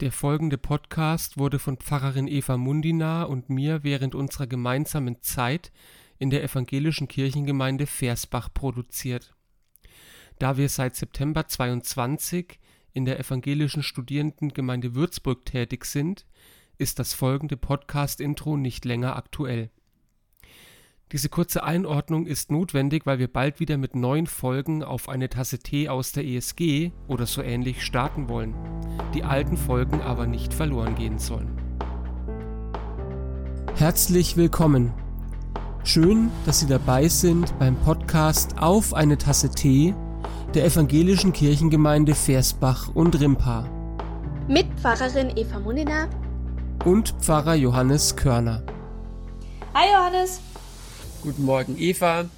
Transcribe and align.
Der 0.00 0.12
folgende 0.12 0.58
Podcast 0.58 1.38
wurde 1.38 1.58
von 1.58 1.76
Pfarrerin 1.76 2.28
Eva 2.28 2.56
Mundina 2.56 3.24
und 3.24 3.50
mir 3.50 3.82
während 3.82 4.14
unserer 4.14 4.46
gemeinsamen 4.46 5.22
Zeit 5.22 5.72
in 6.18 6.30
der 6.30 6.44
evangelischen 6.44 7.08
Kirchengemeinde 7.08 7.88
Versbach 7.88 8.48
produziert. 8.54 9.34
Da 10.38 10.56
wir 10.56 10.68
seit 10.68 10.94
September 10.94 11.48
22 11.48 12.60
in 12.92 13.06
der 13.06 13.18
evangelischen 13.18 13.82
Studierendengemeinde 13.82 14.94
Würzburg 14.94 15.44
tätig 15.44 15.84
sind, 15.84 16.26
ist 16.76 17.00
das 17.00 17.12
folgende 17.12 17.56
Podcast-Intro 17.56 18.56
nicht 18.56 18.84
länger 18.84 19.16
aktuell. 19.16 19.68
Diese 21.12 21.30
kurze 21.30 21.62
Einordnung 21.64 22.26
ist 22.26 22.50
notwendig, 22.50 23.06
weil 23.06 23.18
wir 23.18 23.32
bald 23.32 23.60
wieder 23.60 23.78
mit 23.78 23.96
neuen 23.96 24.26
Folgen 24.26 24.84
auf 24.84 25.08
eine 25.08 25.30
Tasse 25.30 25.58
Tee 25.58 25.88
aus 25.88 26.12
der 26.12 26.26
ESG 26.26 26.92
oder 27.06 27.24
so 27.24 27.40
ähnlich 27.40 27.82
starten 27.82 28.28
wollen, 28.28 28.54
die 29.14 29.24
alten 29.24 29.56
Folgen 29.56 30.02
aber 30.02 30.26
nicht 30.26 30.52
verloren 30.52 30.96
gehen 30.96 31.18
sollen. 31.18 31.56
Herzlich 33.76 34.36
willkommen. 34.36 34.92
Schön, 35.82 36.30
dass 36.44 36.60
Sie 36.60 36.66
dabei 36.66 37.08
sind 37.08 37.58
beim 37.58 37.76
Podcast 37.76 38.58
Auf 38.58 38.92
eine 38.92 39.16
Tasse 39.16 39.48
Tee 39.48 39.94
der 40.52 40.66
evangelischen 40.66 41.32
Kirchengemeinde 41.32 42.14
Versbach 42.14 42.94
und 42.94 43.18
Rimpa. 43.18 43.66
Mit 44.46 44.66
Pfarrerin 44.78 45.34
Eva 45.38 45.58
Munina 45.58 46.06
und 46.84 47.14
Pfarrer 47.20 47.54
Johannes 47.54 48.14
Körner. 48.14 48.62
Hi 49.72 49.86
Johannes. 49.90 50.42
Guten 51.22 51.44
Morgen, 51.44 51.76
Eva. 51.78 52.28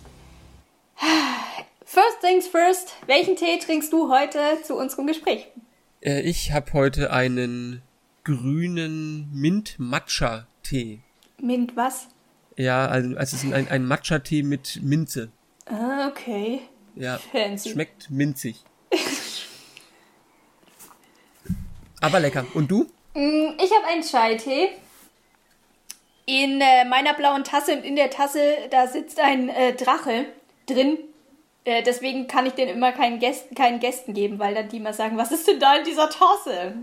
First 1.85 2.21
things 2.21 2.47
first, 2.47 2.95
welchen 3.07 3.37
Tee 3.37 3.59
trinkst 3.59 3.93
du 3.93 4.11
heute 4.11 4.39
zu 4.65 4.77
unserem 4.77 5.07
Gespräch? 5.07 5.49
Äh, 6.01 6.21
ich 6.23 6.53
habe 6.53 6.73
heute 6.73 7.13
einen 7.13 7.83
grünen 8.25 9.29
Mint-Matcha-Tee. 9.33 11.01
Mint 11.41 11.77
was? 11.77 12.09
Ja, 12.57 12.87
also, 12.87 13.17
also 13.17 13.37
es 13.37 13.45
ist 13.45 13.53
ein, 13.53 13.69
ein 13.69 13.87
Matcha-Tee 13.87 14.43
mit 14.43 14.81
Minze. 14.83 15.31
Ah, 15.67 16.09
okay. 16.09 16.61
Ja, 16.95 17.19
Fancy. 17.19 17.71
schmeckt 17.71 18.11
minzig. 18.11 18.65
Aber 22.01 22.21
lecker. 22.21 22.47
Und 22.55 22.71
du? 22.71 22.85
Mm, 23.15 23.57
ich 23.63 23.71
habe 23.73 23.87
einen 23.89 24.03
Chai-Tee 24.03 24.69
in 26.27 26.61
äh, 26.61 26.85
meiner 26.85 27.15
blauen 27.15 27.45
Tasse 27.45 27.73
und 27.73 27.85
in 27.85 27.97
der 27.97 28.11
Tasse, 28.11 28.41
da 28.71 28.87
sitzt 28.87 29.19
ein 29.19 29.49
äh, 29.49 29.75
Drache 29.75 30.27
drin. 30.67 30.99
Äh, 31.65 31.83
deswegen 31.83 32.27
kann 32.27 32.47
ich 32.47 32.55
den 32.55 32.69
immer 32.69 32.93
keinen 32.93 33.19
Gästen, 33.19 33.55
keinen 33.55 33.81
Gästen 33.81 34.15
geben, 34.15 34.39
weil 34.39 34.55
dann 34.55 34.69
die 34.69 34.79
immer 34.79 34.93
sagen, 34.93 35.17
was 35.17 35.33
ist 35.33 35.47
denn 35.49 35.61
da 35.61 35.77
in 35.77 35.85
dieser 35.85 36.09
Tasse? 36.09 36.75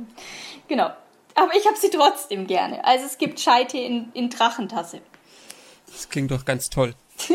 Genau. 0.68 0.92
Aber 1.36 1.56
ich 1.56 1.66
habe 1.66 1.78
sie 1.78 1.90
trotzdem 1.90 2.48
gerne. 2.48 2.84
Also 2.84 3.06
es 3.06 3.18
gibt 3.18 3.40
Scheite 3.40 3.78
in, 3.78 4.12
in 4.14 4.30
Drachentasse. 4.30 5.02
Das 5.88 6.10
klingt 6.10 6.32
doch 6.32 6.46
ganz 6.46 6.70
toll. 6.70 6.96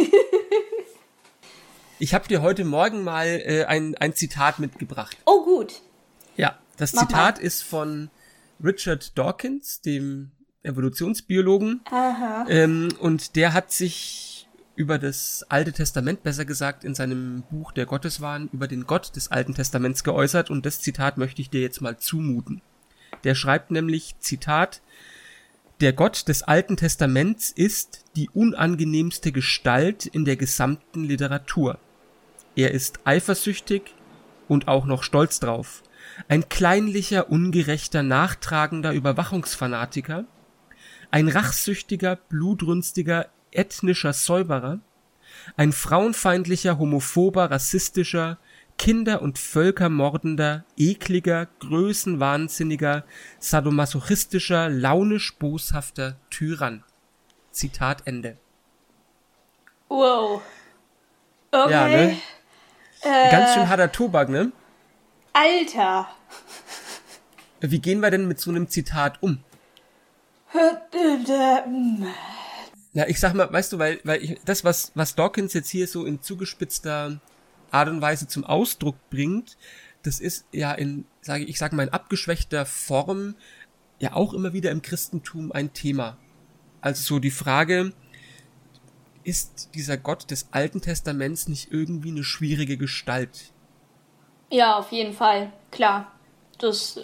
ich 1.98 2.14
habe 2.14 2.28
dir 2.28 2.42
heute 2.42 2.64
Morgen 2.64 3.04
mal 3.04 3.26
äh, 3.26 3.64
ein, 3.64 3.94
ein 3.96 4.14
Zitat 4.14 4.58
mitgebracht. 4.58 5.16
Oh 5.24 5.44
gut. 5.44 5.80
Ja, 6.36 6.58
das 6.76 6.92
Mach 6.92 7.06
Zitat 7.06 7.38
mal. 7.38 7.44
ist 7.44 7.62
von 7.62 8.10
Richard 8.62 9.16
Dawkins, 9.16 9.80
dem 9.80 10.32
Evolutionsbiologen. 10.62 11.80
Aha. 11.90 12.46
Ähm, 12.48 12.88
und 13.00 13.36
der 13.36 13.52
hat 13.52 13.72
sich 13.72 14.48
über 14.74 14.98
das 14.98 15.44
Alte 15.48 15.72
Testament, 15.72 16.22
besser 16.22 16.44
gesagt 16.44 16.84
in 16.84 16.94
seinem 16.94 17.42
Buch 17.50 17.72
Der 17.72 17.86
Gotteswahn, 17.86 18.48
über 18.52 18.68
den 18.68 18.86
Gott 18.86 19.14
des 19.16 19.30
Alten 19.30 19.54
Testaments 19.54 20.02
geäußert 20.02 20.50
und 20.50 20.64
das 20.64 20.80
Zitat 20.80 21.18
möchte 21.18 21.42
ich 21.42 21.50
dir 21.50 21.60
jetzt 21.60 21.80
mal 21.80 21.98
zumuten. 21.98 22.62
Der 23.24 23.34
schreibt 23.34 23.70
nämlich, 23.70 24.16
Zitat, 24.18 24.80
der 25.80 25.92
Gott 25.92 26.28
des 26.28 26.42
Alten 26.42 26.76
Testaments 26.76 27.50
ist 27.50 28.04
die 28.16 28.30
unangenehmste 28.30 29.32
Gestalt 29.32 30.06
in 30.06 30.24
der 30.24 30.36
gesamten 30.36 31.04
Literatur. 31.04 31.78
Er 32.54 32.70
ist 32.70 33.00
eifersüchtig 33.04 33.94
und 34.48 34.68
auch 34.68 34.84
noch 34.84 35.02
stolz 35.02 35.40
drauf. 35.40 35.82
Ein 36.28 36.48
kleinlicher, 36.48 37.30
ungerechter, 37.30 38.02
nachtragender 38.02 38.92
Überwachungsfanatiker, 38.92 40.24
ein 41.12 41.28
rachsüchtiger, 41.28 42.16
blutrünstiger, 42.16 43.28
ethnischer 43.52 44.14
Säuberer, 44.14 44.80
ein 45.56 45.72
frauenfeindlicher, 45.72 46.78
homophober, 46.78 47.50
rassistischer, 47.50 48.38
Kinder- 48.78 49.20
und 49.20 49.38
Völkermordender, 49.38 50.64
ekliger, 50.76 51.46
größenwahnsinniger, 51.60 53.04
sadomasochistischer, 53.38 54.70
launisch 54.70 55.36
boshafter 55.38 56.16
Tyrann. 56.30 56.82
Zitat 57.50 58.06
Ende. 58.06 58.38
Wow. 59.88 60.40
Okay. 61.50 61.70
Ja, 61.70 61.88
ne? 61.88 62.16
Äh, 63.02 63.30
Ganz 63.30 63.52
schön 63.52 63.68
harter 63.68 63.92
Tobak, 63.92 64.30
ne? 64.30 64.50
Alter. 65.34 66.08
Wie 67.60 67.80
gehen 67.80 68.00
wir 68.00 68.10
denn 68.10 68.26
mit 68.26 68.40
so 68.40 68.50
einem 68.50 68.68
Zitat 68.68 69.22
um? 69.22 69.44
Ja, 72.92 73.06
ich 73.06 73.18
sag 73.18 73.34
mal, 73.34 73.50
weißt 73.52 73.72
du, 73.72 73.78
weil, 73.78 74.00
weil 74.04 74.22
ich, 74.22 74.40
das, 74.44 74.64
was, 74.64 74.92
was 74.94 75.14
Dawkins 75.14 75.54
jetzt 75.54 75.70
hier 75.70 75.86
so 75.86 76.04
in 76.04 76.20
zugespitzter 76.20 77.20
Art 77.70 77.88
und 77.88 78.02
Weise 78.02 78.28
zum 78.28 78.44
Ausdruck 78.44 78.96
bringt, 79.10 79.56
das 80.02 80.20
ist 80.20 80.44
ja 80.52 80.72
in, 80.72 81.06
sage 81.22 81.44
ich, 81.44 81.50
ich 81.50 81.58
sag 81.58 81.72
mal, 81.72 81.84
in 81.84 81.88
abgeschwächter 81.88 82.66
Form 82.66 83.34
ja 83.98 84.14
auch 84.14 84.34
immer 84.34 84.52
wieder 84.52 84.70
im 84.70 84.82
Christentum 84.82 85.52
ein 85.52 85.72
Thema. 85.72 86.18
Also 86.80 87.02
so 87.02 87.18
die 87.18 87.30
Frage, 87.30 87.92
ist 89.24 89.70
dieser 89.74 89.96
Gott 89.96 90.30
des 90.30 90.48
Alten 90.50 90.80
Testaments 90.80 91.48
nicht 91.48 91.72
irgendwie 91.72 92.10
eine 92.10 92.24
schwierige 92.24 92.76
Gestalt? 92.76 93.52
Ja, 94.50 94.76
auf 94.76 94.92
jeden 94.92 95.14
Fall, 95.14 95.52
klar. 95.70 96.12
Das 96.58 96.96
äh, 96.96 97.00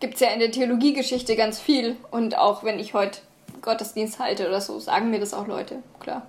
gibt 0.00 0.14
es 0.14 0.20
ja 0.20 0.28
in 0.30 0.40
der 0.40 0.50
Theologiegeschichte 0.50 1.36
ganz 1.36 1.60
viel. 1.60 1.96
Und 2.10 2.36
auch 2.36 2.64
wenn 2.64 2.78
ich 2.78 2.94
heute 2.94 3.20
Gottesdienst 3.62 4.18
halte 4.18 4.48
oder 4.48 4.60
so, 4.60 4.78
sagen 4.80 5.10
mir 5.10 5.20
das 5.20 5.34
auch 5.34 5.46
Leute, 5.46 5.82
klar. 6.00 6.26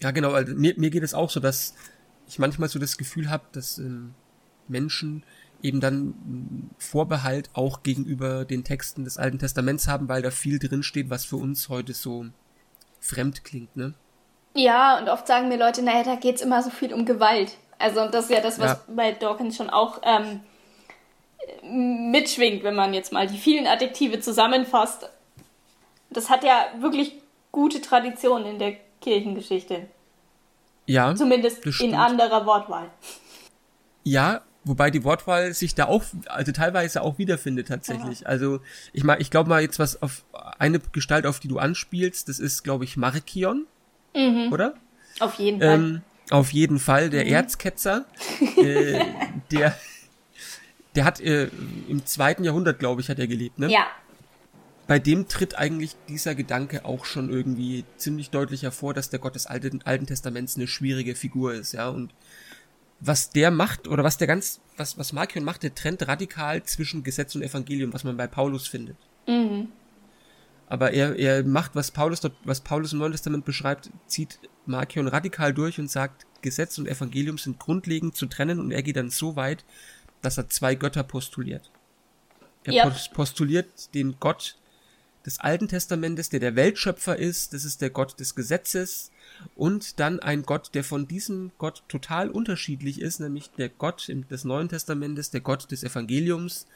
Ja, 0.00 0.10
genau. 0.10 0.32
Also 0.32 0.54
mir, 0.54 0.74
mir 0.76 0.90
geht 0.90 1.02
es 1.02 1.14
auch 1.14 1.30
so, 1.30 1.40
dass 1.40 1.74
ich 2.28 2.38
manchmal 2.38 2.68
so 2.68 2.78
das 2.78 2.96
Gefühl 2.96 3.30
habe, 3.30 3.44
dass 3.52 3.78
ähm, 3.78 4.14
Menschen 4.68 5.24
eben 5.62 5.80
dann 5.80 6.70
Vorbehalt 6.78 7.50
auch 7.52 7.82
gegenüber 7.82 8.44
den 8.44 8.64
Texten 8.64 9.04
des 9.04 9.18
Alten 9.18 9.38
Testaments 9.38 9.88
haben, 9.88 10.08
weil 10.08 10.22
da 10.22 10.30
viel 10.30 10.58
drinsteht, 10.58 11.10
was 11.10 11.24
für 11.24 11.36
uns 11.36 11.68
heute 11.68 11.92
so 11.92 12.26
fremd 13.00 13.44
klingt, 13.44 13.76
ne? 13.76 13.94
Ja, 14.54 14.98
und 14.98 15.08
oft 15.08 15.26
sagen 15.26 15.48
mir 15.48 15.58
Leute, 15.58 15.82
naja, 15.82 16.02
da 16.02 16.16
geht's 16.16 16.42
immer 16.42 16.62
so 16.62 16.70
viel 16.70 16.92
um 16.92 17.04
Gewalt. 17.04 17.56
Also 17.78 18.08
das 18.08 18.24
ist 18.24 18.30
ja 18.30 18.40
das, 18.40 18.58
was 18.58 18.72
ja. 18.72 18.80
bei 18.94 19.12
Dawkins 19.12 19.56
schon 19.56 19.70
auch 19.70 20.00
ähm, 20.02 20.40
mitschwingt, 22.20 22.62
wenn 22.62 22.74
man 22.74 22.94
jetzt 22.94 23.12
mal 23.12 23.26
die 23.26 23.38
vielen 23.38 23.66
Adjektive 23.66 24.20
zusammenfasst. 24.20 25.08
Das 26.10 26.28
hat 26.28 26.44
ja 26.44 26.66
wirklich 26.80 27.14
gute 27.52 27.80
Traditionen 27.80 28.46
in 28.46 28.58
der 28.58 28.76
Kirchengeschichte. 29.00 29.86
Ja. 30.86 31.14
Zumindest 31.14 31.64
in 31.80 31.94
anderer 31.94 32.46
Wortwahl. 32.46 32.90
Ja, 34.02 34.42
wobei 34.64 34.90
die 34.90 35.04
Wortwahl 35.04 35.54
sich 35.54 35.74
da 35.74 35.86
auch, 35.86 36.02
also 36.26 36.52
teilweise 36.52 37.02
auch 37.02 37.18
wiederfindet 37.18 37.68
tatsächlich. 37.68 38.20
Ja. 38.20 38.26
Also 38.26 38.60
ich 38.92 39.04
mal, 39.04 39.20
ich 39.20 39.30
glaube 39.30 39.48
mal 39.48 39.62
jetzt 39.62 39.78
was 39.78 40.02
auf 40.02 40.24
eine 40.58 40.80
Gestalt, 40.92 41.26
auf 41.26 41.40
die 41.40 41.48
du 41.48 41.58
anspielst, 41.58 42.28
das 42.28 42.38
ist, 42.38 42.64
glaube 42.64 42.84
ich, 42.84 42.96
Markion, 42.96 43.66
mhm. 44.14 44.52
oder? 44.52 44.74
Auf 45.20 45.34
jeden 45.34 45.60
Fall. 45.60 45.68
Ähm, 45.68 46.02
auf 46.30 46.52
jeden 46.52 46.78
Fall 46.78 47.10
der 47.10 47.24
mhm. 47.24 47.32
Erzketzer, 47.32 48.04
äh, 48.56 49.04
der 49.50 49.74
der 50.94 51.04
hat 51.04 51.20
äh, 51.20 51.48
im 51.88 52.04
zweiten 52.06 52.44
Jahrhundert, 52.44 52.78
glaube 52.78 53.00
ich, 53.00 53.08
hat 53.08 53.18
er 53.18 53.26
gelebt, 53.26 53.58
ne? 53.58 53.70
Ja. 53.70 53.86
Bei 54.86 54.98
dem 54.98 55.28
tritt 55.28 55.56
eigentlich 55.56 55.94
dieser 56.08 56.34
Gedanke 56.34 56.84
auch 56.84 57.04
schon 57.04 57.30
irgendwie 57.30 57.84
ziemlich 57.96 58.30
deutlich 58.30 58.64
hervor, 58.64 58.92
dass 58.92 59.08
der 59.08 59.20
Gott 59.20 59.36
des 59.36 59.46
Alten, 59.46 59.82
Alten 59.84 60.06
Testaments 60.06 60.56
eine 60.56 60.66
schwierige 60.66 61.14
Figur 61.14 61.54
ist, 61.54 61.72
ja. 61.72 61.88
Und 61.88 62.12
was 62.98 63.30
der 63.30 63.50
macht, 63.50 63.86
oder 63.86 64.02
was 64.02 64.18
der 64.18 64.26
ganz, 64.26 64.60
was, 64.76 64.98
was 64.98 65.12
Markion 65.12 65.44
macht, 65.44 65.62
der 65.62 65.74
trennt 65.74 66.06
radikal 66.06 66.62
zwischen 66.64 67.04
Gesetz 67.04 67.34
und 67.34 67.42
Evangelium, 67.42 67.92
was 67.92 68.04
man 68.04 68.16
bei 68.16 68.26
Paulus 68.26 68.66
findet. 68.66 68.96
Mhm. 69.28 69.68
Aber 70.66 70.92
er, 70.92 71.16
er 71.16 71.44
macht, 71.44 71.74
was 71.74 71.90
Paulus 71.90 72.20
dort, 72.20 72.34
was 72.44 72.60
Paulus 72.60 72.92
im 72.92 72.98
Neuen 72.98 73.12
Testament 73.12 73.44
beschreibt, 73.44 73.90
zieht 74.06 74.38
Markion 74.66 75.08
radikal 75.08 75.52
durch 75.54 75.78
und 75.78 75.90
sagt, 75.90 76.26
Gesetz 76.42 76.78
und 76.78 76.86
Evangelium 76.86 77.38
sind 77.38 77.58
grundlegend 77.58 78.14
zu 78.16 78.26
trennen 78.26 78.60
und 78.60 78.70
er 78.70 78.82
geht 78.82 78.96
dann 78.96 79.10
so 79.10 79.36
weit, 79.36 79.64
dass 80.22 80.38
er 80.38 80.48
zwei 80.48 80.74
Götter 80.74 81.02
postuliert. 81.02 81.70
Er 82.64 82.72
ja. 82.72 82.90
postuliert 83.12 83.94
den 83.94 84.16
Gott 84.20 84.56
des 85.24 85.40
Alten 85.40 85.68
Testamentes, 85.68 86.30
der 86.30 86.40
der 86.40 86.56
Weltschöpfer 86.56 87.16
ist, 87.16 87.52
das 87.52 87.64
ist 87.64 87.82
der 87.82 87.90
Gott 87.90 88.18
des 88.20 88.34
Gesetzes 88.34 89.10
und 89.54 90.00
dann 90.00 90.20
ein 90.20 90.42
Gott, 90.42 90.70
der 90.74 90.84
von 90.84 91.06
diesem 91.06 91.52
Gott 91.58 91.82
total 91.88 92.30
unterschiedlich 92.30 93.00
ist, 93.00 93.20
nämlich 93.20 93.50
der 93.52 93.68
Gott 93.68 94.08
des 94.08 94.44
Neuen 94.44 94.68
Testamentes, 94.68 95.30
der 95.30 95.40
Gott 95.40 95.70
des 95.70 95.84
Evangeliums, 95.84 96.66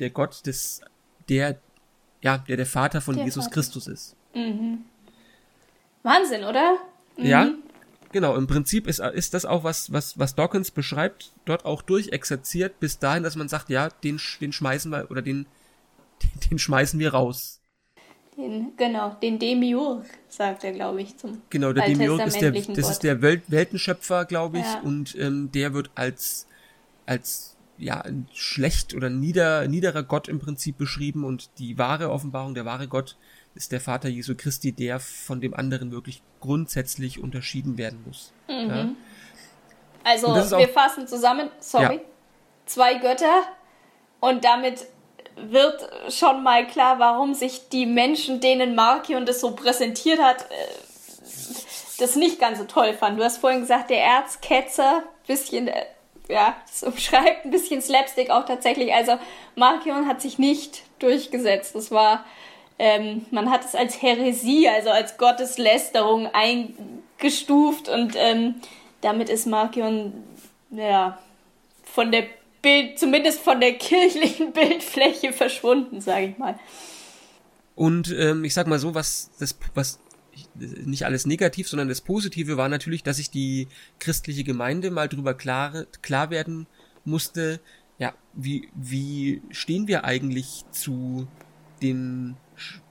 der 0.00 0.10
Gott 0.10 0.46
des, 0.46 0.80
der, 1.28 1.58
ja, 2.22 2.38
der 2.38 2.56
der 2.56 2.66
Vater 2.66 3.00
von 3.00 3.16
der 3.16 3.24
Jesus 3.24 3.44
Vater. 3.44 3.54
Christus 3.54 3.86
ist. 3.86 4.16
Mhm. 4.34 4.84
Wahnsinn, 6.02 6.44
oder? 6.44 6.78
Mhm. 7.16 7.24
Ja, 7.24 7.50
genau. 8.14 8.34
Im 8.36 8.46
Prinzip 8.46 8.86
ist, 8.86 9.00
ist 9.00 9.34
das 9.34 9.44
auch 9.44 9.62
was, 9.64 9.92
was, 9.92 10.18
was 10.18 10.34
Dawkins 10.34 10.70
beschreibt, 10.70 11.32
dort 11.44 11.66
auch 11.66 11.82
durchexerziert, 11.82 12.80
bis 12.80 12.98
dahin, 12.98 13.22
dass 13.22 13.36
man 13.36 13.48
sagt, 13.48 13.68
ja, 13.68 13.90
den, 13.90 14.18
den 14.40 14.52
schmeißen 14.52 14.90
wir, 14.90 15.10
oder 15.10 15.20
den, 15.20 15.44
den, 16.22 16.30
den 16.50 16.58
schmeißen 16.58 16.98
wir 16.98 17.12
raus. 17.12 17.60
Den, 18.38 18.72
genau, 18.76 19.14
den 19.22 19.38
Demiurg, 19.38 20.06
sagt 20.28 20.64
er, 20.64 20.72
glaube 20.72 21.02
ich, 21.02 21.16
zum 21.18 21.42
Genau, 21.50 21.72
der 21.72 21.86
Demiurg 21.86 22.26
ist 22.26 22.40
der, 22.40 22.52
das 22.52 22.90
ist 22.90 23.00
der 23.00 23.20
Welt, 23.20 23.42
Weltenschöpfer, 23.48 24.24
glaube 24.24 24.58
ich, 24.58 24.64
ja. 24.64 24.80
und 24.80 25.14
ähm, 25.16 25.52
der 25.52 25.74
wird 25.74 25.90
als, 25.94 26.46
als 27.06 27.56
ja, 27.76 28.00
ein 28.00 28.28
schlecht 28.32 28.94
oder 28.94 29.10
nieder, 29.10 29.68
niederer 29.68 30.02
Gott 30.02 30.28
im 30.28 30.40
Prinzip 30.40 30.78
beschrieben 30.78 31.24
und 31.24 31.50
die 31.58 31.78
wahre 31.78 32.10
Offenbarung, 32.10 32.54
der 32.54 32.64
wahre 32.64 32.88
Gott 32.88 33.16
ist 33.54 33.72
der 33.72 33.80
Vater 33.80 34.08
Jesu 34.08 34.34
Christi, 34.36 34.72
der 34.72 35.00
von 35.00 35.40
dem 35.40 35.54
anderen 35.54 35.90
wirklich 35.92 36.22
grundsätzlich 36.40 37.22
unterschieden 37.22 37.78
werden 37.78 38.02
muss. 38.06 38.32
Mhm. 38.48 38.68
Ja? 38.68 38.88
Also, 40.04 40.34
wir 40.34 40.68
fassen 40.68 41.06
zusammen, 41.06 41.48
sorry, 41.60 41.96
ja. 41.96 42.00
zwei 42.66 42.94
Götter 42.94 43.42
und 44.20 44.44
damit 44.44 44.86
wird 45.36 45.88
schon 46.10 46.42
mal 46.42 46.66
klar, 46.66 46.98
warum 46.98 47.34
sich 47.34 47.68
die 47.68 47.86
Menschen, 47.86 48.40
denen 48.40 48.74
Markion 48.74 49.26
das 49.26 49.40
so 49.40 49.54
präsentiert 49.54 50.20
hat, 50.20 50.42
äh, 50.42 50.54
das 51.98 52.16
nicht 52.16 52.38
ganz 52.40 52.58
so 52.58 52.64
toll 52.64 52.92
fanden. 52.94 53.18
Du 53.18 53.24
hast 53.24 53.38
vorhin 53.38 53.60
gesagt, 53.60 53.90
der 53.90 54.02
Erzketzer, 54.02 55.02
bisschen, 55.26 55.68
äh, 55.68 55.86
ja, 56.28 56.56
das 56.66 56.82
umschreibt 56.82 57.44
ein 57.44 57.50
bisschen 57.50 57.82
Slapstick 57.82 58.30
auch 58.30 58.44
tatsächlich. 58.44 58.92
Also 58.92 59.18
Markion 59.56 60.06
hat 60.06 60.20
sich 60.20 60.38
nicht 60.38 60.82
durchgesetzt. 60.98 61.74
Das 61.74 61.90
war, 61.90 62.24
ähm, 62.84 63.24
man 63.30 63.50
hat 63.50 63.64
es 63.64 63.74
als 63.74 64.02
Häresie, 64.02 64.68
also 64.68 64.90
als 64.90 65.16
Gotteslästerung 65.16 66.28
eingestuft 66.34 67.88
und 67.88 68.12
ähm, 68.14 68.56
damit 69.00 69.30
ist 69.30 69.46
Markion, 69.46 70.12
ja, 70.70 71.18
von 71.82 72.12
der 72.12 72.24
Bild, 72.60 72.98
zumindest 72.98 73.40
von 73.40 73.58
der 73.58 73.72
kirchlichen 73.78 74.52
Bildfläche 74.52 75.32
verschwunden, 75.32 76.02
sage 76.02 76.26
ich 76.26 76.38
mal. 76.38 76.58
Und 77.74 78.14
ähm, 78.18 78.44
ich 78.44 78.52
sag 78.52 78.66
mal 78.66 78.78
so, 78.78 78.94
was 78.94 79.30
das, 79.38 79.58
was 79.72 79.98
nicht 80.54 81.06
alles 81.06 81.24
negativ, 81.24 81.66
sondern 81.66 81.88
das 81.88 82.02
Positive 82.02 82.58
war 82.58 82.68
natürlich, 82.68 83.02
dass 83.02 83.16
sich 83.16 83.30
die 83.30 83.68
christliche 83.98 84.44
Gemeinde 84.44 84.90
mal 84.90 85.08
drüber 85.08 85.32
klar, 85.32 85.86
klar 86.02 86.28
werden 86.28 86.66
musste, 87.06 87.60
ja, 87.98 88.12
wie, 88.34 88.68
wie 88.74 89.40
stehen 89.52 89.88
wir 89.88 90.04
eigentlich 90.04 90.66
zu 90.70 91.28
den 91.82 92.36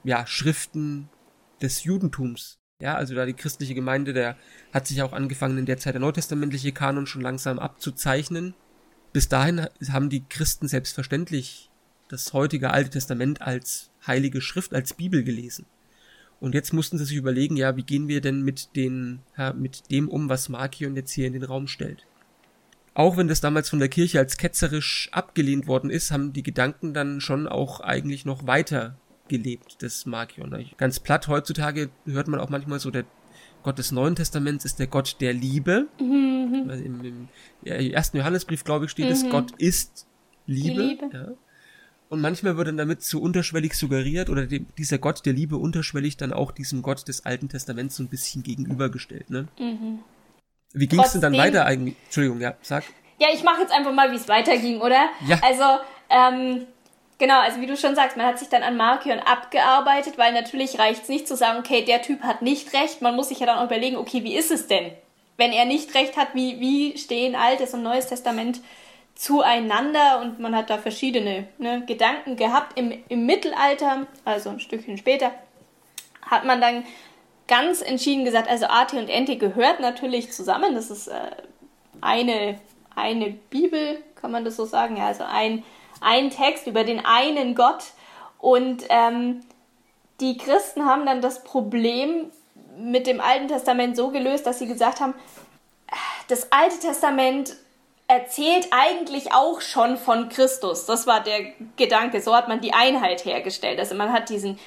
ja, 0.04 0.26
Schriften 0.28 1.10
des 1.62 1.84
Judentums? 1.84 2.60
Ja, 2.82 2.96
also 2.96 3.16
da 3.16 3.26
die 3.26 3.34
christliche 3.34 3.76
Gemeinde, 3.76 4.14
der 4.14 4.36
hat 4.74 4.88
sich 4.88 5.02
auch 5.02 5.14
angefangen, 5.14 5.58
in 5.58 5.66
der 5.66 5.78
Zeit 5.78 5.94
der 5.94 6.02
neutestamentliche 6.02 6.72
Kanon 6.72 7.06
schon 7.06 7.22
langsam 7.22 7.60
abzuzeichnen 7.60 8.56
bis 9.14 9.30
dahin 9.30 9.68
haben 9.90 10.10
die 10.10 10.26
Christen 10.28 10.68
selbstverständlich 10.68 11.70
das 12.10 12.34
heutige 12.34 12.72
Alte 12.72 12.90
Testament 12.90 13.42
als 13.42 13.92
heilige 14.06 14.42
Schrift, 14.42 14.74
als 14.74 14.96
Bibel 14.96 15.24
gelesen. 15.24 15.68
Und 16.40 16.56
jetzt 16.56 16.74
mussten 16.74 16.98
sie 16.98 17.06
sich 17.06 17.16
überlegen, 17.16 17.56
ja, 17.56 17.78
wie 17.78 17.84
gehen 17.84 18.08
wir 18.08 18.20
denn 18.20 18.42
mit 18.42 18.76
den, 18.76 19.20
ja, 19.38 19.54
mit 19.54 19.92
dem 19.92 20.10
um, 20.10 20.30
was 20.30 20.50
Markion 20.50 20.96
jetzt 20.96 21.12
hier 21.12 21.28
in 21.28 21.34
den 21.34 21.44
Raum 21.44 21.68
stellt. 21.68 22.06
Auch 22.96 23.18
wenn 23.18 23.28
das 23.28 23.42
damals 23.42 23.70
von 23.70 23.80
der 23.80 23.90
Kirche 23.90 24.20
als 24.20 24.38
ketzerisch 24.38 25.10
abgelehnt 25.12 25.68
worden 25.68 25.90
ist, 25.90 26.12
haben 26.12 26.32
die 26.34 26.44
Gedanken 26.44 26.94
dann 26.94 27.22
schon 27.22 27.48
auch 27.48 27.80
eigentlich 27.80 28.24
noch 28.26 28.46
weiter 28.46 28.98
gelebt, 29.28 29.78
das 29.82 30.06
Markion. 30.06 30.54
Ganz 30.78 31.00
platt 31.00 31.28
heutzutage 31.28 31.90
hört 32.06 32.28
man 32.28 32.40
auch 32.40 32.50
manchmal 32.50 32.80
so, 32.80 32.92
der 32.92 33.06
Gott 33.64 33.80
des 33.80 33.92
Neuen 33.92 34.16
Testaments 34.16 34.66
ist 34.66 34.78
der 34.78 34.88
Gott 34.88 35.18
der 35.22 35.34
Liebe. 35.34 35.88
Mhm. 36.00 36.70
Im, 36.70 37.04
Im, 37.04 37.28
ersten 37.64 38.18
Johannesbrief, 38.18 38.64
glaube 38.64 38.86
ich, 38.86 38.92
steht 38.92 39.06
mhm. 39.06 39.12
es, 39.12 39.30
Gott 39.30 39.52
ist 39.58 40.06
Liebe. 40.46 40.82
Liebe. 40.82 41.10
Ja. 41.12 41.28
Und 42.10 42.22
manchmal 42.22 42.58
wird 42.58 42.68
dann 42.68 42.78
damit 42.78 43.02
so 43.02 43.20
unterschwellig 43.20 43.74
suggeriert 43.74 44.30
oder 44.30 44.46
dem, 44.46 44.68
dieser 44.78 45.00
Gott 45.00 45.26
der 45.26 45.34
Liebe 45.34 45.58
unterschwellig 45.58 46.16
dann 46.18 46.32
auch 46.32 46.52
diesem 46.52 46.84
Gott 46.84 47.08
des 47.08 47.26
Alten 47.26 47.50
Testaments 47.50 47.96
so 47.96 48.04
ein 48.04 48.10
bisschen 48.10 48.44
gegenübergestellt. 48.44 49.32
Ne? 49.32 49.48
Mhm. 49.58 50.00
Wie 50.74 50.88
ging 50.88 51.00
es 51.00 51.12
denn 51.14 51.22
dann 51.22 51.38
weiter 51.38 51.66
eigentlich? 51.66 51.96
Entschuldigung, 52.06 52.42
ja, 52.42 52.56
sag. 52.62 52.84
Ja, 53.20 53.28
ich 53.34 53.44
mache 53.44 53.62
jetzt 53.62 53.72
einfach 53.72 53.94
mal, 53.94 54.12
wie 54.12 54.16
es 54.16 54.28
weiterging, 54.28 54.82
oder? 54.82 55.10
Ja. 55.28 55.40
Also, 55.44 55.64
ähm, 56.10 56.68
Genau, 57.24 57.40
also 57.40 57.62
wie 57.62 57.68
du 57.68 57.78
schon 57.78 57.96
sagst, 57.96 58.18
man 58.18 58.26
hat 58.26 58.38
sich 58.38 58.50
dann 58.50 58.64
an 58.64 58.76
Markion 58.76 59.20
abgearbeitet, 59.20 60.18
weil 60.18 60.34
natürlich 60.34 60.78
reicht 60.78 61.04
es 61.04 61.10
nicht 61.10 61.26
zu 61.26 61.38
sagen, 61.38 61.60
okay, 61.60 61.86
der 61.86 62.02
Typ 62.02 62.22
hat 62.24 62.42
nicht 62.42 62.74
recht. 62.74 63.02
Man 63.02 63.16
muss 63.16 63.30
sich 63.30 63.40
ja 63.40 63.46
dann 63.46 63.60
auch 63.60 63.66
überlegen, 63.66 63.96
okay, 63.96 64.26
wie 64.26 64.36
ist 64.36 64.52
es 64.52 64.68
denn? 64.68 64.92
Wenn 65.38 65.54
er 65.54 65.64
nicht 65.64 65.96
recht 65.96 66.18
hat, 66.18 66.30
wie, 66.34 66.60
wie 66.60 66.98
stehen 66.98 67.36
Altes 67.36 67.74
und 67.74 67.82
Neues 67.82 68.08
Testament 68.08 68.60
zueinander? 69.16 70.20
Und 70.22 70.40
man 70.40 70.54
hat 70.54 70.70
da 70.70 70.78
verschiedene 70.78 71.48
ne, 71.60 71.84
Gedanken 71.86 72.36
gehabt. 72.36 72.78
Im, 72.78 72.92
Im 73.08 73.26
Mittelalter, 73.26 74.06
also 74.26 74.50
ein 74.50 74.60
Stückchen 74.60 74.98
später, 74.98 75.32
hat 76.30 76.46
man 76.46 76.60
dann 76.60 76.84
ganz 77.48 77.82
entschieden 77.82 78.26
gesagt, 78.26 78.50
also 78.50 78.68
Ate 78.68 78.98
und 78.98 79.10
Ente 79.10 79.38
gehört 79.38 79.80
natürlich 79.80 80.32
zusammen. 80.32 80.76
Das 80.76 80.90
ist 80.90 81.08
äh, 81.08 81.32
eine, 82.02 82.60
eine 82.96 83.30
Bibel, 83.30 84.02
kann 84.16 84.32
man 84.32 84.46
das 84.46 84.56
so 84.56 84.66
sagen? 84.66 84.98
Ja, 84.98 85.08
also 85.08 85.24
ein 85.24 85.64
einen 86.04 86.30
Text 86.30 86.68
über 86.68 86.84
den 86.84 87.06
einen 87.06 87.56
Gott. 87.56 87.86
Und 88.40 88.84
ähm, 88.90 89.42
die 90.20 90.38
Christen 90.38 90.86
haben 90.86 91.06
dann 91.06 91.22
das 91.22 91.44
Problem 91.44 92.32
mit 92.78 93.08
dem 93.08 93.22
Alten 93.22 93.48
Testament 93.48 93.96
so 93.96 94.10
gelöst, 94.10 94.46
dass 94.46 94.60
sie 94.60 94.68
gesagt 94.68 95.00
haben, 95.00 95.14
das 96.28 96.52
Alte 96.52 96.80
Testament 96.80 97.56
erzählt 98.08 98.68
eigentlich 98.72 99.34
auch 99.34 99.62
schon 99.62 99.98
von 99.98 100.30
Christus. 100.30 100.86
Das 100.86 101.08
war 101.08 101.22
der 101.22 101.54
Gedanke. 101.78 102.22
So 102.22 102.36
hat 102.36 102.48
man 102.48 102.62
die 102.62 102.74
Einheit 102.74 103.26
hergestellt. 103.26 103.80
Also 103.80 103.96
man 103.96 104.12
hat 104.12 104.30
diesen 104.30 104.60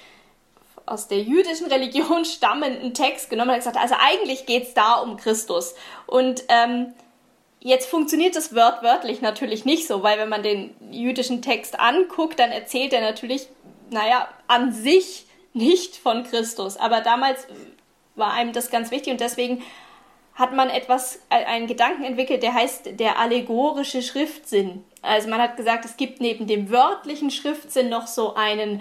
aus 0.86 1.08
der 1.08 1.20
jüdischen 1.20 1.66
Religion 1.66 2.24
stammenden 2.24 2.94
Text 2.94 3.30
genommen 3.30 3.50
und 3.50 3.56
gesagt, 3.56 3.76
also 3.76 3.94
eigentlich 3.98 4.46
geht 4.46 4.64
es 4.64 4.74
da 4.74 4.94
um 4.94 5.16
Christus. 5.16 5.74
Und 6.06 6.44
ähm, 6.48 6.94
Jetzt 7.66 7.90
funktioniert 7.90 8.37
das 8.37 8.54
wörtlich 8.54 9.22
natürlich 9.22 9.64
nicht 9.64 9.88
so, 9.88 10.04
weil 10.04 10.20
wenn 10.20 10.28
man 10.28 10.44
den 10.44 10.76
jüdischen 10.92 11.42
Text 11.42 11.80
anguckt, 11.80 12.38
dann 12.38 12.52
erzählt 12.52 12.92
er 12.92 13.00
natürlich, 13.00 13.49
naja, 13.90 14.28
an 14.46 14.72
sich 14.72 15.26
nicht 15.52 15.96
von 15.96 16.22
Christus. 16.22 16.76
Aber 16.76 17.00
damals 17.00 17.46
war 18.14 18.32
einem 18.32 18.52
das 18.52 18.70
ganz 18.70 18.92
wichtig 18.92 19.12
und 19.12 19.20
deswegen 19.20 19.64
hat 20.34 20.52
man 20.52 20.70
etwas, 20.70 21.16
äh, 21.28 21.44
einen 21.44 21.66
Gedanken 21.66 22.04
entwickelt, 22.04 22.44
der 22.44 22.54
heißt 22.54 23.00
der 23.00 23.18
allegorische 23.18 24.00
Schriftsinn. 24.00 24.84
Also 25.02 25.28
man 25.28 25.40
hat 25.40 25.56
gesagt, 25.56 25.84
es 25.87 25.96
gibt 25.96 26.20
neben 26.20 26.46
dem 26.46 26.70
wörtlichen 26.70 27.32
Schriftsinn 27.32 27.88
noch 27.88 28.06
so 28.06 28.34
einen 28.34 28.80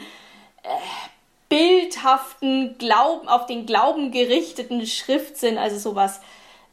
äh, 0.62 0.70
bildhaften 1.50 2.78
Glauben, 2.78 3.28
auf 3.28 3.46
den 3.46 3.66
Glauben 3.66 4.12
gerichteten 4.12 4.86
Schriftsinn, 4.86 5.58
also 5.58 5.78
sowas 5.78 6.22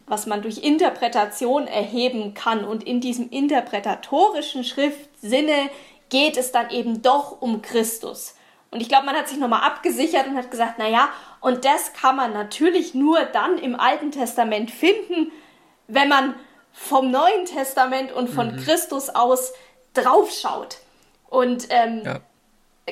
was 0.07 0.27
man 0.27 0.43
durch 0.43 0.59
Interpretation 0.59 1.67
erheben 1.67 2.35
kann. 2.35 2.65
Und 2.65 2.85
in 2.85 3.01
diesem 3.01 3.31
interpretatorischen 3.31 4.65
Schriftsinne 4.65 5.71
geht 6.11 6.37
es 6.37 6.53
dann 6.53 6.71
eben 6.71 7.03
doch 7.03 7.41
um 7.41 7.63
Christus. 7.63 8.35
Und 8.71 8.81
ich 8.81 8.89
glaube, 8.89 9.07
man 9.07 9.17
hat 9.17 9.29
sich 9.29 9.39
nochmal 9.39 9.63
abgesichert 9.63 10.27
und 10.27 10.37
hat 10.37 10.51
gesagt, 10.51 10.79
naja, 10.79 11.11
und 11.41 11.65
das 11.65 11.93
kann 11.93 12.17
man 12.17 12.33
natürlich 12.33 12.95
nur 12.95 13.23
dann 13.25 13.59
im 13.59 13.79
Alten 13.79 14.11
Testament 14.11 14.71
finden, 14.71 15.31
wenn 15.89 16.09
man 16.09 16.35
vom 16.73 17.11
Neuen 17.11 17.45
Testament 17.45 18.13
und 18.13 18.29
von 18.29 18.53
mhm. 18.53 18.57
Christus 18.59 19.11
aus 19.11 19.53
draufschaut. 19.95 20.79
Und 21.29 21.69
ähm, 21.71 22.03
ja. 22.05 22.21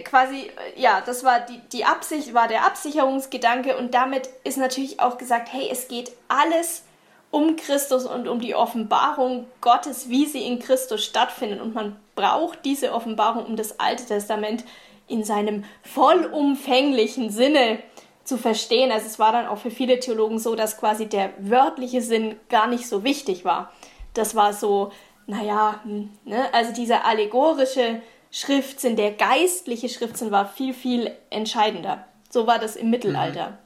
Quasi, 0.04 0.50
ja, 0.76 1.02
das 1.04 1.24
war 1.24 1.40
die, 1.40 1.58
die 1.72 1.84
Absicht, 1.84 2.32
war 2.34 2.48
der 2.48 2.64
Absicherungsgedanke 2.64 3.76
und 3.76 3.94
damit 3.94 4.28
ist 4.44 4.58
natürlich 4.58 5.00
auch 5.00 5.18
gesagt, 5.18 5.52
hey, 5.52 5.68
es 5.70 5.88
geht 5.88 6.12
alles 6.28 6.84
um 7.30 7.56
Christus 7.56 8.06
und 8.06 8.28
um 8.28 8.40
die 8.40 8.54
Offenbarung 8.54 9.46
Gottes, 9.60 10.08
wie 10.08 10.26
sie 10.26 10.44
in 10.44 10.58
Christus 10.58 11.04
stattfindet. 11.04 11.60
Und 11.60 11.74
man 11.74 11.96
braucht 12.16 12.64
diese 12.64 12.92
Offenbarung, 12.92 13.46
um 13.46 13.56
das 13.56 13.78
Alte 13.78 14.04
Testament 14.04 14.64
in 15.06 15.24
seinem 15.24 15.64
vollumfänglichen 15.82 17.30
Sinne 17.30 17.80
zu 18.24 18.36
verstehen. 18.36 18.92
Also 18.92 19.06
es 19.06 19.18
war 19.18 19.32
dann 19.32 19.46
auch 19.46 19.58
für 19.58 19.70
viele 19.70 20.00
Theologen 20.00 20.38
so, 20.38 20.54
dass 20.54 20.76
quasi 20.76 21.06
der 21.06 21.32
wörtliche 21.38 22.02
Sinn 22.02 22.36
gar 22.48 22.66
nicht 22.66 22.88
so 22.88 23.04
wichtig 23.04 23.44
war. 23.44 23.72
Das 24.14 24.34
war 24.34 24.52
so, 24.52 24.92
naja, 25.26 25.80
hm, 25.84 26.10
ne? 26.24 26.52
also 26.52 26.72
dieser 26.72 27.04
allegorische 27.04 28.02
Schriftsinn, 28.30 28.96
der 28.96 29.12
geistliche 29.12 29.88
Schriftsinn 29.88 30.30
war 30.30 30.48
viel, 30.48 30.74
viel 30.74 31.12
entscheidender. 31.30 32.06
So 32.30 32.46
war 32.46 32.58
das 32.58 32.76
im 32.76 32.90
Mittelalter. 32.90 33.50
Mhm. 33.50 33.56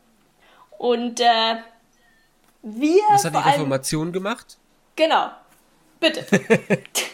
Und 0.78 1.21
äh, 1.21 1.56
wir. 2.62 3.02
Was 3.11 3.25
hat 3.25 3.35
die 3.35 3.38
Reformation 3.38 4.12
gemacht? 4.12 4.56
Genau. 4.97 5.30
Bitte. 6.00 6.26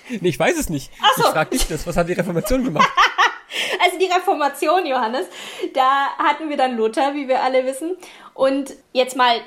nee, 0.08 0.28
ich 0.28 0.38
weiß 0.38 0.58
es 0.58 0.68
nicht. 0.68 0.90
Ach 1.00 1.16
so. 1.16 1.24
Ich 1.24 1.30
frag 1.30 1.50
dich 1.50 1.66
das. 1.66 1.86
Was 1.86 1.96
hat 1.96 2.08
die 2.08 2.12
Reformation 2.12 2.64
gemacht? 2.64 2.88
also 3.84 3.98
die 3.98 4.06
Reformation, 4.06 4.86
Johannes, 4.86 5.26
da 5.74 6.16
hatten 6.18 6.48
wir 6.48 6.56
dann 6.56 6.76
Luther, 6.76 7.14
wie 7.14 7.28
wir 7.28 7.42
alle 7.42 7.64
wissen. 7.64 7.96
Und 8.34 8.74
jetzt 8.92 9.16
mal 9.16 9.40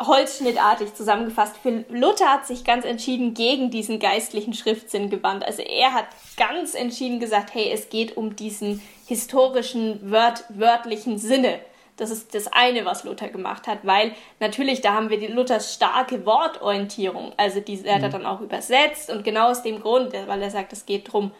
holzschnittartig 0.00 0.94
zusammengefasst, 0.94 1.56
für 1.62 1.84
Luther 1.88 2.32
hat 2.32 2.46
sich 2.46 2.64
ganz 2.64 2.84
entschieden 2.84 3.34
gegen 3.34 3.70
diesen 3.70 3.98
geistlichen 3.98 4.54
Schriftsinn 4.54 5.10
gewandt. 5.10 5.44
Also 5.44 5.62
er 5.62 5.92
hat 5.92 6.06
ganz 6.36 6.74
entschieden 6.74 7.20
gesagt, 7.20 7.54
hey, 7.54 7.70
es 7.72 7.88
geht 7.88 8.16
um 8.16 8.36
diesen 8.36 8.82
historischen, 9.06 10.10
wört 10.10 10.44
wörtlichen 10.48 11.18
Sinne. 11.18 11.60
Das 11.96 12.10
ist 12.10 12.34
das 12.34 12.48
eine, 12.52 12.84
was 12.84 13.04
Luther 13.04 13.28
gemacht 13.28 13.66
hat, 13.66 13.80
weil 13.82 14.12
natürlich, 14.40 14.80
da 14.80 14.94
haben 14.94 15.10
wir 15.10 15.18
die 15.18 15.26
Luthers 15.26 15.74
starke 15.74 16.24
Wortorientierung. 16.24 17.32
Also 17.36 17.60
die 17.60 17.84
er 17.84 17.96
hat 17.96 18.02
er 18.02 18.08
mhm. 18.08 18.12
dann 18.12 18.26
auch 18.26 18.40
übersetzt 18.40 19.10
und 19.10 19.24
genau 19.24 19.50
aus 19.50 19.62
dem 19.62 19.80
Grund, 19.80 20.12
weil 20.12 20.42
er 20.42 20.50
sagt, 20.50 20.72
es 20.72 20.86
geht 20.86 21.08
darum, 21.08 21.32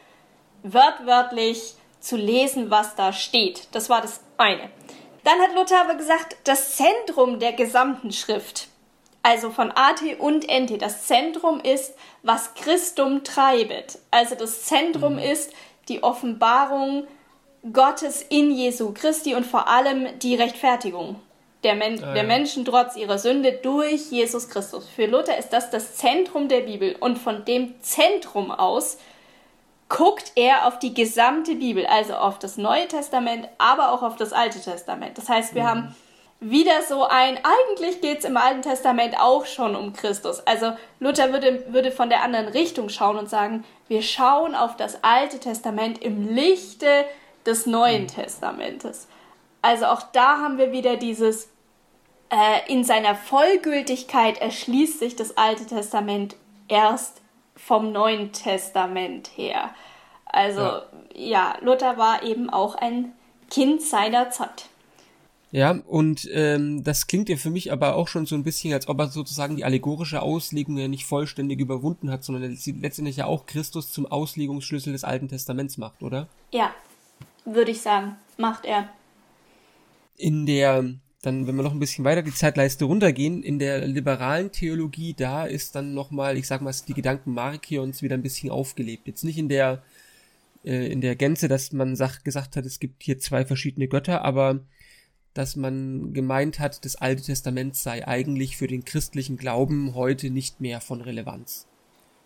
wörtwörtlich 0.63 1.75
zu 2.01 2.17
lesen, 2.17 2.71
was 2.71 2.95
da 2.95 3.13
steht. 3.13 3.69
Das 3.73 3.89
war 3.89 4.03
das 4.03 4.21
eine. 4.37 4.71
Dann 5.25 5.41
hat 5.41 5.55
Luther 5.55 5.81
aber 5.81 5.95
gesagt, 5.95 6.37
das 6.45 6.77
Zentrum 6.77 7.39
der 7.39 7.53
gesamten 7.53 8.13
Schrift, 8.13 8.69
also 9.23 9.51
von 9.51 9.73
Ate 9.75 10.17
und 10.17 10.49
Ente, 10.49 10.79
das 10.79 11.07
Zentrum 11.07 11.61
ist, 11.61 11.95
was 12.23 12.55
Christum 12.55 13.23
treibet. 13.23 13.99
Also 14.11 14.35
das 14.35 14.65
Zentrum 14.65 15.15
mhm. 15.15 15.21
ist 15.21 15.53
die 15.89 16.03
Offenbarung 16.03 17.07
Gottes 17.73 18.23
in 18.29 18.51
Jesu 18.51 18.93
Christi 18.93 19.35
und 19.35 19.47
vor 19.47 19.69
allem 19.69 20.19
die 20.19 20.35
Rechtfertigung 20.35 21.21
der, 21.63 21.77
Men 21.77 22.03
ah, 22.03 22.13
der 22.13 22.25
Menschen 22.25 22.65
trotz 22.65 22.97
ihrer 22.97 23.19
Sünde 23.19 23.53
durch 23.53 24.11
Jesus 24.11 24.49
Christus. 24.49 24.89
Für 24.89 25.07
Luther 25.07 25.39
ist 25.39 25.51
das 25.51 25.71
das 25.71 25.97
Zentrum 25.97 26.49
der 26.49 26.63
Bibel 26.63 26.97
und 26.99 27.19
von 27.19 27.45
dem 27.45 27.81
Zentrum 27.81 28.51
aus 28.51 28.99
guckt 29.93 30.33
er 30.37 30.67
auf 30.67 30.79
die 30.79 30.95
gesamte 30.95 31.55
Bibel, 31.55 31.85
also 31.85 32.15
auf 32.15 32.39
das 32.39 32.57
Neue 32.57 32.89
Testament, 32.89 33.47
aber 33.59 33.93
auch 33.93 34.03
auf 34.03 34.17
das 34.17 34.33
Alte 34.33 34.59
Testament. 34.59 35.19
Das 35.19 35.29
heißt, 35.29 35.55
wir 35.55 35.65
mhm. 35.65 35.67
haben 35.67 35.97
wieder 36.41 36.83
so 36.89 37.05
ein, 37.05 37.39
eigentlich 37.69 38.01
geht 38.01 38.21
es 38.21 38.25
im 38.25 38.39
Alten 38.39 38.63
Testament 38.63 39.21
auch 39.21 39.45
schon 39.45 39.77
um 39.77 39.93
Christus. 39.93 40.41
Also 40.47 40.73
Luther 40.99 41.33
würde, 41.33 41.67
würde 41.69 41.93
von 41.93 42.09
der 42.09 42.23
anderen 42.23 42.49
Richtung 42.49 42.89
schauen 42.89 43.19
und 43.19 43.29
sagen, 43.29 43.65
wir 43.87 44.01
schauen 44.01 44.55
auf 44.55 44.77
das 44.77 45.05
Alte 45.05 45.39
Testament 45.39 46.03
im 46.03 46.27
Lichte 46.35 47.05
des 47.45 47.67
Neuen 47.67 48.05
mhm. 48.05 48.09
Testamentes. 48.09 49.09
Also 49.61 49.85
auch 49.87 50.03
da 50.13 50.39
haben 50.39 50.57
wir 50.57 50.73
wieder 50.73 50.97
dieses, 50.97 51.51
äh, 52.31 52.73
in 52.73 52.83
seiner 52.83 53.15
Vollgültigkeit 53.15 54.39
erschließt 54.39 54.99
sich 54.99 55.17
das 55.17 55.37
Alte 55.37 55.67
Testament 55.67 56.35
erst 56.67 57.21
vom 57.57 57.93
Neuen 57.93 58.33
Testament 58.33 59.31
her. 59.37 59.71
Also 60.27 60.61
ja. 60.61 60.85
ja, 61.15 61.55
Luther 61.61 61.99
war 61.99 62.23
eben 62.23 62.51
auch 62.51 62.75
ein 62.75 63.13
Kind 63.51 63.83
seiner 63.83 64.31
Zeit. 64.31 64.69
Ja, 65.51 65.73
und 65.87 66.27
ähm, 66.33 66.83
das 66.83 67.07
klingt 67.07 67.29
ja 67.29 67.37
für 67.37 67.51
mich 67.51 67.71
aber 67.71 67.95
auch 67.97 68.09
schon 68.09 68.25
so 68.25 68.35
ein 68.35 68.43
bisschen, 68.43 68.73
als 68.73 68.89
ob 68.89 68.99
er 68.99 69.09
sozusagen 69.09 69.57
die 69.57 69.67
allegorische 69.67 70.23
Auslegung 70.23 70.79
ja 70.79 70.89
nicht 70.89 71.05
vollständig 71.05 71.61
überwunden 71.61 72.11
hat, 72.11 72.25
sondern 72.25 72.57
letztendlich 72.81 73.19
ja 73.19 73.27
auch 73.27 73.45
Christus 73.45 73.93
zum 73.93 74.07
Auslegungsschlüssel 74.07 74.95
des 74.95 75.05
Alten 75.05 75.29
Testaments 75.29 75.77
macht, 75.77 76.03
oder? 76.03 76.27
Ja, 76.53 76.75
würde 77.45 77.71
ich 77.71 77.83
sagen, 77.83 78.17
macht 78.39 78.65
er. 78.65 78.89
In 80.17 80.47
der 80.47 80.95
dann, 81.23 81.47
wenn 81.47 81.55
wir 81.55 81.63
noch 81.63 81.73
ein 81.73 81.79
bisschen 81.79 82.05
weiter 82.05 82.23
die 82.23 82.35
Zeitleiste 82.35 82.85
runtergehen, 82.85 83.45
in 83.45 83.61
der 83.61 83.87
liberalen 83.87 84.51
Theologie, 84.51 85.15
da 85.15 85.45
ist 85.45 85.77
dann 85.77 85.95
nochmal, 85.95 86.37
ich 86.37 86.49
sag 86.49 86.63
mal, 86.63 86.75
die 86.89 86.95
Gedanken 86.95 87.33
Markions 87.33 88.03
wieder 88.03 88.17
ein 88.17 88.23
bisschen 88.23 88.51
aufgelebt. 88.51 89.07
Jetzt 89.07 89.23
nicht 89.23 89.39
in 89.39 89.49
der, 89.49 89.83
äh, 90.65 90.91
in 90.91 91.01
der 91.01 91.15
Gänze, 91.15 91.47
dass 91.47 91.73
man 91.73 91.95
sagt, 91.95 92.25
gesagt 92.25 92.57
hat, 92.57 92.67
es 92.67 92.81
gibt 92.81 93.05
hier 93.05 93.21
zwei 93.21 93.45
verschiedene 93.45 93.87
Götter, 93.87 94.25
aber 94.25 94.61
dass 95.33 95.55
man 95.55 96.13
gemeint 96.13 96.59
hat, 96.59 96.85
das 96.85 96.97
Alte 96.97 97.23
Testament 97.23 97.77
sei 97.77 98.07
eigentlich 98.07 98.57
für 98.57 98.67
den 98.67 98.85
christlichen 98.85 99.37
Glauben 99.37 99.95
heute 99.95 100.29
nicht 100.29 100.61
mehr 100.61 100.81
von 100.81 101.01
Relevanz. 101.01 101.69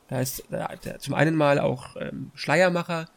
Da 0.08 0.20
ist 0.20 0.44
da, 0.50 0.70
zum 0.98 1.12
einen 1.12 1.36
mal 1.36 1.58
auch 1.58 1.96
ähm, 2.00 2.30
Schleiermacher 2.34 3.10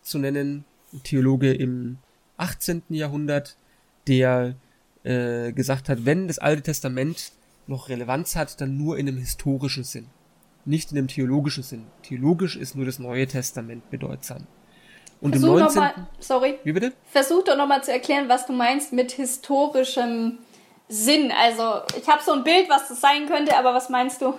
zu 0.00 0.18
nennen, 0.18 0.64
Theologe 1.02 1.52
im 1.52 1.98
18. 2.36 2.82
Jahrhundert, 2.90 3.56
der 4.06 4.54
äh, 5.04 5.52
gesagt 5.52 5.88
hat, 5.88 6.04
wenn 6.04 6.28
das 6.28 6.38
Alte 6.38 6.62
Testament 6.62 7.32
noch 7.66 7.88
Relevanz 7.88 8.36
hat, 8.36 8.60
dann 8.60 8.76
nur 8.76 8.98
in 8.98 9.08
einem 9.08 9.18
historischen 9.18 9.84
Sinn, 9.84 10.06
nicht 10.64 10.92
in 10.92 10.98
einem 10.98 11.08
theologischen 11.08 11.62
Sinn. 11.62 11.84
Theologisch 12.02 12.56
ist 12.56 12.74
nur 12.74 12.86
das 12.86 12.98
Neue 12.98 13.26
Testament 13.26 13.90
bedeutsam. 13.90 14.46
Und 15.20 15.32
Versuch 15.32 15.54
im 15.54 15.60
19. 15.60 15.80
Mal, 15.80 15.94
sorry. 16.18 16.58
Wie 16.64 16.72
bitte? 16.72 16.92
Versuch 17.06 17.44
doch 17.44 17.56
nochmal 17.56 17.82
zu 17.82 17.92
erklären, 17.92 18.28
was 18.28 18.46
du 18.46 18.52
meinst 18.52 18.92
mit 18.92 19.12
historischem 19.12 20.38
Sinn. 20.88 21.32
Also, 21.32 21.82
ich 21.98 22.08
habe 22.08 22.22
so 22.22 22.32
ein 22.32 22.44
Bild, 22.44 22.68
was 22.68 22.88
das 22.88 23.00
sein 23.00 23.26
könnte, 23.26 23.56
aber 23.56 23.74
was 23.74 23.88
meinst 23.88 24.20
du? 24.20 24.34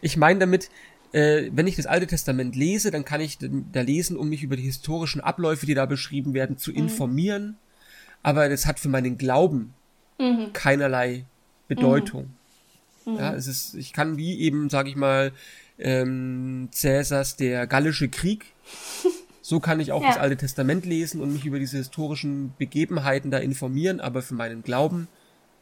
Ich 0.00 0.16
meine 0.16 0.40
damit, 0.40 0.70
äh, 1.12 1.50
wenn 1.52 1.66
ich 1.66 1.76
das 1.76 1.86
Alte 1.86 2.06
Testament 2.06 2.56
lese, 2.56 2.90
dann 2.90 3.04
kann 3.04 3.20
ich 3.20 3.38
da 3.38 3.80
lesen, 3.80 4.16
um 4.16 4.28
mich 4.28 4.42
über 4.42 4.56
die 4.56 4.62
historischen 4.62 5.20
Abläufe, 5.20 5.66
die 5.66 5.74
da 5.74 5.86
beschrieben 5.86 6.34
werden, 6.34 6.58
zu 6.58 6.70
mhm. 6.70 6.76
informieren. 6.76 7.58
Aber 8.22 8.48
das 8.48 8.66
hat 8.66 8.80
für 8.80 8.88
meinen 8.88 9.18
Glauben 9.18 9.74
mhm. 10.18 10.52
keinerlei 10.52 11.24
Bedeutung. 11.68 12.30
Mhm. 13.04 13.16
Ja, 13.16 13.34
es 13.34 13.46
ist, 13.46 13.74
ich 13.74 13.92
kann 13.92 14.16
wie 14.16 14.38
eben, 14.40 14.68
sag 14.70 14.86
ich 14.88 14.96
mal, 14.96 15.32
ähm, 15.78 16.68
Cäsars 16.72 17.36
der 17.36 17.66
gallische 17.66 18.08
Krieg. 18.08 18.44
So 19.48 19.60
kann 19.60 19.78
ich 19.78 19.92
auch 19.92 20.02
ja. 20.02 20.08
das 20.08 20.16
Alte 20.16 20.36
Testament 20.38 20.84
lesen 20.84 21.20
und 21.20 21.32
mich 21.32 21.44
über 21.44 21.60
diese 21.60 21.76
historischen 21.76 22.52
Begebenheiten 22.58 23.30
da 23.30 23.38
informieren, 23.38 24.00
aber 24.00 24.20
für 24.20 24.34
meinen 24.34 24.64
Glauben 24.64 25.06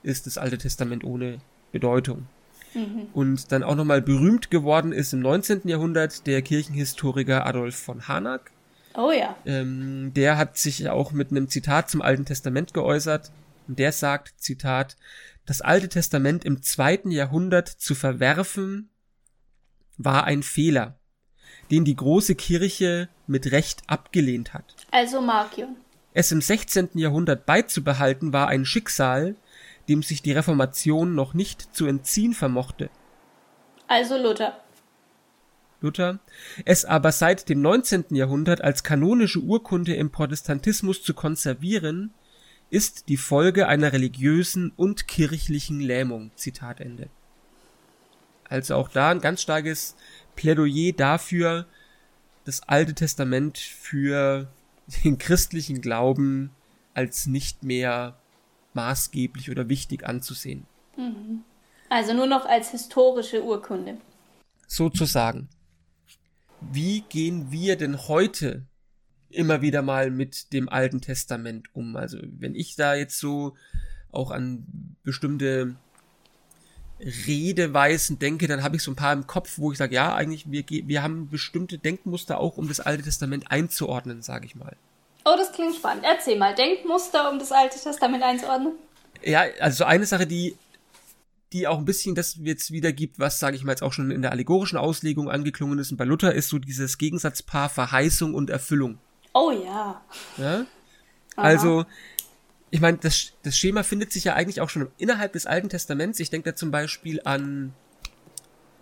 ist 0.02 0.26
das 0.26 0.38
Alte 0.38 0.56
Testament 0.56 1.04
ohne 1.04 1.36
Bedeutung. 1.70 2.26
Mhm. 2.72 3.08
Und 3.12 3.52
dann 3.52 3.62
auch 3.62 3.74
nochmal 3.74 4.00
berühmt 4.00 4.50
geworden 4.50 4.92
ist 4.92 5.12
im 5.12 5.20
19. 5.20 5.62
Jahrhundert 5.64 6.26
der 6.26 6.40
Kirchenhistoriker 6.40 7.44
Adolf 7.44 7.76
von 7.76 8.08
Harnack. 8.08 8.52
Oh 8.96 9.10
ja. 9.10 9.36
Ähm, 9.44 10.12
der 10.14 10.38
hat 10.38 10.56
sich 10.56 10.88
auch 10.88 11.12
mit 11.12 11.30
einem 11.30 11.48
Zitat 11.48 11.90
zum 11.90 12.00
Alten 12.00 12.24
Testament 12.24 12.72
geäußert. 12.72 13.32
Und 13.66 13.78
der 13.78 13.92
sagt, 13.92 14.40
Zitat, 14.40 14.96
das 15.46 15.60
Alte 15.60 15.88
Testament 15.88 16.44
im 16.44 16.62
zweiten 16.62 17.10
Jahrhundert 17.10 17.68
zu 17.68 17.94
verwerfen, 17.94 18.90
war 19.96 20.24
ein 20.24 20.42
Fehler, 20.42 20.98
den 21.70 21.84
die 21.84 21.96
große 21.96 22.34
Kirche 22.34 23.08
mit 23.26 23.52
Recht 23.52 23.82
abgelehnt 23.86 24.54
hat. 24.54 24.74
Also 24.90 25.20
Markion. 25.20 25.76
Es 26.12 26.30
im 26.30 26.40
16. 26.40 26.90
Jahrhundert 26.94 27.46
beizubehalten 27.46 28.32
war 28.32 28.48
ein 28.48 28.64
Schicksal, 28.64 29.36
dem 29.88 30.02
sich 30.02 30.22
die 30.22 30.32
Reformation 30.32 31.14
noch 31.14 31.34
nicht 31.34 31.74
zu 31.74 31.86
entziehen 31.86 32.34
vermochte. 32.34 32.88
Also 33.88 34.16
Luther. 34.16 34.60
Luther, 35.80 36.20
es 36.64 36.84
aber 36.84 37.12
seit 37.12 37.48
dem 37.48 37.60
19. 37.60 38.06
Jahrhundert 38.10 38.62
als 38.62 38.84
kanonische 38.84 39.40
Urkunde 39.40 39.94
im 39.94 40.10
Protestantismus 40.10 41.02
zu 41.02 41.12
konservieren, 41.12 42.14
ist 42.70 43.08
die 43.08 43.16
Folge 43.16 43.68
einer 43.68 43.92
religiösen 43.92 44.72
und 44.76 45.06
kirchlichen 45.06 45.80
Lähmung. 45.80 46.30
Zitat 46.36 46.80
Ende. 46.80 47.08
Also 48.48 48.76
auch 48.76 48.88
da 48.88 49.10
ein 49.10 49.20
ganz 49.20 49.42
starkes 49.42 49.96
Plädoyer 50.36 50.92
dafür, 50.92 51.66
das 52.44 52.62
Alte 52.68 52.94
Testament 52.94 53.58
für 53.58 54.48
den 55.04 55.18
christlichen 55.18 55.80
Glauben 55.80 56.50
als 56.92 57.26
nicht 57.26 57.62
mehr 57.62 58.16
maßgeblich 58.74 59.50
oder 59.50 59.68
wichtig 59.68 60.04
anzusehen. 60.06 60.66
Mhm. 60.96 61.42
Also 61.88 62.12
nur 62.12 62.26
noch 62.26 62.44
als 62.44 62.70
historische 62.70 63.42
Urkunde. 63.44 63.98
Sozusagen. 64.66 65.48
Wie 66.60 67.02
gehen 67.02 67.50
wir 67.50 67.76
denn 67.76 68.08
heute 68.08 68.64
immer 69.34 69.62
wieder 69.62 69.82
mal 69.82 70.10
mit 70.10 70.52
dem 70.52 70.68
Alten 70.68 71.00
Testament 71.00 71.68
um. 71.74 71.96
Also 71.96 72.18
wenn 72.22 72.54
ich 72.54 72.76
da 72.76 72.94
jetzt 72.94 73.18
so 73.18 73.56
auch 74.12 74.30
an 74.30 74.96
bestimmte 75.02 75.76
Redeweisen 77.00 78.18
denke, 78.18 78.46
dann 78.46 78.62
habe 78.62 78.76
ich 78.76 78.82
so 78.82 78.92
ein 78.92 78.96
paar 78.96 79.12
im 79.12 79.26
Kopf, 79.26 79.58
wo 79.58 79.72
ich 79.72 79.78
sage, 79.78 79.94
ja, 79.94 80.14
eigentlich, 80.14 80.50
wir, 80.50 80.64
wir 80.68 81.02
haben 81.02 81.28
bestimmte 81.28 81.78
Denkmuster 81.78 82.38
auch, 82.38 82.56
um 82.56 82.68
das 82.68 82.80
Alte 82.80 83.02
Testament 83.02 83.50
einzuordnen, 83.50 84.22
sage 84.22 84.46
ich 84.46 84.54
mal. 84.54 84.76
Oh, 85.24 85.34
das 85.36 85.52
klingt 85.52 85.74
spannend. 85.74 86.04
Erzähl 86.06 86.38
mal, 86.38 86.54
Denkmuster, 86.54 87.30
um 87.30 87.38
das 87.38 87.50
Alte 87.50 87.78
Testament 87.80 88.22
einzuordnen. 88.22 88.72
Ja, 89.22 89.44
also 89.60 89.84
eine 89.84 90.06
Sache, 90.06 90.26
die 90.26 90.56
die 91.54 91.68
auch 91.68 91.78
ein 91.78 91.84
bisschen 91.84 92.16
das 92.16 92.36
jetzt 92.42 92.72
wiedergibt, 92.72 93.20
was, 93.20 93.38
sage 93.38 93.56
ich 93.56 93.62
mal, 93.62 93.72
jetzt 93.72 93.82
auch 93.82 93.92
schon 93.92 94.10
in 94.10 94.22
der 94.22 94.32
allegorischen 94.32 94.76
Auslegung 94.76 95.30
angeklungen 95.30 95.78
ist. 95.78 95.92
Und 95.92 95.96
bei 95.96 96.04
Luther 96.04 96.34
ist 96.34 96.48
so 96.48 96.58
dieses 96.58 96.98
Gegensatzpaar 96.98 97.68
Verheißung 97.68 98.34
und 98.34 98.50
Erfüllung. 98.50 98.98
Oh 99.34 99.50
ja. 99.50 100.00
ja? 100.38 100.66
Also, 101.36 101.84
ich 102.70 102.80
meine, 102.80 102.98
das, 102.98 103.32
das 103.42 103.58
Schema 103.58 103.82
findet 103.82 104.12
sich 104.12 104.24
ja 104.24 104.34
eigentlich 104.34 104.60
auch 104.60 104.70
schon 104.70 104.88
innerhalb 104.96 105.32
des 105.32 105.46
Alten 105.46 105.68
Testaments. 105.68 106.20
Ich 106.20 106.30
denke 106.30 106.50
da 106.50 106.56
zum 106.56 106.70
Beispiel 106.70 107.20
an, 107.24 107.74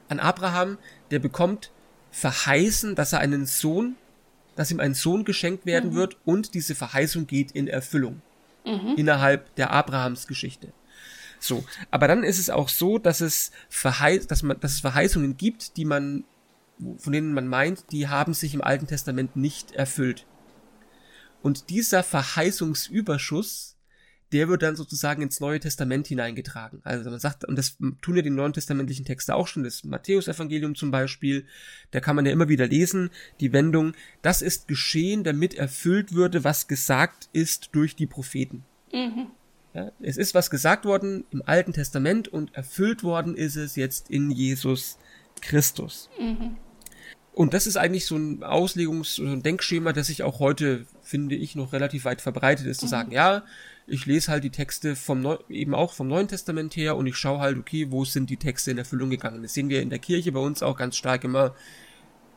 an 0.09 0.21
Abraham, 0.21 0.79
der 1.11 1.19
bekommt 1.19 1.71
verheißen, 2.11 2.95
dass 2.95 3.13
er 3.13 3.21
einen 3.21 3.47
Sohn, 3.47 3.97
dass 4.55 4.71
ihm 4.71 4.81
ein 4.81 4.95
Sohn 4.95 5.25
geschenkt 5.25 5.67
werden 5.67 5.91
mhm. 5.91 5.95
wird 5.95 6.17
und 6.25 6.55
diese 6.55 6.75
Verheißung 6.75 7.27
geht 7.27 7.53
in 7.53 7.67
Erfüllung. 7.67 8.21
Mhm. 8.65 8.95
Innerhalb 8.97 9.55
der 9.57 9.73
Abrahams-Geschichte. 9.73 10.73
So. 11.41 11.65
Aber 11.91 12.07
dann 12.07 12.23
ist 12.23 12.39
es 12.39 12.51
auch 12.51 12.69
so, 12.69 12.99
dass 12.99 13.21
es, 13.21 13.51
Verheiß 13.69 14.27
dass, 14.27 14.43
man, 14.43 14.61
dass 14.61 14.73
es 14.73 14.81
Verheißungen 14.81 15.37
gibt, 15.37 15.77
die 15.77 15.85
man, 15.85 16.25
von 16.99 17.13
denen 17.13 17.33
man 17.33 17.49
meint, 17.49 17.91
die 17.91 18.09
haben 18.09 18.35
sich 18.35 18.55
im 18.55 18.63
Alten 18.63 18.87
Testament 18.87 19.35
nicht 19.35 19.73
erfüllt. 19.73 20.27
Und 21.43 21.71
dieser 21.71 22.03
Verheißungsüberschuss, 22.03 23.77
der 24.33 24.49
wird 24.49 24.63
dann 24.63 24.77
sozusagen 24.77 25.23
ins 25.23 25.41
Neue 25.41 25.61
Testament 25.61 26.07
hineingetragen. 26.07 26.81
Also 26.85 27.11
man 27.11 27.19
sagt, 27.19 27.45
und 27.45 27.57
das 27.57 27.77
tun 28.01 28.17
ja 28.17 28.23
die 28.23 28.31
neuen 28.31 28.55
testamentlichen 28.55 29.05
Texte 29.05 29.35
auch 29.35 29.47
schon, 29.47 29.63
das 29.63 29.85
Matthäusevangelium 29.85 30.75
zum 30.75 30.91
Beispiel, 30.91 31.45
da 31.91 32.01
kann 32.01 32.17
man 32.17 32.25
ja 32.25 32.33
immer 32.33 32.49
wieder 32.49 32.67
lesen, 32.67 33.11
die 33.41 33.53
Wendung, 33.53 33.93
das 34.23 34.41
ist 34.41 34.69
geschehen, 34.69 35.23
damit 35.23 35.55
erfüllt 35.55 36.15
würde, 36.15 36.45
was 36.45 36.67
gesagt 36.67 37.29
ist 37.33 37.71
durch 37.73 37.95
die 37.95 38.07
Propheten. 38.07 38.65
Mhm. 38.93 39.27
Ja, 39.75 39.91
es 40.01 40.17
ist 40.17 40.35
was 40.35 40.51
gesagt 40.51 40.85
worden 40.85 41.25
im 41.31 41.43
Alten 41.45 41.73
Testament 41.73 42.29
und 42.29 42.55
erfüllt 42.55 43.03
worden 43.03 43.37
ist 43.37 43.57
es 43.57 43.77
jetzt 43.77 44.11
in 44.11 44.31
Jesus 44.31 44.99
Christus. 45.41 46.09
Mhm. 46.19 46.57
Und 47.35 47.55
das 47.55 47.67
ist 47.67 47.77
eigentlich 47.77 48.07
so 48.07 48.17
ein 48.17 48.45
Auslegungs- 48.45 49.17
so 49.17 49.23
ein 49.25 49.43
Denkschema, 49.43 49.93
das 49.93 50.09
sich 50.09 50.23
auch 50.23 50.39
heute, 50.39 50.85
finde 51.03 51.35
ich, 51.35 51.57
noch 51.57 51.73
relativ 51.73 52.05
weit 52.05 52.21
verbreitet 52.21 52.67
ist, 52.67 52.83
mhm. 52.83 52.87
zu 52.87 52.91
sagen, 52.91 53.13
ja, 53.13 53.43
ich 53.87 54.07
lese 54.07 54.31
halt 54.31 54.45
die 54.45 54.51
Texte 54.51 54.97
vom 54.97 55.23
Neu 55.23 55.39
eben 55.49 55.75
auch 55.75 55.93
vom 55.93 56.09
Neuen 56.09 56.29
Testament 56.29 56.77
her 56.77 56.97
und 56.97 57.07
ich 57.07 57.17
schaue 57.17 57.41
halt, 57.41 57.59
okay, 57.59 57.91
wo 57.91 58.05
sind 58.05 58.31
die 58.31 58.37
Texte 58.37 58.71
in 58.71 58.79
Erfüllung 58.79 59.11
gegangen. 59.11 59.43
Das 59.43 59.55
sehen 59.55 59.69
wir 59.71 59.83
in 59.83 59.91
der 59.91 59.99
Kirche 59.99 60.33
bei 60.33 60.41
uns 60.41 60.63
auch 60.63 60.77
ganz 60.77 60.97
stark 60.97 61.25
immer 61.25 61.55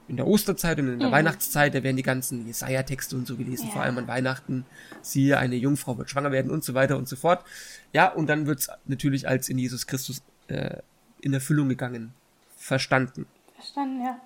in 0.07 0.17
der 0.17 0.27
Osterzeit 0.27 0.79
und 0.79 0.87
in 0.87 0.99
der 0.99 1.09
mhm. 1.09 1.13
Weihnachtszeit, 1.13 1.73
da 1.73 1.83
werden 1.83 1.97
die 1.97 2.03
ganzen 2.03 2.45
Jesaja-Texte 2.45 3.15
und 3.15 3.27
so 3.27 3.35
gelesen, 3.35 3.67
ja. 3.67 3.71
vor 3.71 3.81
allem 3.81 3.97
an 3.97 4.07
Weihnachten, 4.07 4.65
siehe, 5.01 5.37
eine 5.37 5.55
Jungfrau 5.55 5.97
wird 5.97 6.09
schwanger 6.09 6.31
werden 6.31 6.51
und 6.51 6.63
so 6.63 6.73
weiter 6.73 6.97
und 6.97 7.07
so 7.07 7.15
fort. 7.15 7.43
Ja, 7.91 8.11
und 8.11 8.27
dann 8.27 8.45
wird's 8.45 8.69
natürlich 8.85 9.27
als 9.27 9.49
in 9.49 9.57
Jesus 9.57 9.87
Christus 9.87 10.21
äh, 10.47 10.77
in 11.21 11.33
Erfüllung 11.33 11.69
gegangen 11.69 12.13
verstanden. 12.57 13.25
Verstanden, 13.55 14.03
ja. 14.03 14.21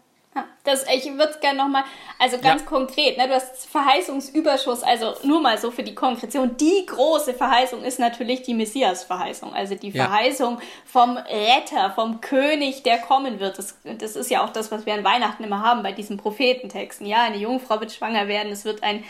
Das, 0.64 0.86
ich 0.94 1.06
würde 1.06 1.32
es 1.32 1.40
gerne 1.40 1.58
nochmal, 1.58 1.84
also 2.20 2.38
ganz 2.38 2.62
ja. 2.62 2.68
konkret, 2.68 3.18
ne, 3.18 3.28
du 3.28 3.34
hast 3.34 3.66
Verheißungsüberschuss, 3.68 4.84
also 4.84 5.16
nur 5.24 5.42
mal 5.42 5.58
so 5.58 5.72
für 5.72 5.82
die 5.82 5.96
Konkretion. 5.96 6.56
Die 6.58 6.86
große 6.86 7.34
Verheißung 7.34 7.84
ist 7.84 7.98
natürlich 7.98 8.44
die 8.44 8.54
Messias-Verheißung, 8.54 9.54
also 9.54 9.74
die 9.74 9.90
ja. 9.90 10.06
Verheißung 10.06 10.60
vom 10.86 11.18
Retter, 11.18 11.92
vom 11.96 12.22
König, 12.22 12.84
der 12.84 13.00
kommen 13.00 13.40
wird. 13.40 13.58
Das, 13.58 13.80
das 13.84 14.16
ist 14.16 14.30
ja 14.30 14.46
auch 14.46 14.52
das, 14.52 14.72
was 14.72 14.86
wir 14.86 14.94
an 14.94 15.04
Weihnachten 15.04 15.44
immer 15.44 15.64
haben 15.64 15.82
bei 15.82 15.92
diesen 15.92 16.18
Prophetentexten. 16.18 17.08
Ja, 17.08 17.24
eine 17.24 17.38
Jungfrau 17.38 17.80
wird 17.80 17.92
schwanger 17.92 18.28
werden, 18.28 18.52
es 18.52 18.66
wird 18.66 18.84
ein, 18.84 19.04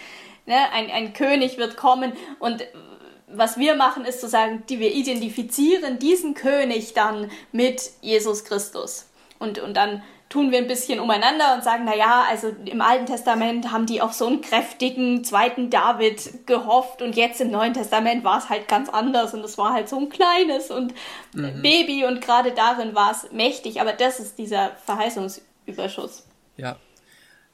ne, 0.45 0.71
ein, 0.71 0.89
ein 0.89 1.11
König 1.11 1.57
wird 1.57 1.75
kommen 1.75 2.13
und 2.39 2.65
was 3.31 3.57
wir 3.57 3.75
machen, 3.75 4.05
ist 4.05 4.21
zu 4.21 4.27
sagen, 4.27 4.63
die 4.69 4.79
wir 4.79 4.93
identifizieren 4.93 5.99
diesen 5.99 6.33
König 6.33 6.93
dann 6.93 7.29
mit 7.51 7.81
Jesus 8.01 8.43
Christus. 8.43 9.07
Und, 9.37 9.59
und 9.59 9.75
dann 9.77 10.01
tun 10.29 10.51
wir 10.51 10.59
ein 10.59 10.67
bisschen 10.67 10.99
umeinander 10.99 11.55
und 11.55 11.63
sagen, 11.63 11.83
na 11.85 11.95
ja, 11.95 12.23
also 12.29 12.49
im 12.65 12.81
Alten 12.81 13.07
Testament 13.07 13.71
haben 13.71 13.87
die 13.87 13.99
auf 13.99 14.13
so 14.13 14.27
einen 14.27 14.41
kräftigen 14.41 15.23
zweiten 15.23 15.71
David 15.71 16.45
gehofft 16.45 17.01
und 17.01 17.15
jetzt 17.15 17.41
im 17.41 17.49
Neuen 17.49 17.73
Testament 17.73 18.23
war 18.23 18.37
es 18.37 18.47
halt 18.47 18.67
ganz 18.67 18.89
anders 18.89 19.33
und 19.33 19.43
es 19.43 19.57
war 19.57 19.73
halt 19.73 19.89
so 19.89 19.97
ein 19.97 20.09
kleines 20.09 20.69
und 20.69 20.93
mhm. 21.33 21.63
Baby 21.63 22.05
und 22.05 22.21
gerade 22.21 22.51
darin 22.53 22.93
war 22.93 23.11
es 23.11 23.31
mächtig, 23.31 23.81
aber 23.81 23.93
das 23.93 24.19
ist 24.19 24.37
dieser 24.37 24.75
Verheißungsüberschuss. 24.85 26.27
Ja. 26.57 26.77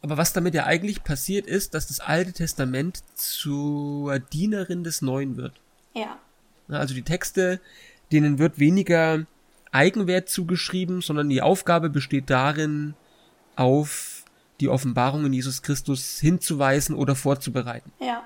Aber 0.02 0.18
was 0.18 0.34
damit 0.34 0.54
ja 0.54 0.66
eigentlich 0.66 1.04
passiert 1.04 1.48
ist, 1.48 1.74
dass 1.74 1.88
das 1.88 2.02
Alte 2.02 2.34
Testament 2.34 3.00
zur 3.16 4.20
Dienerin 4.20 4.84
des 4.84 5.02
Neuen 5.02 5.38
wird. 5.38 5.54
Ja. 5.94 6.20
Also 6.68 6.94
die 6.94 7.04
Texte, 7.04 7.62
denen 8.12 8.38
wird 8.38 8.60
weniger 8.60 9.26
Eigenwert 9.76 10.30
zugeschrieben, 10.30 11.02
sondern 11.02 11.30
die 11.30 11.42
Aufgabe 11.42 11.90
besteht 11.90 12.30
darin, 12.30 12.96
auf 13.56 14.24
die 14.60 14.70
Offenbarung 14.70 15.26
in 15.26 15.34
Jesus 15.34 15.62
Christus 15.62 16.20
hinzuweisen 16.20 16.96
oder 16.96 17.16
vorzubereiten. 17.16 17.92
Ja. 18.00 18.24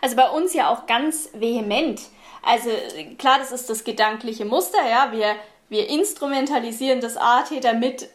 Also 0.00 0.16
bei 0.16 0.28
uns 0.30 0.54
ja 0.54 0.68
auch 0.68 0.86
ganz 0.86 1.28
vehement. 1.34 2.00
Also 2.42 2.70
klar, 3.18 3.38
das 3.38 3.52
ist 3.52 3.68
das 3.68 3.84
gedankliche 3.84 4.44
Muster, 4.44 4.78
ja. 4.88 5.10
Wir, 5.12 5.34
wir 5.68 5.88
instrumentalisieren 5.88 7.00
das 7.00 7.16
AT, 7.16 7.52
damit 7.62 8.08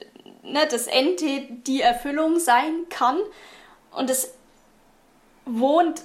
ne, 0.43 0.67
das 0.69 0.87
NT 0.87 1.67
die 1.67 1.81
Erfüllung 1.81 2.39
sein 2.39 2.85
kann. 2.89 3.17
Und 3.91 4.09
es 4.09 4.33
wohnt 5.45 6.03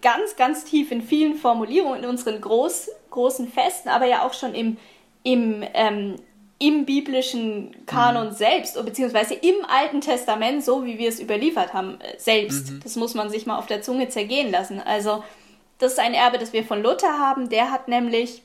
ganz, 0.00 0.36
ganz 0.36 0.64
tief 0.64 0.90
in 0.90 1.02
vielen 1.02 1.36
Formulierungen 1.36 2.02
in 2.02 2.08
unseren 2.08 2.40
groß, 2.40 2.90
großen 3.10 3.48
Festen, 3.48 3.88
aber 3.88 4.06
ja 4.06 4.26
auch 4.26 4.34
schon 4.34 4.54
im, 4.54 4.76
im, 5.22 5.64
ähm, 5.74 6.16
im 6.58 6.84
biblischen 6.84 7.86
Kanon 7.86 8.28
mhm. 8.28 8.32
selbst, 8.32 8.82
beziehungsweise 8.84 9.34
im 9.34 9.64
Alten 9.68 10.00
Testament, 10.00 10.64
so 10.64 10.84
wie 10.84 10.98
wir 10.98 11.08
es 11.08 11.20
überliefert 11.20 11.74
haben, 11.74 12.00
äh, 12.00 12.18
selbst. 12.18 12.70
Mhm. 12.70 12.80
Das 12.82 12.96
muss 12.96 13.14
man 13.14 13.30
sich 13.30 13.46
mal 13.46 13.58
auf 13.58 13.66
der 13.66 13.82
Zunge 13.82 14.08
zergehen 14.08 14.50
lassen. 14.50 14.80
Also, 14.80 15.24
das 15.78 15.92
ist 15.92 15.98
ein 15.98 16.14
Erbe, 16.14 16.38
das 16.38 16.52
wir 16.52 16.64
von 16.64 16.82
Luther 16.82 17.18
haben. 17.18 17.48
Der 17.48 17.70
hat 17.70 17.88
nämlich, 17.88 18.42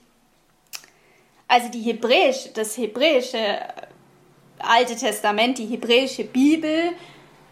also 1.47 1.69
die 1.69 1.81
hebräisch, 1.81 2.53
das 2.53 2.77
hebräische 2.77 3.37
äh, 3.37 3.59
Alte 4.59 4.95
Testament, 4.95 5.59
die 5.59 5.67
hebräische 5.67 6.23
Bibel, 6.23 6.91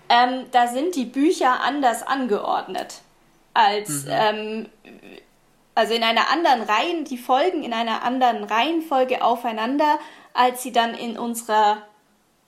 ähm, 0.09 0.45
da 0.51 0.67
sind 0.67 0.95
die 0.95 1.05
Bücher 1.05 1.61
anders 1.61 2.01
angeordnet 2.01 3.01
als 3.53 4.05
mhm. 4.05 4.11
ähm, 4.11 4.65
also 5.75 5.93
in 5.93 6.03
einer 6.03 6.29
anderen 6.29 6.61
Reihen, 6.61 7.03
die 7.03 7.17
folgen 7.17 7.63
in 7.63 7.73
einer 7.73 8.03
anderen 8.03 8.45
Reihenfolge 8.45 9.21
aufeinander, 9.21 9.99
als 10.33 10.63
sie 10.63 10.71
dann 10.71 10.93
in 10.93 11.19
unserer 11.19 11.81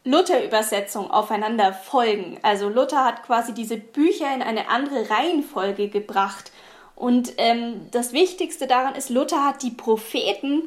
Luther-Übersetzung 0.05 1.11
aufeinander 1.11 1.73
folgen. 1.73 2.39
Also 2.41 2.69
Luther 2.69 3.03
hat 3.03 3.23
quasi 3.23 3.53
diese 3.53 3.75
Bücher 3.75 4.33
in 4.33 4.41
eine 4.41 4.69
andere 4.69 5.09
Reihenfolge 5.09 5.89
gebracht. 5.89 6.51
Und 6.95 7.33
ähm, 7.37 7.87
das 7.91 8.13
Wichtigste 8.13 8.65
daran 8.65 8.95
ist, 8.95 9.09
Luther 9.09 9.45
hat 9.45 9.61
die 9.61 9.71
Propheten 9.71 10.63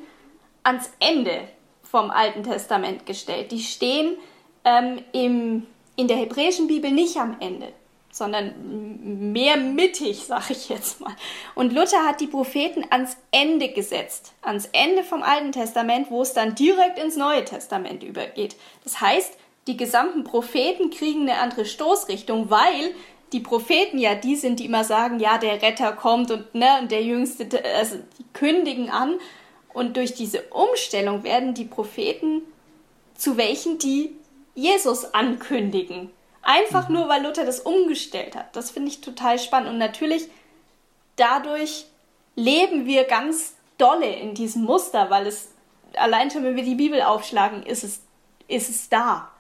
ans 0.62 0.90
Ende 1.01 1.49
vom 1.83 2.11
Alten 2.11 2.42
Testament 2.42 3.07
gestellt. 3.07 3.51
Die 3.51 3.61
stehen 3.61 4.16
ähm, 4.66 5.03
im, 5.12 5.66
in 5.96 6.09
der 6.09 6.18
hebräischen 6.18 6.66
Bibel 6.66 6.90
nicht 6.90 7.16
am 7.16 7.37
Ende 7.40 7.73
sondern 8.21 9.33
mehr 9.33 9.57
mittig, 9.57 10.25
sag 10.29 10.51
ich 10.51 10.69
jetzt 10.69 11.01
mal. 11.01 11.17
Und 11.57 11.73
Luther 11.73 12.07
hat 12.07 12.21
die 12.21 12.29
Propheten 12.29 12.85
ans 12.91 13.17
Ende 13.33 13.69
gesetzt, 13.71 14.33
ans 14.43 14.69
Ende 14.73 15.03
vom 15.03 15.23
Alten 15.23 15.51
Testament, 15.51 16.11
wo 16.11 16.23
es 16.23 16.35
dann 16.35 16.55
direkt 16.55 16.99
ins 16.99 17.17
Neue 17.17 17.45
Testament 17.45 18.05
übergeht. 18.05 18.55
Das 18.85 19.01
heißt, 19.01 19.33
die 19.67 19.77
gesamten 19.77 20.23
Propheten 20.23 20.91
kriegen 20.91 21.23
eine 21.23 21.39
andere 21.39 21.65
Stoßrichtung, 21.65 22.51
weil 22.51 22.95
die 23.33 23.41
Propheten 23.41 23.99
ja 23.99 24.15
die 24.15 24.37
sind, 24.37 24.61
die 24.61 24.67
immer 24.67 24.85
sagen, 24.85 25.19
ja, 25.19 25.39
der 25.39 25.63
Retter 25.63 25.93
kommt 25.93 26.31
und 26.31 26.55
ne, 26.55 26.69
und 26.81 26.91
der 26.91 27.03
Jüngste, 27.03 27.49
also 27.77 27.97
die 28.19 28.25
kündigen 28.33 28.91
an. 28.91 29.19
Und 29.73 29.97
durch 29.97 30.15
diese 30.15 30.43
Umstellung 30.51 31.23
werden 31.23 31.55
die 31.55 31.65
Propheten 31.65 32.43
zu 33.15 33.37
welchen, 33.37 33.79
die 33.79 34.17
Jesus 34.55 35.15
ankündigen. 35.15 36.11
Einfach 36.42 36.88
nur, 36.88 37.09
weil 37.09 37.22
Luther 37.22 37.44
das 37.44 37.61
umgestellt 37.61 38.35
hat. 38.35 38.57
Das 38.57 38.70
finde 38.70 38.88
ich 38.88 39.00
total 39.00 39.38
spannend. 39.38 39.70
Und 39.70 39.79
natürlich, 39.79 40.29
dadurch 41.16 41.87
leben 42.35 42.87
wir 42.87 43.05
ganz 43.05 43.55
dolle 43.76 44.14
in 44.14 44.35
diesem 44.35 44.64
Muster, 44.64 45.11
weil 45.11 45.26
es 45.26 45.50
allein 45.96 46.31
schon, 46.31 46.44
wenn 46.44 46.57
wir 46.57 46.64
die 46.64 46.74
Bibel 46.74 47.03
aufschlagen, 47.03 47.62
ist 47.62 47.85
es, 47.85 48.00
ist 48.48 48.70
es 48.70 48.88
da. 48.88 49.31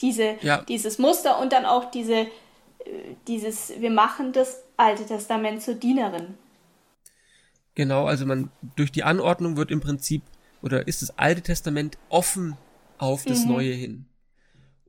Diese, 0.00 0.36
ja. 0.42 0.62
Dieses 0.62 0.98
Muster 0.98 1.38
und 1.38 1.52
dann 1.52 1.64
auch 1.64 1.90
diese, 1.90 2.14
äh, 2.14 2.28
dieses, 3.26 3.72
wir 3.78 3.90
machen 3.90 4.32
das 4.32 4.62
Alte 4.76 5.06
Testament 5.06 5.62
zur 5.62 5.74
Dienerin. 5.74 6.34
Genau, 7.74 8.06
also 8.06 8.26
man, 8.26 8.50
durch 8.74 8.92
die 8.92 9.04
Anordnung 9.04 9.56
wird 9.56 9.70
im 9.70 9.80
Prinzip, 9.80 10.22
oder 10.62 10.86
ist 10.86 11.02
das 11.02 11.18
Alte 11.18 11.42
Testament 11.42 11.98
offen 12.08 12.56
auf 12.98 13.24
das 13.24 13.44
mhm. 13.44 13.52
Neue 13.52 13.72
hin. 13.72 14.06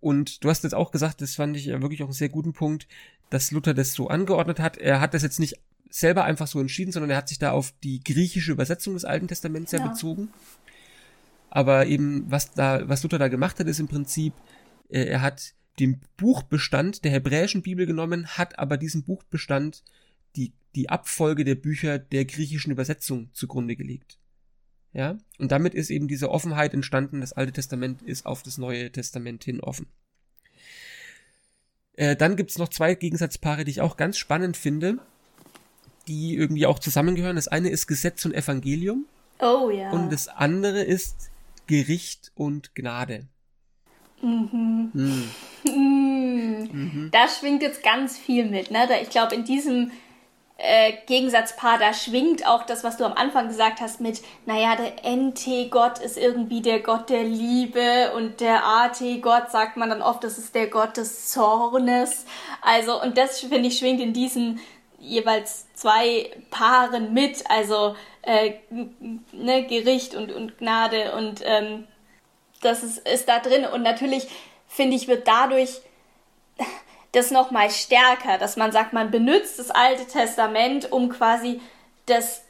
Und 0.07 0.41
du 0.45 0.49
hast 0.49 0.63
jetzt 0.63 0.73
auch 0.73 0.91
gesagt, 0.91 1.19
das 1.19 1.35
fand 1.35 1.57
ich 1.57 1.65
ja 1.65 1.81
wirklich 1.81 2.01
auch 2.01 2.07
einen 2.07 2.13
sehr 2.13 2.29
guten 2.29 2.53
Punkt, 2.53 2.87
dass 3.29 3.51
Luther 3.51 3.73
das 3.73 3.91
so 3.91 4.07
angeordnet 4.07 4.57
hat. 4.57 4.77
Er 4.77 5.01
hat 5.01 5.13
das 5.13 5.21
jetzt 5.21 5.37
nicht 5.37 5.55
selber 5.89 6.23
einfach 6.23 6.47
so 6.47 6.61
entschieden, 6.61 6.93
sondern 6.93 7.09
er 7.09 7.17
hat 7.17 7.27
sich 7.27 7.39
da 7.39 7.51
auf 7.51 7.73
die 7.83 8.01
griechische 8.01 8.53
Übersetzung 8.53 8.93
des 8.93 9.03
Alten 9.03 9.27
Testaments 9.27 9.73
ja, 9.73 9.79
ja 9.79 9.87
bezogen. 9.89 10.29
Aber 11.49 11.87
eben, 11.87 12.23
was 12.31 12.53
da, 12.53 12.87
was 12.87 13.03
Luther 13.03 13.19
da 13.19 13.27
gemacht 13.27 13.59
hat, 13.59 13.67
ist 13.67 13.81
im 13.81 13.89
Prinzip, 13.89 14.31
äh, 14.87 15.03
er 15.03 15.21
hat 15.21 15.53
den 15.77 15.99
Buchbestand 16.15 17.03
der 17.03 17.11
hebräischen 17.11 17.61
Bibel 17.61 17.85
genommen, 17.85 18.27
hat 18.27 18.57
aber 18.59 18.77
diesen 18.77 19.03
Buchbestand 19.03 19.83
die, 20.37 20.53
die 20.73 20.87
Abfolge 20.87 21.43
der 21.43 21.55
Bücher 21.55 21.99
der 21.99 22.23
griechischen 22.23 22.71
Übersetzung 22.71 23.29
zugrunde 23.33 23.75
gelegt. 23.75 24.19
Ja, 24.97 25.15
und 25.37 25.51
damit 25.51 25.75
ist 25.75 25.91
eben 25.91 26.07
diese 26.07 26.31
Offenheit 26.31 26.73
entstanden, 26.73 27.21
das 27.21 27.31
Alte 27.31 27.51
Testament 27.51 28.01
ist 28.01 28.25
auf 28.25 28.41
das 28.41 28.57
Neue 28.57 28.91
Testament 28.91 29.43
hin 29.43 29.59
offen. 29.59 29.85
Äh, 31.93 32.15
dann 32.15 32.35
gibt's 32.35 32.57
noch 32.57 32.69
zwei 32.69 32.95
Gegensatzpaare, 32.95 33.63
die 33.63 33.69
ich 33.69 33.81
auch 33.81 33.95
ganz 33.95 34.17
spannend 34.17 34.57
finde, 34.57 34.97
die 36.07 36.33
irgendwie 36.33 36.65
auch 36.65 36.79
zusammengehören. 36.79 37.35
Das 37.35 37.47
eine 37.47 37.69
ist 37.69 37.85
Gesetz 37.85 38.25
und 38.25 38.33
Evangelium. 38.33 39.05
Oh 39.39 39.69
ja. 39.69 39.91
Und 39.91 40.11
das 40.11 40.27
andere 40.29 40.81
ist 40.81 41.29
Gericht 41.67 42.31
und 42.33 42.73
Gnade. 42.73 43.27
Mhm. 44.23 44.89
Mhm. 44.93 45.23
Mhm. 46.69 47.09
Da 47.11 47.27
schwingt 47.29 47.61
jetzt 47.61 47.81
ganz 47.81 48.17
viel 48.17 48.49
mit. 48.49 48.71
Ne? 48.71 48.87
Ich 49.01 49.09
glaube, 49.09 49.35
in 49.35 49.45
diesem 49.45 49.91
äh, 50.57 50.93
Gegensatzpaar, 51.05 51.77
da 51.77 51.93
schwingt 51.93 52.47
auch 52.47 52.63
das, 52.63 52.83
was 52.83 52.97
du 52.97 53.05
am 53.05 53.13
Anfang 53.13 53.47
gesagt 53.47 53.79
hast, 53.79 54.01
mit, 54.01 54.21
naja, 54.45 54.75
der 54.75 55.05
NT-Gott 55.05 55.99
ist 55.99 56.17
irgendwie 56.17 56.61
der 56.61 56.79
Gott 56.79 57.09
der 57.09 57.23
Liebe 57.23 58.11
und 58.15 58.39
der 58.39 58.65
AT-Gott 58.65 59.51
sagt 59.51 59.77
man 59.77 59.89
dann 59.89 60.01
oft, 60.01 60.23
das 60.23 60.37
ist 60.39 60.55
der 60.55 60.67
Gott 60.67 60.97
des 60.97 61.29
Zornes. 61.29 62.25
Also, 62.61 62.99
und 63.01 63.17
das, 63.17 63.39
finde 63.39 63.67
ich, 63.67 63.77
schwingt 63.77 64.01
in 64.01 64.13
diesen 64.13 64.59
jeweils 64.99 65.71
zwei 65.75 66.31
Paaren 66.49 67.13
mit, 67.13 67.43
also 67.49 67.95
äh, 68.23 68.53
ne, 69.31 69.67
Gericht 69.67 70.15
und, 70.15 70.31
und 70.31 70.57
Gnade 70.57 71.13
und 71.13 71.41
ähm, 71.45 71.87
das 72.61 72.83
ist, 72.83 73.07
ist 73.07 73.29
da 73.29 73.39
drin. 73.39 73.65
Und 73.65 73.83
natürlich, 73.83 74.27
finde 74.67 74.95
ich, 74.95 75.07
wird 75.07 75.27
dadurch 75.27 75.81
das 77.11 77.31
nochmal 77.31 77.69
stärker, 77.69 78.37
dass 78.37 78.57
man 78.57 78.71
sagt, 78.71 78.93
man 78.93 79.11
benutzt 79.11 79.59
das 79.59 79.71
Alte 79.71 80.05
Testament, 80.05 80.91
um 80.91 81.09
quasi 81.09 81.61
das 82.05 82.41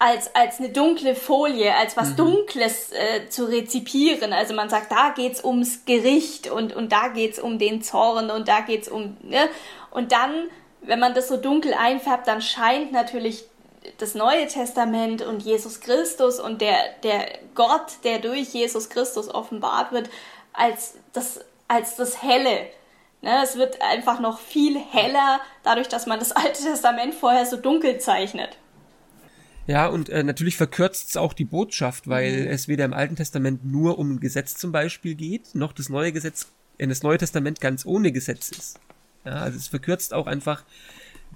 als, 0.00 0.34
als 0.34 0.58
eine 0.58 0.70
dunkle 0.70 1.14
Folie, 1.14 1.74
als 1.76 1.96
was 1.96 2.10
mhm. 2.10 2.16
Dunkles 2.16 2.90
äh, 2.92 3.28
zu 3.28 3.44
rezipieren. 3.44 4.32
Also 4.32 4.54
man 4.54 4.70
sagt, 4.70 4.90
da 4.90 5.10
geht's 5.10 5.44
ums 5.44 5.84
Gericht 5.84 6.50
und, 6.50 6.74
und 6.74 6.90
da 6.90 7.08
geht's 7.08 7.38
um 7.38 7.58
den 7.58 7.82
Zorn 7.82 8.30
und 8.30 8.48
da 8.48 8.60
geht's 8.60 8.88
um, 8.88 9.18
ne? 9.22 9.48
Und 9.90 10.12
dann, 10.12 10.48
wenn 10.80 11.00
man 11.00 11.12
das 11.12 11.28
so 11.28 11.36
dunkel 11.36 11.74
einfärbt, 11.74 12.26
dann 12.26 12.40
scheint 12.40 12.92
natürlich 12.92 13.44
das 13.98 14.14
Neue 14.14 14.46
Testament 14.46 15.20
und 15.20 15.42
Jesus 15.42 15.80
Christus 15.80 16.40
und 16.40 16.62
der, 16.62 16.76
der 17.02 17.26
Gott, 17.54 17.98
der 18.04 18.20
durch 18.20 18.54
Jesus 18.54 18.88
Christus 18.88 19.28
offenbart 19.28 19.92
wird, 19.92 20.08
als 20.54 20.94
das, 21.12 21.40
als 21.68 21.96
das 21.96 22.22
Helle. 22.22 22.68
Ne, 23.22 23.42
es 23.44 23.56
wird 23.56 23.82
einfach 23.82 24.18
noch 24.20 24.40
viel 24.40 24.78
heller, 24.78 25.40
dadurch, 25.62 25.88
dass 25.88 26.06
man 26.06 26.18
das 26.18 26.32
Alte 26.32 26.62
Testament 26.62 27.14
vorher 27.14 27.44
so 27.46 27.56
dunkel 27.56 27.98
zeichnet. 27.98 28.56
Ja, 29.66 29.86
und 29.86 30.08
äh, 30.08 30.22
natürlich 30.22 30.56
verkürzt 30.56 31.10
es 31.10 31.16
auch 31.16 31.32
die 31.32 31.44
Botschaft, 31.44 32.08
weil 32.08 32.44
mhm. 32.44 32.48
es 32.48 32.66
weder 32.66 32.84
im 32.84 32.94
Alten 32.94 33.16
Testament 33.16 33.64
nur 33.64 33.98
um 33.98 34.14
ein 34.14 34.20
Gesetz 34.20 34.56
zum 34.56 34.72
Beispiel 34.72 35.14
geht, 35.14 35.54
noch 35.54 35.72
das 35.72 35.88
neue 35.88 36.12
Gesetz, 36.12 36.50
äh, 36.78 36.86
das 36.86 37.02
Neue 37.02 37.18
Testament 37.18 37.60
ganz 37.60 37.84
ohne 37.84 38.10
Gesetz 38.10 38.50
ist. 38.50 38.80
Ja, 39.24 39.34
also 39.34 39.58
es 39.58 39.68
verkürzt 39.68 40.14
auch 40.14 40.26
einfach 40.26 40.64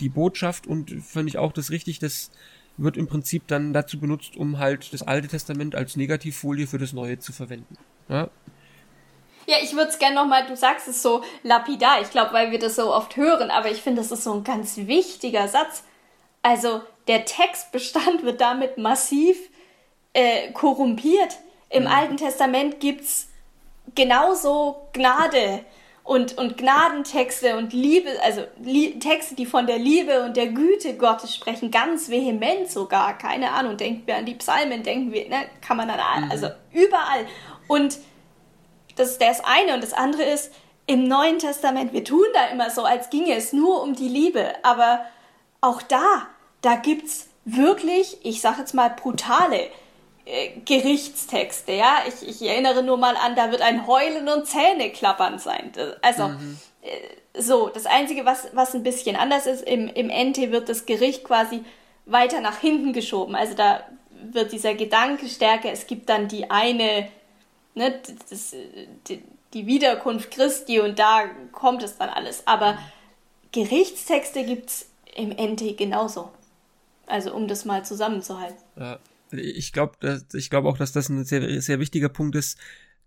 die 0.00 0.08
Botschaft 0.08 0.66
und 0.66 0.90
finde 1.02 1.28
ich 1.28 1.38
auch 1.38 1.52
das 1.52 1.70
richtig, 1.70 1.98
das 1.98 2.30
wird 2.76 2.96
im 2.96 3.06
Prinzip 3.06 3.46
dann 3.46 3.72
dazu 3.72 4.00
benutzt, 4.00 4.36
um 4.36 4.58
halt 4.58 4.92
das 4.92 5.02
Alte 5.02 5.28
Testament 5.28 5.74
als 5.74 5.96
Negativfolie 5.96 6.66
für 6.66 6.78
das 6.78 6.92
Neue 6.92 7.18
zu 7.18 7.32
verwenden. 7.32 7.76
Ja, 8.08 8.30
ja, 9.46 9.56
ich 9.62 9.74
würde 9.74 9.90
es 9.90 9.98
gerne 9.98 10.16
nochmal, 10.16 10.46
du 10.46 10.56
sagst 10.56 10.88
es 10.88 11.02
so 11.02 11.22
lapidar, 11.42 12.00
ich 12.00 12.10
glaube, 12.10 12.32
weil 12.32 12.50
wir 12.50 12.58
das 12.58 12.76
so 12.76 12.92
oft 12.92 13.16
hören, 13.16 13.50
aber 13.50 13.70
ich 13.70 13.82
finde, 13.82 14.02
das 14.02 14.12
ist 14.12 14.24
so 14.24 14.32
ein 14.32 14.44
ganz 14.44 14.76
wichtiger 14.76 15.48
Satz. 15.48 15.84
Also, 16.42 16.82
der 17.08 17.24
Textbestand 17.24 18.22
wird 18.22 18.40
damit 18.40 18.78
massiv 18.78 19.36
äh, 20.12 20.52
korrumpiert. 20.52 21.36
Im 21.70 21.84
mhm. 21.84 21.88
Alten 21.88 22.16
Testament 22.16 22.80
gibt's 22.80 23.28
genauso 23.94 24.88
Gnade 24.92 25.64
und, 26.04 26.36
und 26.36 26.58
Gnadentexte 26.58 27.56
und 27.56 27.72
Liebe, 27.72 28.10
also 28.22 28.42
Lie 28.62 28.98
Texte, 28.98 29.34
die 29.34 29.46
von 29.46 29.66
der 29.66 29.78
Liebe 29.78 30.22
und 30.22 30.36
der 30.36 30.48
Güte 30.48 30.96
Gottes 30.96 31.34
sprechen, 31.34 31.70
ganz 31.70 32.10
vehement 32.10 32.70
sogar. 32.70 33.16
Keine 33.16 33.52
Ahnung, 33.52 33.78
denken 33.78 34.06
wir 34.06 34.16
an 34.16 34.26
die 34.26 34.34
Psalmen, 34.34 34.82
denken 34.82 35.12
wir, 35.12 35.28
ne, 35.28 35.46
kann 35.62 35.78
man 35.78 35.88
dann, 35.88 36.24
mhm. 36.24 36.30
also 36.30 36.48
überall. 36.72 37.26
Und 37.68 37.98
das 38.96 39.12
ist 39.12 39.22
das 39.22 39.42
eine. 39.44 39.74
Und 39.74 39.82
das 39.82 39.92
andere 39.92 40.22
ist, 40.22 40.52
im 40.86 41.04
Neuen 41.04 41.38
Testament, 41.38 41.92
wir 41.92 42.04
tun 42.04 42.26
da 42.34 42.46
immer 42.46 42.70
so, 42.70 42.84
als 42.84 43.10
ginge 43.10 43.34
es 43.34 43.52
nur 43.52 43.82
um 43.82 43.94
die 43.94 44.08
Liebe. 44.08 44.52
Aber 44.62 45.04
auch 45.60 45.82
da, 45.82 46.26
da 46.60 46.76
gibt 46.76 47.06
es 47.06 47.28
wirklich, 47.44 48.18
ich 48.22 48.40
sage 48.40 48.60
jetzt 48.60 48.74
mal, 48.74 48.90
brutale 48.90 49.68
äh, 50.26 50.50
Gerichtstexte. 50.64 51.72
Ja, 51.72 52.02
ich, 52.06 52.28
ich 52.28 52.48
erinnere 52.48 52.82
nur 52.82 52.98
mal 52.98 53.16
an, 53.16 53.34
da 53.34 53.50
wird 53.50 53.62
ein 53.62 53.86
Heulen 53.86 54.28
und 54.28 54.46
Zähneklappern 54.46 55.38
sein. 55.38 55.72
Also, 56.02 56.28
mhm. 56.28 56.58
äh, 56.82 57.40
so, 57.40 57.68
das 57.68 57.86
Einzige, 57.86 58.24
was, 58.24 58.48
was 58.52 58.74
ein 58.74 58.82
bisschen 58.82 59.16
anders 59.16 59.46
ist, 59.46 59.62
im, 59.62 59.88
im 59.88 60.08
NT 60.08 60.52
wird 60.52 60.68
das 60.68 60.86
Gericht 60.86 61.24
quasi 61.24 61.64
weiter 62.06 62.40
nach 62.40 62.58
hinten 62.58 62.92
geschoben. 62.92 63.34
Also 63.34 63.54
da 63.54 63.80
wird 64.10 64.52
dieser 64.52 64.74
Gedanke 64.74 65.28
stärker, 65.28 65.70
es 65.72 65.86
gibt 65.86 66.08
dann 66.08 66.28
die 66.28 66.50
eine 66.50 67.08
ne, 67.74 68.00
das, 68.30 68.54
die, 69.08 69.22
die 69.52 69.66
Wiederkunft 69.66 70.30
Christi 70.30 70.80
und 70.80 70.98
da 70.98 71.26
kommt 71.52 71.82
es 71.82 71.96
dann 71.96 72.08
alles. 72.08 72.46
Aber 72.46 72.78
Gerichtstexte 73.52 74.44
gibt 74.44 74.70
es 74.70 74.86
im 75.14 75.30
NT 75.30 75.76
genauso. 75.76 76.30
Also 77.06 77.34
um 77.34 77.48
das 77.48 77.64
mal 77.64 77.84
zusammenzuhalten. 77.84 78.58
Ja, 78.76 78.98
ich 79.30 79.72
glaube 79.72 80.24
ich 80.32 80.50
glaube 80.50 80.68
auch, 80.68 80.78
dass 80.78 80.92
das 80.92 81.08
ein 81.08 81.24
sehr, 81.24 81.60
sehr 81.60 81.80
wichtiger 81.80 82.08
Punkt 82.08 82.34
ist. 82.34 82.58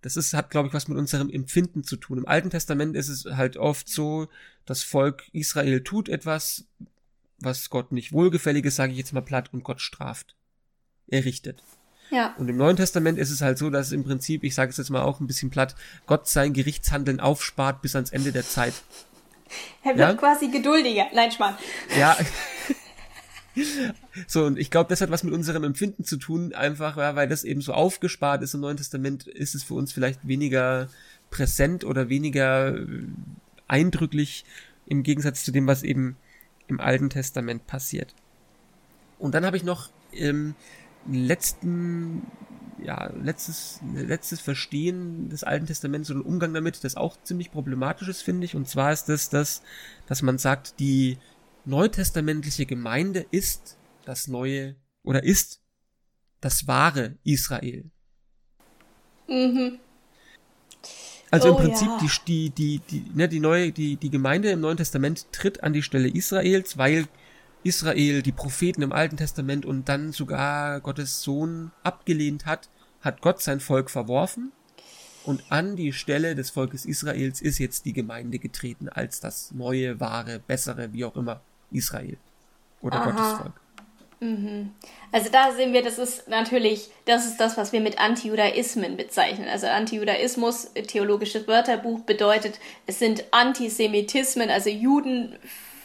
Das 0.02 0.16
ist, 0.16 0.34
hat, 0.34 0.52
glaube 0.52 0.68
ich, 0.68 0.74
was 0.76 0.88
mit 0.88 0.98
unserem 0.98 1.30
Empfinden 1.30 1.84
zu 1.84 1.98
tun. 1.98 2.20
Im 2.20 2.28
Alten 2.28 2.52
Testament 2.52 2.96
ist 2.96 3.10
es 3.10 3.26
halt 3.26 3.58
oft 3.58 3.90
so, 3.90 4.28
das 4.66 4.84
Volk 4.84 5.24
Israel 5.34 5.84
tut 5.84 6.08
etwas, 6.08 6.66
was 7.40 7.70
Gott 7.72 7.92
nicht 7.92 8.14
wohlgefällig 8.14 8.66
ist, 8.66 8.76
sage 8.76 8.92
ich 8.92 9.00
jetzt 9.00 9.14
mal 9.14 9.22
platt, 9.22 9.52
und 9.54 9.64
Gott 9.64 9.82
straft. 9.82 10.36
Er 11.08 11.26
richtet. 11.26 11.64
Ja. 12.10 12.34
Und 12.38 12.48
im 12.48 12.58
Neuen 12.58 12.78
Testament 12.78 13.17
ist 13.17 13.32
es 13.32 13.41
halt 13.41 13.58
so, 13.58 13.70
dass 13.70 13.91
im 13.91 14.04
Prinzip, 14.04 14.43
ich 14.43 14.56
sage 14.56 14.72
es 14.72 14.78
jetzt 14.78 14.89
mal 14.89 15.02
auch 15.02 15.20
ein 15.20 15.28
bisschen 15.28 15.50
platt, 15.50 15.76
Gott 16.06 16.28
sein 16.28 16.54
Gerichtshandeln 16.54 17.20
aufspart 17.20 17.82
bis 17.82 17.96
ans 17.96 18.12
Ende 18.12 18.32
der 18.32 18.43
Zeit. 18.48 18.74
Er 19.84 19.98
wird 19.98 20.10
ja? 20.10 20.13
quasi 20.13 20.50
geduldiger. 20.50 21.08
Nein, 21.13 21.32
Schmarrn. 21.32 21.58
Ja. 21.98 22.17
so, 24.28 24.46
und 24.46 24.58
ich 24.58 24.72
glaube, 24.72 24.89
das 24.89 25.02
hat 25.02 25.10
was 25.12 25.24
mit 25.24 25.34
unserem 25.34 25.63
Empfinden 25.63 26.04
zu 26.04 26.17
tun, 26.17 26.54
einfach, 26.54 26.98
ja, 26.98 27.15
weil 27.15 27.28
das 27.28 27.43
eben 27.43 27.62
so 27.62 27.74
aufgespart 27.74 28.41
ist 28.41 28.54
im 28.54 28.62
Neuen 28.62 28.78
Testament, 28.78 29.28
ist 29.28 29.56
es 29.56 29.63
für 29.63 29.74
uns 29.74 29.91
vielleicht 29.91 30.28
weniger 30.28 30.89
präsent 31.30 31.84
oder 31.84 32.10
weniger 32.10 32.76
äh, 32.76 33.06
eindrücklich 33.67 34.46
im 34.86 35.04
Gegensatz 35.04 35.43
zu 35.43 35.52
dem, 35.52 35.67
was 35.67 35.84
eben 35.84 36.17
im 36.67 36.80
Alten 36.80 37.10
Testament 37.10 37.67
passiert. 37.67 38.13
Und 39.20 39.34
dann 39.34 39.46
habe 39.46 39.58
ich 39.58 39.63
noch 39.63 39.89
ähm, 40.13 40.56
letzten, 41.12 42.24
ja, 42.84 43.12
letztes, 43.22 43.80
letztes 43.93 44.39
Verstehen 44.39 45.30
des 45.30 45.43
Alten 45.43 45.65
Testaments 45.65 46.12
oder 46.12 46.26
Umgang 46.26 46.54
damit, 46.54 46.84
das 46.84 46.96
auch 46.96 47.17
ziemlich 47.24 47.52
problematisch 47.52 48.08
ist, 48.08 48.22
finde 48.22 48.46
ich. 48.46 48.56
Und 48.56 48.67
zwar 48.67 48.91
ist 48.93 49.06
das, 49.06 49.30
das, 49.30 49.62
dass 50.08 50.22
man 50.22 50.38
sagt, 50.38 50.80
die 50.80 51.17
neutestamentliche 51.65 52.65
Gemeinde 52.65 53.26
ist 53.32 53.78
das 54.06 54.28
neue 54.28 54.76
oder 55.04 55.24
ist 55.24 55.62
das 56.39 56.67
wahre 56.67 57.17
Israel. 57.24 57.89
Mhm. 59.28 59.80
Also 61.30 61.50
oh, 61.50 61.58
im 61.58 61.65
Prinzip 61.65 61.88
ja. 61.88 62.00
die, 62.26 62.50
die, 62.50 62.50
die, 62.50 62.80
die, 62.80 63.12
ne, 63.13 63.28
die 63.28 63.39
neue, 63.39 63.72
die, 63.72 63.98
die 63.98 64.10
Gemeinde 64.10 64.50
im 64.52 64.62
Neuen 64.62 64.78
Testament 64.78 65.32
tritt 65.34 65.63
an 65.63 65.74
die 65.74 65.82
Stelle 65.82 66.08
Israels, 66.08 66.78
weil 66.78 67.08
Israel, 67.68 68.22
die 68.22 68.32
Propheten 68.32 68.82
im 68.82 68.94
Alten 68.94 69.18
Testament 69.18 69.66
und 69.66 69.90
dann 69.90 70.14
sogar 70.14 70.80
Gottes 70.80 71.22
Sohn 71.22 71.72
abgelehnt 71.84 72.46
hat, 72.46 72.70
hat 73.02 73.22
Gott 73.22 73.42
sein 73.42 73.60
Volk 73.60 73.90
verworfen 73.90 74.52
und 75.26 75.44
an 75.50 75.76
die 75.76 75.92
Stelle 75.92 76.36
des 76.36 76.50
Volkes 76.50 76.86
Israels 76.86 77.42
ist 77.42 77.60
jetzt 77.60 77.86
die 77.86 77.92
Gemeinde 77.92 78.40
getreten 78.40 78.88
als 78.88 79.20
das 79.20 79.52
neue, 79.52 80.00
wahre, 80.00 80.40
bessere, 80.40 80.94
wie 80.94 81.04
auch 81.04 81.18
immer, 81.18 81.42
Israel 81.70 82.18
oder 82.82 83.02
Aha. 83.02 83.12
Gottes 83.12 83.38
Volk. 83.38 83.54
Mhm. 84.20 84.72
Also 85.12 85.30
da 85.30 85.52
sehen 85.52 85.74
wir, 85.74 85.84
das 85.84 86.00
ist 86.00 86.28
natürlich, 86.30 86.90
das 87.06 87.26
ist 87.26 87.38
das, 87.42 87.58
was 87.58 87.74
wir 87.74 87.82
mit 87.82 88.00
Antijudaismen 88.00 88.98
bezeichnen. 88.98 89.48
Also 89.48 89.68
Antijudaismus, 89.68 90.72
theologisches 90.88 91.48
Wörterbuch 91.48 92.00
bedeutet, 92.02 92.60
es 92.86 92.98
sind 92.98 93.26
Antisemitismen, 93.32 94.50
also 94.50 94.70
Juden 94.70 95.36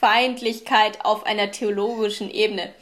Feindlichkeit 0.02 1.04
auf 1.04 1.24
einer 1.26 1.52
theologischen 1.52 2.28
Ebene. 2.28 2.74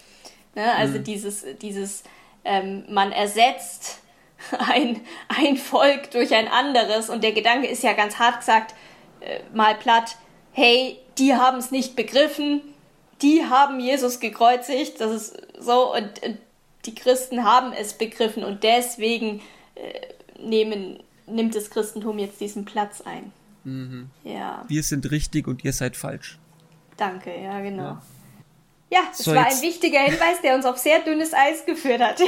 Ne? 0.55 0.75
Also 0.75 0.99
mhm. 0.99 1.05
dieses, 1.05 1.45
dieses 1.61 2.03
ähm, 2.47 2.85
man 2.89 3.13
ersetzt 3.13 4.01
ein, 4.59 5.03
ein 5.29 5.59
Volk 5.59 6.11
durch 6.13 6.35
ein 6.35 6.49
anderes 6.49 7.11
und 7.11 7.23
der 7.23 7.33
Gedanke 7.33 7.69
ist 7.69 7.83
ja 7.83 7.93
ganz 7.93 8.19
hart 8.19 8.41
gesagt, 8.41 8.75
äh, 9.21 9.41
mal 9.55 9.75
platt, 9.75 10.17
hey, 10.53 10.99
die 11.19 11.35
haben 11.35 11.59
es 11.59 11.71
nicht 11.71 11.95
begriffen, 11.95 12.63
die 13.21 13.45
haben 13.45 13.81
Jesus 13.81 14.19
gekreuzigt, 14.19 14.99
das 14.99 15.11
ist 15.13 15.43
so, 15.59 15.95
und, 15.95 16.23
und 16.25 16.39
die 16.87 16.95
Christen 16.95 17.45
haben 17.45 17.75
es 17.75 17.93
begriffen 17.93 18.45
und 18.45 18.63
deswegen 18.63 19.43
äh, 19.75 20.41
nehmen, 20.43 21.01
nimmt 21.27 21.55
das 21.55 21.69
Christentum 21.69 22.19
jetzt 22.19 22.41
diesen 22.41 22.65
Platz 22.65 23.03
ein. 23.03 23.31
Mhm. 23.65 24.09
Ja. 24.25 24.65
Wir 24.69 24.83
sind 24.83 25.11
richtig 25.11 25.47
und 25.47 25.63
ihr 25.65 25.75
seid 25.75 25.97
falsch. 25.97 26.39
Danke, 27.01 27.35
ja, 27.35 27.61
genau. 27.61 27.83
Ja, 27.83 28.03
ja 28.91 29.01
das 29.09 29.19
so, 29.19 29.35
war 29.35 29.47
ein 29.47 29.63
wichtiger 29.63 30.01
Hinweis, 30.01 30.43
der 30.43 30.55
uns 30.55 30.67
auf 30.67 30.77
sehr 30.77 31.01
dünnes 31.01 31.33
Eis 31.33 31.65
geführt 31.65 32.03
hat. 32.03 32.21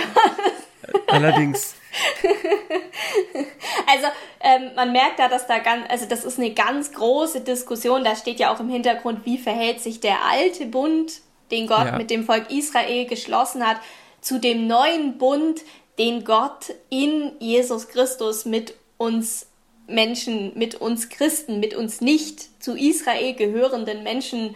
Allerdings. 1.08 1.74
also 3.86 4.06
ähm, 4.40 4.70
man 4.74 4.92
merkt 4.92 5.18
da, 5.18 5.28
dass 5.28 5.46
da 5.46 5.58
ganz, 5.58 5.84
also 5.90 6.06
das 6.06 6.24
ist 6.24 6.38
eine 6.38 6.54
ganz 6.54 6.90
große 6.92 7.42
Diskussion. 7.42 8.02
Da 8.02 8.16
steht 8.16 8.40
ja 8.40 8.52
auch 8.52 8.60
im 8.60 8.70
Hintergrund, 8.70 9.26
wie 9.26 9.36
verhält 9.36 9.82
sich 9.82 10.00
der 10.00 10.24
alte 10.24 10.64
Bund, 10.64 11.20
den 11.50 11.66
Gott 11.66 11.86
ja. 11.86 11.98
mit 11.98 12.10
dem 12.10 12.24
Volk 12.24 12.50
Israel 12.50 13.04
geschlossen 13.04 13.66
hat, 13.66 13.76
zu 14.22 14.38
dem 14.38 14.66
neuen 14.66 15.18
Bund, 15.18 15.60
den 15.98 16.24
Gott 16.24 16.72
in 16.88 17.32
Jesus 17.40 17.88
Christus 17.88 18.46
mit 18.46 18.74
uns 18.96 19.48
Menschen, 19.92 20.52
mit 20.56 20.74
uns 20.76 21.08
Christen, 21.08 21.60
mit 21.60 21.74
uns 21.74 22.00
nicht 22.00 22.62
zu 22.62 22.76
Israel 22.76 23.34
gehörenden 23.34 24.02
Menschen 24.02 24.54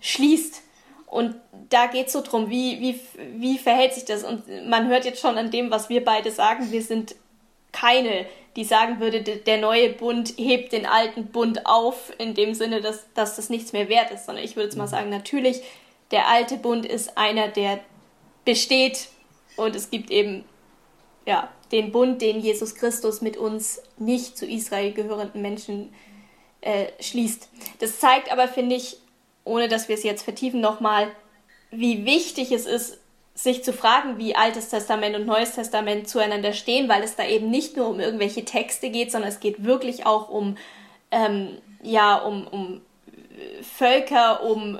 schließt. 0.00 0.62
Und 1.06 1.36
da 1.68 1.86
geht 1.86 2.06
es 2.06 2.12
so 2.12 2.22
drum, 2.22 2.48
wie, 2.50 2.80
wie, 2.80 3.00
wie 3.38 3.58
verhält 3.58 3.94
sich 3.94 4.04
das? 4.04 4.24
Und 4.24 4.44
man 4.68 4.88
hört 4.88 5.04
jetzt 5.04 5.20
schon 5.20 5.36
an 5.36 5.50
dem, 5.50 5.70
was 5.70 5.88
wir 5.88 6.04
beide 6.04 6.30
sagen, 6.30 6.72
wir 6.72 6.82
sind 6.82 7.14
keine, 7.72 8.26
die 8.56 8.64
sagen 8.64 9.00
würde, 9.00 9.22
der 9.22 9.58
neue 9.58 9.90
Bund 9.90 10.34
hebt 10.36 10.72
den 10.72 10.86
alten 10.86 11.26
Bund 11.26 11.66
auf, 11.66 12.12
in 12.18 12.34
dem 12.34 12.54
Sinne, 12.54 12.80
dass, 12.80 13.06
dass 13.14 13.36
das 13.36 13.50
nichts 13.50 13.72
mehr 13.72 13.88
wert 13.88 14.10
ist, 14.10 14.26
sondern 14.26 14.44
ich 14.44 14.56
würde 14.56 14.68
jetzt 14.68 14.76
mal 14.76 14.86
mhm. 14.86 14.90
sagen, 14.90 15.10
natürlich, 15.10 15.62
der 16.10 16.28
alte 16.28 16.56
Bund 16.56 16.84
ist 16.84 17.16
einer, 17.16 17.48
der 17.48 17.80
besteht 18.44 19.08
und 19.56 19.74
es 19.74 19.90
gibt 19.90 20.10
eben 20.10 20.44
ja, 21.26 21.48
den 21.72 21.90
Bund, 21.90 22.22
den 22.22 22.40
Jesus 22.40 22.74
Christus 22.74 23.20
mit 23.20 23.36
uns 23.36 23.82
nicht 23.98 24.36
zu 24.36 24.46
Israel 24.46 24.92
gehörenden 24.92 25.42
Menschen 25.42 25.92
äh, 26.60 26.86
schließt. 27.00 27.48
Das 27.80 27.98
zeigt 27.98 28.30
aber, 28.30 28.46
finde 28.46 28.76
ich, 28.76 28.98
ohne 29.44 29.68
dass 29.68 29.88
wir 29.88 29.96
es 29.96 30.04
jetzt 30.04 30.22
vertiefen, 30.22 30.60
nochmal, 30.60 31.10
wie 31.70 32.04
wichtig 32.04 32.52
es 32.52 32.66
ist, 32.66 32.98
sich 33.34 33.64
zu 33.64 33.72
fragen, 33.72 34.18
wie 34.18 34.36
Altes 34.36 34.68
Testament 34.68 35.16
und 35.16 35.26
Neues 35.26 35.52
Testament 35.52 36.08
zueinander 36.08 36.52
stehen, 36.52 36.88
weil 36.88 37.02
es 37.02 37.16
da 37.16 37.26
eben 37.26 37.50
nicht 37.50 37.76
nur 37.76 37.88
um 37.88 37.98
irgendwelche 37.98 38.44
Texte 38.44 38.90
geht, 38.90 39.10
sondern 39.10 39.30
es 39.30 39.40
geht 39.40 39.64
wirklich 39.64 40.04
auch 40.04 40.28
um, 40.28 40.58
ähm, 41.10 41.56
ja, 41.82 42.16
um, 42.16 42.46
um 42.46 42.82
Völker, 43.62 44.44
um 44.44 44.78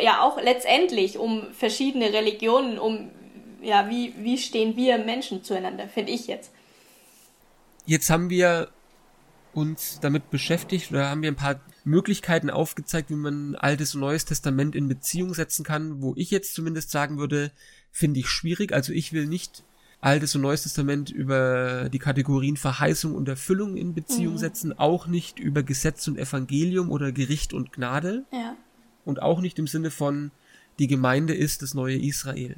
ja 0.00 0.22
auch 0.22 0.40
letztendlich 0.40 1.18
um 1.18 1.52
verschiedene 1.52 2.12
Religionen, 2.12 2.78
um 2.78 3.10
ja, 3.62 3.88
wie, 3.88 4.14
wie 4.18 4.38
stehen 4.38 4.76
wir 4.76 4.98
Menschen 4.98 5.44
zueinander, 5.44 5.88
finde 5.88 6.12
ich 6.12 6.26
jetzt. 6.26 6.52
Jetzt 7.86 8.10
haben 8.10 8.30
wir 8.30 8.68
uns 9.52 9.98
damit 10.00 10.30
beschäftigt 10.30 10.90
oder 10.90 11.10
haben 11.10 11.22
wir 11.22 11.30
ein 11.30 11.36
paar 11.36 11.60
Möglichkeiten 11.84 12.50
aufgezeigt, 12.50 13.10
wie 13.10 13.16
man 13.16 13.56
Altes 13.56 13.94
und 13.94 14.00
Neues 14.00 14.24
Testament 14.24 14.76
in 14.76 14.88
Beziehung 14.88 15.34
setzen 15.34 15.64
kann, 15.64 16.02
wo 16.02 16.14
ich 16.16 16.30
jetzt 16.30 16.54
zumindest 16.54 16.90
sagen 16.90 17.18
würde, 17.18 17.50
finde 17.90 18.20
ich 18.20 18.28
schwierig. 18.28 18.72
Also 18.72 18.92
ich 18.92 19.12
will 19.12 19.26
nicht 19.26 19.64
Altes 20.00 20.34
und 20.34 20.42
Neues 20.42 20.62
Testament 20.62 21.10
über 21.10 21.88
die 21.90 21.98
Kategorien 21.98 22.56
Verheißung 22.56 23.14
und 23.14 23.28
Erfüllung 23.28 23.76
in 23.76 23.94
Beziehung 23.94 24.34
mhm. 24.34 24.38
setzen, 24.38 24.78
auch 24.78 25.06
nicht 25.06 25.38
über 25.38 25.62
Gesetz 25.62 26.06
und 26.08 26.18
Evangelium 26.18 26.90
oder 26.90 27.12
Gericht 27.12 27.52
und 27.52 27.72
Gnade. 27.72 28.24
Ja. 28.32 28.56
Und 29.04 29.20
auch 29.20 29.40
nicht 29.40 29.58
im 29.58 29.66
Sinne 29.66 29.90
von 29.90 30.30
die 30.78 30.86
Gemeinde 30.86 31.34
ist 31.34 31.62
das 31.62 31.74
neue 31.74 31.98
Israel. 31.98 32.56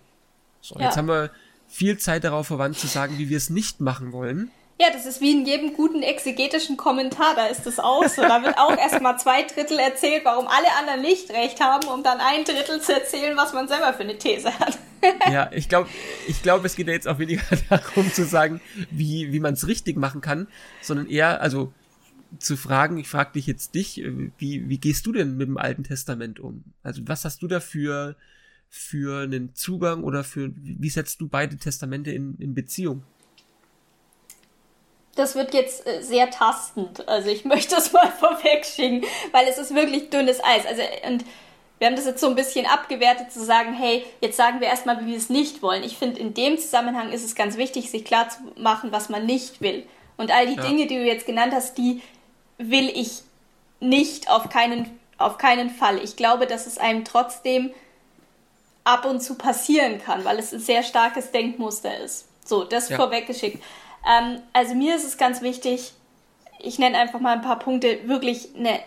So, 0.63 0.77
ja. 0.79 0.87
jetzt 0.87 0.97
haben 0.97 1.09
wir 1.09 1.31
viel 1.69 1.99
Zeit 1.99 2.25
darauf 2.25 2.47
verwandt 2.47 2.79
zu 2.79 2.87
sagen, 2.87 3.19
wie 3.19 3.29
wir 3.29 3.37
es 3.37 3.51
nicht 3.51 3.81
machen 3.81 4.13
wollen. 4.13 4.51
Ja, 4.81 4.89
das 4.93 5.07
ist 5.07 5.21
wie 5.21 5.33
in 5.33 5.47
jedem 5.47 5.75
guten 5.75 6.03
exegetischen 6.03 6.77
Kommentar, 6.77 7.35
da 7.37 7.47
ist 7.47 7.67
es 7.67 7.79
auch 7.79 8.09
so. 8.09 8.23
Da 8.23 8.43
wird 8.43 8.59
auch 8.59 8.77
erstmal 8.77 9.19
zwei 9.19 9.43
Drittel 9.43 9.79
erzählt, 9.79 10.25
warum 10.25 10.47
alle 10.47 10.67
anderen 10.79 11.03
nicht 11.03 11.31
recht 11.31 11.61
haben, 11.61 11.87
um 11.89 12.03
dann 12.03 12.19
ein 12.19 12.45
Drittel 12.45 12.81
zu 12.81 12.93
erzählen, 12.93 13.37
was 13.37 13.53
man 13.53 13.69
selber 13.69 13.93
für 13.93 14.03
eine 14.03 14.19
These 14.19 14.59
hat. 14.59 14.79
ja, 15.31 15.51
ich 15.53 15.69
glaube, 15.69 15.89
ich 16.27 16.43
glaube, 16.43 16.67
es 16.67 16.75
geht 16.75 16.87
ja 16.87 16.95
jetzt 16.95 17.07
auch 17.07 17.19
weniger 17.19 17.43
darum 17.69 18.13
zu 18.13 18.25
sagen, 18.25 18.61
wie, 18.91 19.33
wie 19.33 19.41
man 19.41 19.55
es 19.55 19.67
richtig 19.67 19.97
machen 19.97 20.21
kann, 20.21 20.49
sondern 20.81 21.07
eher, 21.07 21.41
also 21.41 21.73
zu 22.39 22.57
fragen, 22.57 22.99
ich 22.99 23.09
frage 23.09 23.33
dich 23.35 23.47
jetzt 23.47 23.75
dich, 23.75 24.03
wie, 24.39 24.69
wie 24.69 24.79
gehst 24.79 25.07
du 25.07 25.13
denn 25.13 25.37
mit 25.37 25.49
dem 25.49 25.59
Alten 25.59 25.85
Testament 25.85 26.41
um? 26.41 26.65
Also 26.83 27.03
was 27.07 27.25
hast 27.25 27.43
du 27.43 27.47
dafür 27.47 28.17
für 28.75 29.25
einen 29.25 29.55
Zugang 29.55 30.03
oder 30.03 30.25
für, 30.25 30.51
wie 30.57 30.89
setzt 30.89 31.21
du 31.21 31.29
beide 31.29 31.59
Testamente 31.59 32.11
in, 32.11 32.37
in 32.39 32.55
Beziehung? 32.55 33.03
Das 35.15 35.35
wird 35.35 35.53
jetzt 35.53 35.87
äh, 35.87 36.01
sehr 36.01 36.31
tastend. 36.31 37.07
Also 37.07 37.29
ich 37.29 37.45
möchte 37.45 37.75
das 37.75 37.93
mal 37.93 38.11
vorwegschicken, 38.11 39.05
weil 39.31 39.47
es 39.47 39.59
ist 39.59 39.75
wirklich 39.75 40.09
dünnes 40.09 40.43
Eis. 40.43 40.65
Also 40.65 40.81
und 41.07 41.23
wir 41.79 41.87
haben 41.87 41.97
das 41.97 42.07
jetzt 42.07 42.23
so 42.23 42.29
ein 42.29 42.35
bisschen 42.35 42.65
abgewertet 42.65 43.31
zu 43.31 43.45
sagen, 43.45 43.75
hey, 43.75 44.07
jetzt 44.23 44.39
sagen 44.39 44.61
wir 44.61 44.69
erstmal, 44.69 45.03
wie 45.03 45.11
wir 45.11 45.19
es 45.19 45.29
nicht 45.29 45.61
wollen. 45.61 45.83
Ich 45.83 45.99
finde, 45.99 46.19
in 46.19 46.33
dem 46.33 46.57
Zusammenhang 46.57 47.13
ist 47.13 47.27
es 47.27 47.35
ganz 47.35 47.59
wichtig, 47.59 47.91
sich 47.91 48.07
klar 48.07 48.31
zu 48.31 48.39
machen, 48.57 48.91
was 48.91 49.11
man 49.11 49.27
nicht 49.27 49.61
will. 49.61 49.85
Und 50.17 50.31
all 50.31 50.47
die 50.47 50.57
ja. 50.57 50.63
Dinge, 50.63 50.87
die 50.87 50.97
du 50.97 51.05
jetzt 51.05 51.27
genannt 51.27 51.53
hast, 51.53 51.77
die 51.77 52.01
will 52.57 52.89
ich 52.89 53.23
nicht 53.81 54.31
auf 54.31 54.49
keinen, 54.49 54.99
auf 55.19 55.37
keinen 55.37 55.69
Fall. 55.69 56.03
Ich 56.03 56.17
glaube, 56.17 56.47
dass 56.47 56.67
es 56.67 56.79
einem 56.79 57.05
trotzdem 57.05 57.75
ab 58.85 59.05
und 59.05 59.21
zu 59.21 59.37
passieren 59.37 60.01
kann, 60.03 60.25
weil 60.25 60.39
es 60.39 60.53
ein 60.53 60.61
sehr 60.61 60.83
starkes 60.83 61.31
Denkmuster 61.31 61.99
ist. 61.99 62.27
So, 62.45 62.65
das 62.65 62.89
ja. 62.89 62.97
vorweggeschickt. 62.97 63.63
Ähm, 64.09 64.43
also 64.53 64.75
mir 64.75 64.97
ist 64.97 65.05
es 65.05 65.17
ganz 65.17 65.43
wichtig, 65.43 65.93
ich 66.59 66.79
nenne 66.79 66.99
einfach 66.99 67.21
mal 67.21 67.35
ein 67.35 67.43
paar 67.43 67.59
Punkte, 67.59 68.09
wirklich 68.09 68.49
eine, 68.57 68.81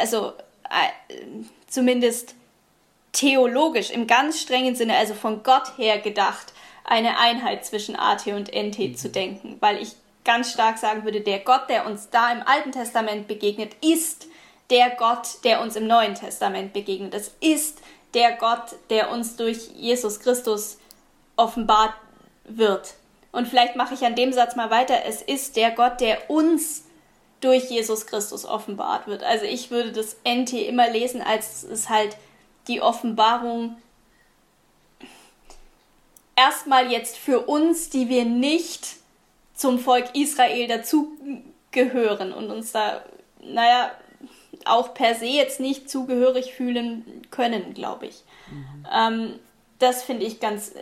also 0.00 0.32
äh, 0.70 1.14
zumindest 1.66 2.34
theologisch 3.12 3.90
im 3.90 4.06
ganz 4.06 4.40
strengen 4.40 4.74
Sinne, 4.74 4.96
also 4.96 5.14
von 5.14 5.42
Gott 5.42 5.76
her 5.76 5.98
gedacht, 5.98 6.52
eine 6.84 7.18
Einheit 7.18 7.64
zwischen 7.64 7.96
AT 7.96 8.26
und 8.28 8.52
NT 8.52 8.78
mhm. 8.78 8.96
zu 8.96 9.08
denken, 9.08 9.56
weil 9.60 9.80
ich 9.80 9.92
ganz 10.24 10.52
stark 10.52 10.78
sagen 10.78 11.04
würde, 11.04 11.20
der 11.20 11.40
Gott, 11.40 11.68
der 11.68 11.86
uns 11.86 12.10
da 12.10 12.32
im 12.32 12.42
Alten 12.42 12.72
Testament 12.72 13.28
begegnet, 13.28 13.72
ist 13.82 14.28
der 14.70 14.90
Gott, 14.90 15.44
der 15.44 15.60
uns 15.60 15.76
im 15.76 15.86
Neuen 15.86 16.14
Testament 16.14 16.72
begegnet. 16.72 17.14
Es 17.14 17.34
ist 17.40 17.80
der 18.14 18.36
Gott, 18.36 18.76
der 18.90 19.10
uns 19.10 19.36
durch 19.36 19.68
Jesus 19.74 20.20
Christus 20.20 20.78
offenbart 21.36 21.94
wird. 22.44 22.94
Und 23.32 23.48
vielleicht 23.48 23.76
mache 23.76 23.94
ich 23.94 24.04
an 24.04 24.14
dem 24.14 24.32
Satz 24.32 24.56
mal 24.56 24.70
weiter. 24.70 25.04
Es 25.06 25.22
ist 25.22 25.56
der 25.56 25.70
Gott, 25.70 26.00
der 26.00 26.30
uns 26.30 26.84
durch 27.40 27.70
Jesus 27.70 28.06
Christus 28.06 28.44
offenbart 28.44 29.06
wird. 29.06 29.22
Also 29.22 29.46
ich 29.46 29.70
würde 29.70 29.92
das 29.92 30.16
NT 30.24 30.52
immer 30.52 30.88
lesen, 30.88 31.22
als 31.22 31.64
es 31.64 31.88
halt 31.88 32.16
die 32.68 32.80
Offenbarung 32.80 33.76
erstmal 36.36 36.90
jetzt 36.90 37.16
für 37.16 37.40
uns, 37.40 37.90
die 37.90 38.08
wir 38.08 38.24
nicht 38.24 38.96
zum 39.54 39.78
Volk 39.78 40.14
Israel 40.14 40.68
dazugehören 40.68 42.32
und 42.32 42.50
uns 42.50 42.72
da, 42.72 43.02
naja, 43.40 43.90
auch 44.64 44.94
per 44.94 45.14
se 45.14 45.26
jetzt 45.26 45.60
nicht 45.60 45.90
zugehörig 45.90 46.54
fühlen 46.54 47.22
können, 47.30 47.74
glaube 47.74 48.06
ich. 48.06 48.22
Mhm. 48.50 48.86
Ähm, 48.92 49.38
das 49.78 50.02
finde 50.02 50.24
ich 50.24 50.40
ganz, 50.40 50.72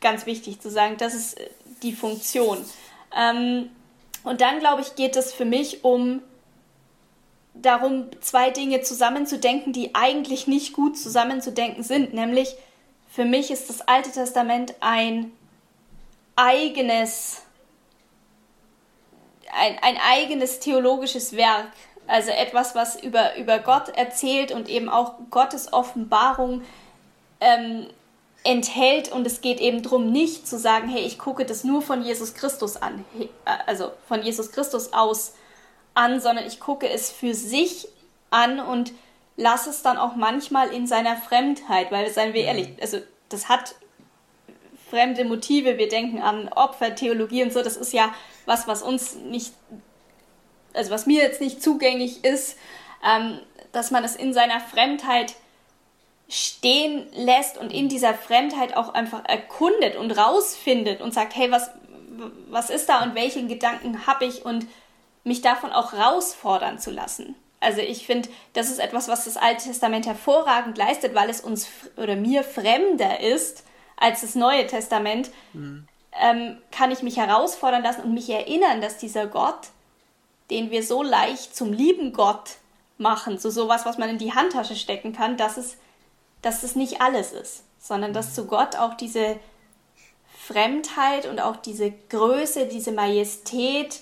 ganz 0.00 0.26
wichtig 0.26 0.60
zu 0.60 0.70
sagen. 0.70 0.96
Das 0.98 1.14
ist 1.14 1.38
die 1.82 1.92
Funktion. 1.92 2.58
Ähm, 3.16 3.70
und 4.24 4.40
dann, 4.40 4.58
glaube 4.58 4.82
ich, 4.82 4.94
geht 4.94 5.16
es 5.16 5.32
für 5.32 5.44
mich 5.44 5.84
um 5.84 6.22
darum, 7.54 8.06
zwei 8.20 8.50
Dinge 8.50 8.80
zusammenzudenken, 8.80 9.72
die 9.72 9.94
eigentlich 9.94 10.46
nicht 10.46 10.72
gut 10.72 10.98
zusammenzudenken 10.98 11.82
sind. 11.82 12.14
Nämlich, 12.14 12.54
für 13.10 13.24
mich 13.24 13.50
ist 13.50 13.68
das 13.68 13.82
Alte 13.82 14.10
Testament 14.10 14.74
ein 14.80 15.32
eigenes, 16.34 17.42
ein, 19.52 19.78
ein 19.82 19.98
eigenes 19.98 20.60
theologisches 20.60 21.36
Werk 21.36 21.68
also 22.12 22.30
etwas, 22.30 22.74
was 22.74 23.02
über, 23.02 23.36
über 23.36 23.58
Gott 23.58 23.88
erzählt 23.88 24.52
und 24.52 24.68
eben 24.68 24.90
auch 24.90 25.14
Gottes 25.30 25.72
Offenbarung 25.72 26.62
ähm, 27.40 27.86
enthält. 28.44 29.10
Und 29.10 29.26
es 29.26 29.40
geht 29.40 29.60
eben 29.60 29.82
darum, 29.82 30.12
nicht 30.12 30.46
zu 30.46 30.58
sagen, 30.58 30.88
hey, 30.88 31.00
ich 31.00 31.18
gucke 31.18 31.46
das 31.46 31.64
nur 31.64 31.80
von 31.80 32.02
Jesus 32.02 32.34
Christus 32.34 32.76
an, 32.76 33.06
also 33.64 33.92
von 34.06 34.22
Jesus 34.22 34.52
Christus 34.52 34.92
aus 34.92 35.32
an, 35.94 36.20
sondern 36.20 36.46
ich 36.46 36.60
gucke 36.60 36.86
es 36.86 37.10
für 37.10 37.32
sich 37.32 37.88
an 38.28 38.60
und 38.60 38.92
lasse 39.38 39.70
es 39.70 39.80
dann 39.80 39.96
auch 39.96 40.14
manchmal 40.14 40.68
in 40.68 40.86
seiner 40.86 41.16
Fremdheit, 41.16 41.90
weil, 41.90 42.10
seien 42.10 42.34
wir 42.34 42.44
ehrlich, 42.44 42.68
also 42.82 42.98
das 43.30 43.48
hat 43.48 43.74
fremde 44.90 45.24
Motive, 45.24 45.78
wir 45.78 45.88
denken 45.88 46.20
an 46.20 46.50
Opfer, 46.50 46.94
Theologie 46.94 47.42
und 47.42 47.54
so, 47.54 47.62
das 47.62 47.78
ist 47.78 47.94
ja 47.94 48.12
was, 48.44 48.68
was 48.68 48.82
uns 48.82 49.14
nicht 49.14 49.54
also 50.74 50.90
was 50.90 51.06
mir 51.06 51.22
jetzt 51.22 51.40
nicht 51.40 51.62
zugänglich 51.62 52.24
ist, 52.24 52.56
ähm, 53.04 53.40
dass 53.72 53.90
man 53.90 54.04
es 54.04 54.16
in 54.16 54.32
seiner 54.32 54.60
Fremdheit 54.60 55.34
stehen 56.28 57.06
lässt 57.14 57.58
und 57.58 57.72
in 57.72 57.88
dieser 57.88 58.14
Fremdheit 58.14 58.76
auch 58.76 58.94
einfach 58.94 59.24
erkundet 59.24 59.96
und 59.96 60.12
rausfindet 60.12 61.00
und 61.00 61.12
sagt, 61.12 61.36
hey, 61.36 61.50
was, 61.50 61.70
was 62.48 62.70
ist 62.70 62.88
da 62.88 63.02
und 63.02 63.14
welchen 63.14 63.48
Gedanken 63.48 64.06
habe 64.06 64.24
ich 64.24 64.44
und 64.44 64.66
mich 65.24 65.42
davon 65.42 65.72
auch 65.72 65.92
herausfordern 65.92 66.78
zu 66.78 66.90
lassen. 66.90 67.34
Also 67.60 67.80
ich 67.80 68.06
finde, 68.06 68.28
das 68.54 68.70
ist 68.70 68.80
etwas, 68.80 69.08
was 69.08 69.24
das 69.24 69.36
Alte 69.36 69.64
Testament 69.68 70.06
hervorragend 70.06 70.76
leistet, 70.76 71.14
weil 71.14 71.30
es 71.30 71.40
uns 71.40 71.68
oder 71.96 72.16
mir 72.16 72.42
fremder 72.42 73.20
ist 73.20 73.64
als 73.96 74.22
das 74.22 74.34
Neue 74.34 74.66
Testament, 74.66 75.30
mhm. 75.52 75.86
ähm, 76.20 76.58
kann 76.72 76.90
ich 76.90 77.02
mich 77.02 77.18
herausfordern 77.18 77.82
lassen 77.82 78.02
und 78.02 78.14
mich 78.14 78.28
erinnern, 78.28 78.80
dass 78.80 78.98
dieser 78.98 79.28
Gott, 79.28 79.68
den 80.52 80.70
wir 80.70 80.82
so 80.82 81.02
leicht 81.02 81.56
zum 81.56 81.72
lieben 81.72 82.12
Gott 82.12 82.56
machen, 82.98 83.38
so 83.38 83.48
sowas, 83.48 83.86
was 83.86 83.96
man 83.96 84.10
in 84.10 84.18
die 84.18 84.34
Handtasche 84.34 84.76
stecken 84.76 85.14
kann, 85.14 85.38
dass 85.38 85.56
es, 85.56 85.78
dass 86.42 86.62
es 86.62 86.76
nicht 86.76 87.00
alles 87.00 87.32
ist, 87.32 87.64
sondern 87.78 88.12
dass 88.12 88.34
zu 88.34 88.44
Gott 88.46 88.76
auch 88.76 88.94
diese 88.94 89.38
Fremdheit 90.38 91.26
und 91.26 91.40
auch 91.40 91.56
diese 91.56 91.90
Größe, 92.10 92.66
diese 92.66 92.92
Majestät, 92.92 94.00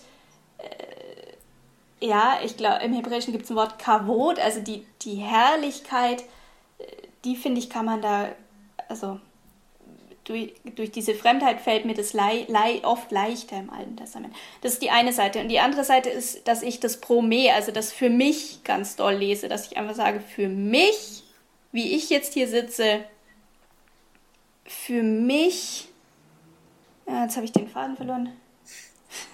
äh, 0.58 2.04
ja, 2.04 2.40
ich 2.44 2.56
glaube, 2.56 2.82
im 2.82 2.94
Hebräischen 2.94 3.32
gibt 3.32 3.44
es 3.44 3.50
ein 3.50 3.56
Wort 3.56 3.78
Kavod, 3.78 4.40
also 4.40 4.60
die, 4.60 4.84
die 5.02 5.16
Herrlichkeit, 5.16 6.22
äh, 6.78 6.84
die 7.24 7.36
finde 7.36 7.60
ich, 7.60 7.70
kann 7.70 7.84
man 7.84 8.02
da, 8.02 8.28
also 8.88 9.20
durch, 10.30 10.54
durch 10.76 10.92
diese 10.92 11.14
Fremdheit 11.14 11.60
fällt 11.60 11.84
mir 11.84 11.94
das 11.94 12.12
lei, 12.12 12.44
lei, 12.48 12.80
oft 12.84 13.10
leichter 13.10 13.58
im 13.58 13.68
Alten 13.70 13.96
Testament. 13.96 14.34
Das 14.60 14.74
ist 14.74 14.82
die 14.82 14.90
eine 14.90 15.12
Seite. 15.12 15.40
Und 15.40 15.48
die 15.48 15.58
andere 15.58 15.82
Seite 15.82 16.08
ist, 16.08 16.46
dass 16.46 16.62
ich 16.62 16.78
das 16.78 17.00
Pro 17.00 17.20
me, 17.20 17.52
also 17.52 17.72
das 17.72 17.92
für 17.92 18.10
mich 18.10 18.62
ganz 18.62 18.94
doll 18.94 19.14
lese, 19.14 19.48
dass 19.48 19.66
ich 19.66 19.76
einfach 19.76 19.96
sage, 19.96 20.20
für 20.20 20.48
mich, 20.48 21.24
wie 21.72 21.96
ich 21.96 22.10
jetzt 22.10 22.34
hier 22.34 22.46
sitze, 22.46 23.04
für 24.64 25.02
mich, 25.02 25.88
ja, 27.08 27.24
jetzt 27.24 27.34
habe 27.34 27.46
ich 27.46 27.52
den 27.52 27.68
Faden 27.68 27.96
verloren. 27.96 28.32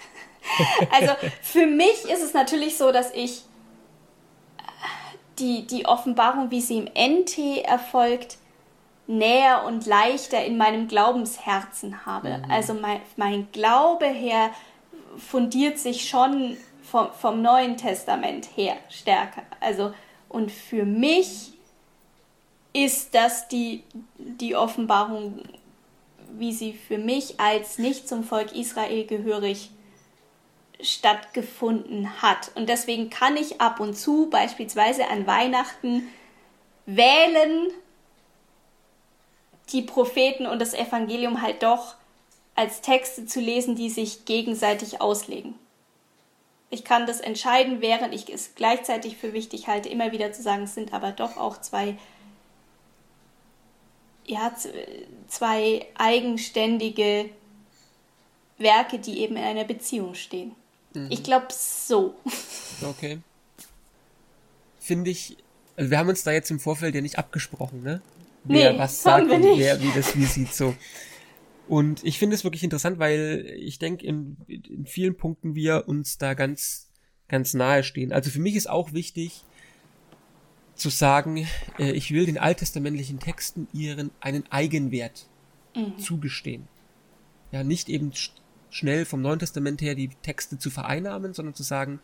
also 0.91 1.13
für 1.43 1.67
mich 1.67 2.05
ist 2.05 2.23
es 2.23 2.33
natürlich 2.33 2.75
so, 2.75 2.91
dass 2.91 3.13
ich 3.13 3.43
die, 5.37 5.67
die 5.67 5.85
Offenbarung, 5.85 6.49
wie 6.49 6.61
sie 6.61 6.79
im 6.79 6.85
NT 6.85 7.63
erfolgt, 7.63 8.39
näher 9.07 9.63
und 9.65 9.85
leichter 9.85 10.43
in 10.43 10.57
meinem 10.57 10.87
Glaubensherzen 10.87 12.05
habe. 12.05 12.37
Mhm. 12.37 12.51
Also 12.51 12.73
mein, 12.73 13.01
mein 13.15 13.51
Glaube 13.51 14.05
her 14.05 14.51
fundiert 15.17 15.79
sich 15.79 16.07
schon 16.07 16.57
vom, 16.83 17.07
vom 17.13 17.41
Neuen 17.41 17.77
Testament 17.77 18.49
her 18.55 18.75
stärker. 18.89 19.43
Also 19.59 19.93
und 20.29 20.51
für 20.51 20.83
mich 20.83 21.53
ist 22.73 23.15
das 23.15 23.47
die, 23.47 23.83
die 24.17 24.55
Offenbarung, 24.55 25.41
wie 26.37 26.51
sie 26.51 26.73
für 26.73 26.97
mich 26.97 27.39
als 27.39 27.77
nicht 27.77 28.07
zum 28.07 28.23
Volk 28.23 28.53
Israel 28.53 29.05
gehörig 29.05 29.71
stattgefunden 30.81 32.21
hat. 32.21 32.51
Und 32.55 32.69
deswegen 32.69 33.09
kann 33.09 33.35
ich 33.35 33.61
ab 33.61 33.79
und 33.79 33.95
zu 33.95 34.29
beispielsweise 34.29 35.07
an 35.07 35.25
Weihnachten 35.25 36.07
wählen, 36.85 37.71
die 39.71 39.81
Propheten 39.81 40.45
und 40.45 40.59
das 40.59 40.73
Evangelium 40.73 41.41
halt 41.41 41.63
doch 41.63 41.95
als 42.55 42.81
Texte 42.81 43.25
zu 43.25 43.39
lesen, 43.39 43.75
die 43.75 43.89
sich 43.89 44.25
gegenseitig 44.25 44.99
auslegen. 45.01 45.55
Ich 46.69 46.83
kann 46.83 47.05
das 47.05 47.19
entscheiden, 47.19 47.81
während 47.81 48.13
ich 48.13 48.29
es 48.33 48.55
gleichzeitig 48.55 49.17
für 49.17 49.31
wichtig 49.31 49.67
halte, 49.67 49.89
immer 49.89 50.11
wieder 50.11 50.33
zu 50.33 50.41
sagen, 50.41 50.63
es 50.63 50.73
sind 50.73 50.91
aber 50.91 51.11
doch 51.11 51.37
auch 51.37 51.61
zwei, 51.61 51.97
ja, 54.25 54.53
zwei 55.27 55.85
eigenständige 55.95 57.29
Werke, 58.57 58.99
die 58.99 59.19
eben 59.19 59.37
in 59.37 59.43
einer 59.43 59.63
Beziehung 59.63 60.15
stehen. 60.15 60.55
Mhm. 60.93 61.07
Ich 61.09 61.23
glaube 61.23 61.47
so. 61.51 62.15
Okay. 62.81 63.19
Finde 64.79 65.11
ich, 65.11 65.37
also 65.75 65.91
wir 65.91 65.97
haben 65.99 66.09
uns 66.09 66.23
da 66.23 66.31
jetzt 66.31 66.51
im 66.51 66.59
Vorfeld 66.59 66.95
ja 66.95 67.01
nicht 67.01 67.17
abgesprochen, 67.17 67.83
ne? 67.83 68.01
Wer 68.47 68.73
nee, 68.73 68.79
was 68.79 69.01
sagt 69.01 69.29
und 69.29 69.43
wer 69.43 69.81
wie 69.81 69.91
das 69.95 70.15
wie 70.15 70.25
sieht 70.25 70.53
so. 70.53 70.75
Und 71.67 72.03
ich 72.05 72.17
finde 72.17 72.35
es 72.35 72.43
wirklich 72.43 72.63
interessant, 72.63 72.97
weil 72.97 73.53
ich 73.57 73.77
denke, 73.77 74.05
in, 74.05 74.37
in 74.47 74.85
vielen 74.85 75.17
Punkten 75.17 75.53
wir 75.53 75.87
uns 75.87 76.17
da 76.17 76.33
ganz, 76.33 76.89
ganz 77.27 77.53
nahe 77.53 77.83
stehen. 77.83 78.13
Also 78.13 78.29
für 78.29 78.39
mich 78.39 78.55
ist 78.55 78.69
auch 78.69 78.93
wichtig 78.93 79.43
zu 80.75 80.89
sagen, 80.89 81.45
äh, 81.77 81.91
ich 81.91 82.11
will 82.11 82.25
den 82.25 82.37
alttestamentlichen 82.37 83.19
Texten 83.19 83.67
ihren 83.73 84.11
einen 84.21 84.49
Eigenwert 84.49 85.27
mhm. 85.75 85.97
zugestehen. 85.97 86.67
Ja, 87.51 87.63
nicht 87.63 87.89
eben 87.89 88.11
schnell 88.69 89.05
vom 89.05 89.21
Neuen 89.21 89.39
Testament 89.39 89.81
her 89.81 89.95
die 89.95 90.09
Texte 90.21 90.57
zu 90.57 90.69
vereinnahmen, 90.69 91.33
sondern 91.33 91.55
zu 91.55 91.63
sagen, 91.63 91.99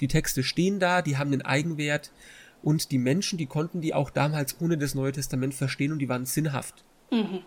die 0.00 0.08
Texte 0.08 0.42
stehen 0.42 0.80
da, 0.80 1.02
die 1.02 1.16
haben 1.16 1.30
den 1.30 1.42
Eigenwert 1.42 2.10
und 2.64 2.90
die 2.90 2.98
Menschen, 2.98 3.36
die 3.36 3.46
konnten 3.46 3.82
die 3.82 3.92
auch 3.92 4.08
damals 4.08 4.60
ohne 4.60 4.78
das 4.78 4.94
Neue 4.94 5.12
Testament 5.12 5.54
verstehen 5.54 5.92
und 5.92 5.98
die 5.98 6.08
waren 6.08 6.24
sinnhaft. 6.24 6.82
Mhm. 7.10 7.40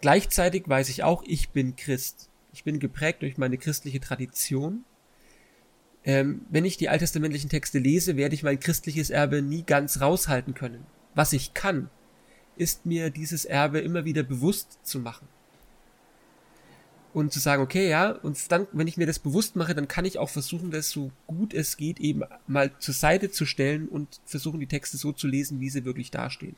Gleichzeitig 0.00 0.68
weiß 0.68 0.88
ich 0.88 1.04
auch, 1.04 1.22
ich 1.26 1.50
bin 1.50 1.76
Christ. 1.76 2.28
Ich 2.52 2.64
bin 2.64 2.80
geprägt 2.80 3.22
durch 3.22 3.38
meine 3.38 3.56
christliche 3.56 4.00
Tradition. 4.00 4.84
Ähm, 6.02 6.42
wenn 6.50 6.64
ich 6.64 6.76
die 6.76 6.88
alttestamentlichen 6.88 7.48
Texte 7.48 7.78
lese, 7.78 8.16
werde 8.16 8.34
ich 8.34 8.42
mein 8.42 8.58
christliches 8.58 9.10
Erbe 9.10 9.42
nie 9.42 9.62
ganz 9.62 10.00
raushalten 10.00 10.54
können. 10.54 10.84
Was 11.14 11.32
ich 11.32 11.54
kann, 11.54 11.88
ist 12.56 12.86
mir 12.86 13.10
dieses 13.10 13.44
Erbe 13.44 13.78
immer 13.78 14.04
wieder 14.04 14.24
bewusst 14.24 14.80
zu 14.82 14.98
machen 14.98 15.28
und 17.14 17.32
zu 17.32 17.38
sagen, 17.38 17.62
okay, 17.62 17.88
ja, 17.88 18.10
und 18.10 18.50
dann, 18.50 18.66
wenn 18.72 18.88
ich 18.88 18.96
mir 18.96 19.06
das 19.06 19.20
bewusst 19.20 19.54
mache, 19.54 19.72
dann 19.72 19.86
kann 19.86 20.04
ich 20.04 20.18
auch 20.18 20.28
versuchen, 20.28 20.72
das 20.72 20.90
so 20.90 21.12
gut 21.28 21.54
es 21.54 21.76
geht 21.76 22.00
eben 22.00 22.24
mal 22.48 22.72
zur 22.80 22.92
Seite 22.92 23.30
zu 23.30 23.46
stellen 23.46 23.88
und 23.88 24.20
versuchen, 24.26 24.58
die 24.58 24.66
Texte 24.66 24.96
so 24.96 25.12
zu 25.12 25.28
lesen, 25.28 25.60
wie 25.60 25.70
sie 25.70 25.84
wirklich 25.84 26.10
dastehen. 26.10 26.56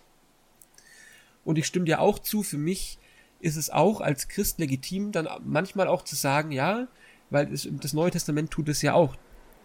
Und 1.45 1.59
ich 1.59 1.67
stimme 1.67 1.85
dir 1.85 2.01
auch 2.01 2.19
zu, 2.19 2.43
für 2.43 2.57
mich 2.57 2.99
ist 3.39 3.57
es 3.57 3.69
auch 3.69 4.01
als 4.01 4.29
Christ 4.29 4.59
legitim, 4.59 5.13
dann 5.13 5.29
manchmal 5.45 5.89
auch 5.89 6.03
zu 6.03 6.17
sagen, 6.17 6.53
ja, 6.53 6.89
weil 7.29 7.47
das, 7.47 7.69
das 7.71 7.93
Neue 7.93 8.11
Testament 8.11 8.51
tut 8.51 8.71
es 8.71 8.81
ja 8.81 8.95
auch. 8.95 9.15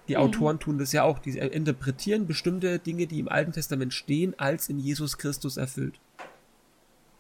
Die 0.10 0.16
mhm. 0.16 0.22
Autoren 0.24 0.60
tun 0.60 0.78
das 0.78 0.92
ja 0.92 1.04
auch. 1.04 1.20
Die 1.20 1.38
interpretieren 1.38 2.28
bestimmte 2.28 2.80
Dinge, 2.80 3.08
die 3.08 3.20
im 3.20 3.30
Alten 3.30 3.54
Testament 3.54 3.94
stehen, 3.94 4.38
als 4.38 4.68
in 4.68 4.78
Jesus 4.78 5.18
Christus 5.18 5.56
erfüllt. 5.56 6.02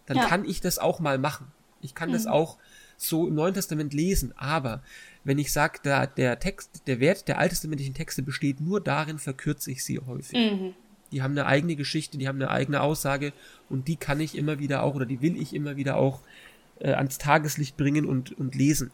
Dann 0.07 0.17
ja. 0.17 0.25
kann 0.27 0.43
ich 0.43 0.59
das 0.59 0.77
auch 0.77 0.99
mal 0.99 1.17
machen. 1.17 1.47
Ich 1.79 1.95
kann 1.95 2.09
mhm. 2.09 2.13
das 2.13 2.27
auch 2.27 2.57
so 3.01 3.27
im 3.27 3.35
Neuen 3.35 3.53
Testament 3.53 3.93
lesen, 3.93 4.33
aber 4.37 4.83
wenn 5.23 5.39
ich 5.39 5.51
sage, 5.51 5.79
da 5.83 6.05
der 6.05 6.39
Text, 6.39 6.83
der 6.87 6.99
Wert 6.99 7.27
der 7.27 7.39
alttestamentlichen 7.39 7.93
Texte 7.93 8.21
besteht 8.21 8.61
nur 8.61 8.81
darin, 8.81 9.19
verkürze 9.19 9.71
ich 9.71 9.83
sie 9.83 9.99
häufig. 9.99 10.37
Mhm. 10.37 10.73
Die 11.11 11.21
haben 11.21 11.31
eine 11.31 11.45
eigene 11.45 11.75
Geschichte, 11.75 12.17
die 12.17 12.27
haben 12.27 12.41
eine 12.41 12.51
eigene 12.51 12.81
Aussage 12.81 13.33
und 13.69 13.87
die 13.87 13.97
kann 13.97 14.19
ich 14.19 14.37
immer 14.37 14.59
wieder 14.59 14.83
auch 14.83 14.95
oder 14.95 15.05
die 15.05 15.21
will 15.21 15.39
ich 15.39 15.53
immer 15.53 15.75
wieder 15.75 15.97
auch 15.97 16.21
äh, 16.79 16.93
ans 16.93 17.17
Tageslicht 17.17 17.75
bringen 17.75 18.05
und, 18.05 18.31
und 18.37 18.55
lesen. 18.55 18.91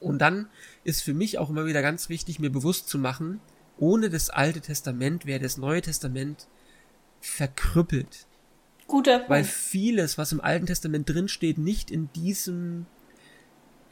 Und 0.00 0.18
dann 0.18 0.48
ist 0.84 1.02
für 1.02 1.14
mich 1.14 1.38
auch 1.38 1.48
immer 1.48 1.64
wieder 1.64 1.80
ganz 1.80 2.08
wichtig, 2.08 2.38
mir 2.38 2.50
bewusst 2.50 2.88
zu 2.88 2.98
machen, 2.98 3.40
ohne 3.78 4.10
das 4.10 4.30
Alte 4.30 4.60
Testament 4.60 5.26
wäre 5.26 5.40
das 5.40 5.56
Neue 5.56 5.80
Testament 5.80 6.48
verkrüppelt. 7.20 8.26
Guter 8.88 9.18
Punkt. 9.18 9.30
Weil 9.30 9.44
vieles, 9.44 10.18
was 10.18 10.32
im 10.32 10.40
Alten 10.40 10.66
Testament 10.66 11.08
drinsteht, 11.08 11.56
nicht 11.56 11.90
in 11.90 12.12
diesem 12.12 12.86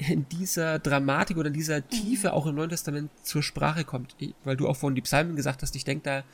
in 0.09 0.27
dieser 0.29 0.79
Dramatik 0.79 1.37
oder 1.37 1.49
in 1.49 1.55
dieser 1.55 1.87
Tiefe 1.87 2.29
mhm. 2.29 2.35
auch 2.35 2.47
im 2.47 2.55
Neuen 2.55 2.71
Testament 2.71 3.11
zur 3.23 3.43
Sprache 3.43 3.85
kommt. 3.85 4.17
Weil 4.45 4.57
du 4.57 4.67
auch 4.69 4.77
vorhin 4.77 4.95
die 4.95 5.03
Psalmen 5.03 5.37
gesagt 5.37 5.63
hast, 5.63 5.77
ich 5.77 5.85
denke 5.85 6.05
da 6.05 6.25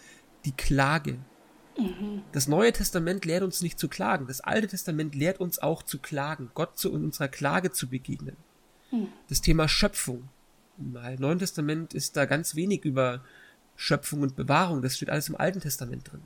die 0.44 0.52
Klage. 0.52 1.18
Mhm. 1.76 2.22
Das 2.32 2.46
Neue 2.46 2.72
Testament 2.72 3.24
lehrt 3.24 3.42
uns 3.42 3.62
nicht 3.62 3.78
zu 3.78 3.88
klagen. 3.88 4.26
Das 4.28 4.40
Alte 4.40 4.68
Testament 4.68 5.14
lehrt 5.14 5.40
uns 5.40 5.58
auch 5.58 5.82
zu 5.82 5.98
klagen, 5.98 6.50
Gott 6.54 6.78
zu 6.78 6.92
unserer 6.92 7.28
Klage 7.28 7.72
zu 7.72 7.88
begegnen. 7.88 8.36
Mhm. 8.92 9.08
Das 9.28 9.40
Thema 9.40 9.68
Schöpfung. 9.68 10.28
Im 10.78 10.92
Neuen 11.18 11.38
Testament 11.38 11.94
ist 11.94 12.16
da 12.16 12.26
ganz 12.26 12.54
wenig 12.54 12.84
über 12.84 13.24
Schöpfung 13.74 14.22
und 14.22 14.36
Bewahrung. 14.36 14.82
Das 14.82 14.96
steht 14.96 15.10
alles 15.10 15.28
im 15.28 15.36
Alten 15.36 15.60
Testament 15.60 16.12
drin. 16.12 16.22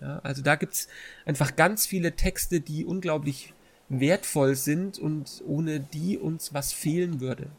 Ja, 0.00 0.18
also 0.20 0.42
da 0.42 0.56
gibt's 0.56 0.88
einfach 1.24 1.56
ganz 1.56 1.86
viele 1.86 2.14
Texte, 2.14 2.60
die 2.60 2.84
unglaublich 2.84 3.54
wertvoll 3.88 4.54
sind 4.54 4.98
und 4.98 5.42
ohne 5.46 5.80
die 5.80 6.18
uns 6.18 6.52
was 6.52 6.72
fehlen 6.72 7.20
würde. 7.20 7.50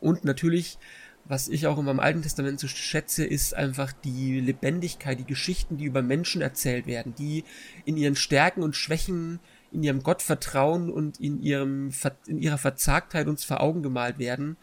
Und 0.00 0.24
natürlich, 0.24 0.78
was 1.24 1.48
ich 1.48 1.66
auch 1.66 1.78
in 1.78 1.84
meinem 1.84 2.00
Alten 2.00 2.22
Testament 2.22 2.58
so 2.58 2.68
schätze, 2.68 3.24
ist 3.24 3.54
einfach 3.54 3.92
die 3.92 4.40
Lebendigkeit, 4.40 5.18
die 5.18 5.26
Geschichten, 5.26 5.76
die 5.76 5.84
über 5.84 6.02
Menschen 6.02 6.40
erzählt 6.40 6.86
werden, 6.86 7.14
die 7.18 7.44
in 7.84 7.96
ihren 7.96 8.16
Stärken 8.16 8.62
und 8.62 8.76
Schwächen, 8.76 9.38
in 9.70 9.82
ihrem 9.82 10.02
Gottvertrauen 10.02 10.90
und 10.90 11.20
in 11.20 11.42
ihrem, 11.42 11.90
in 12.26 12.38
ihrer 12.38 12.58
Verzagtheit 12.58 13.28
uns 13.28 13.44
vor 13.44 13.60
Augen 13.60 13.82
gemalt 13.82 14.18
werden. 14.18 14.56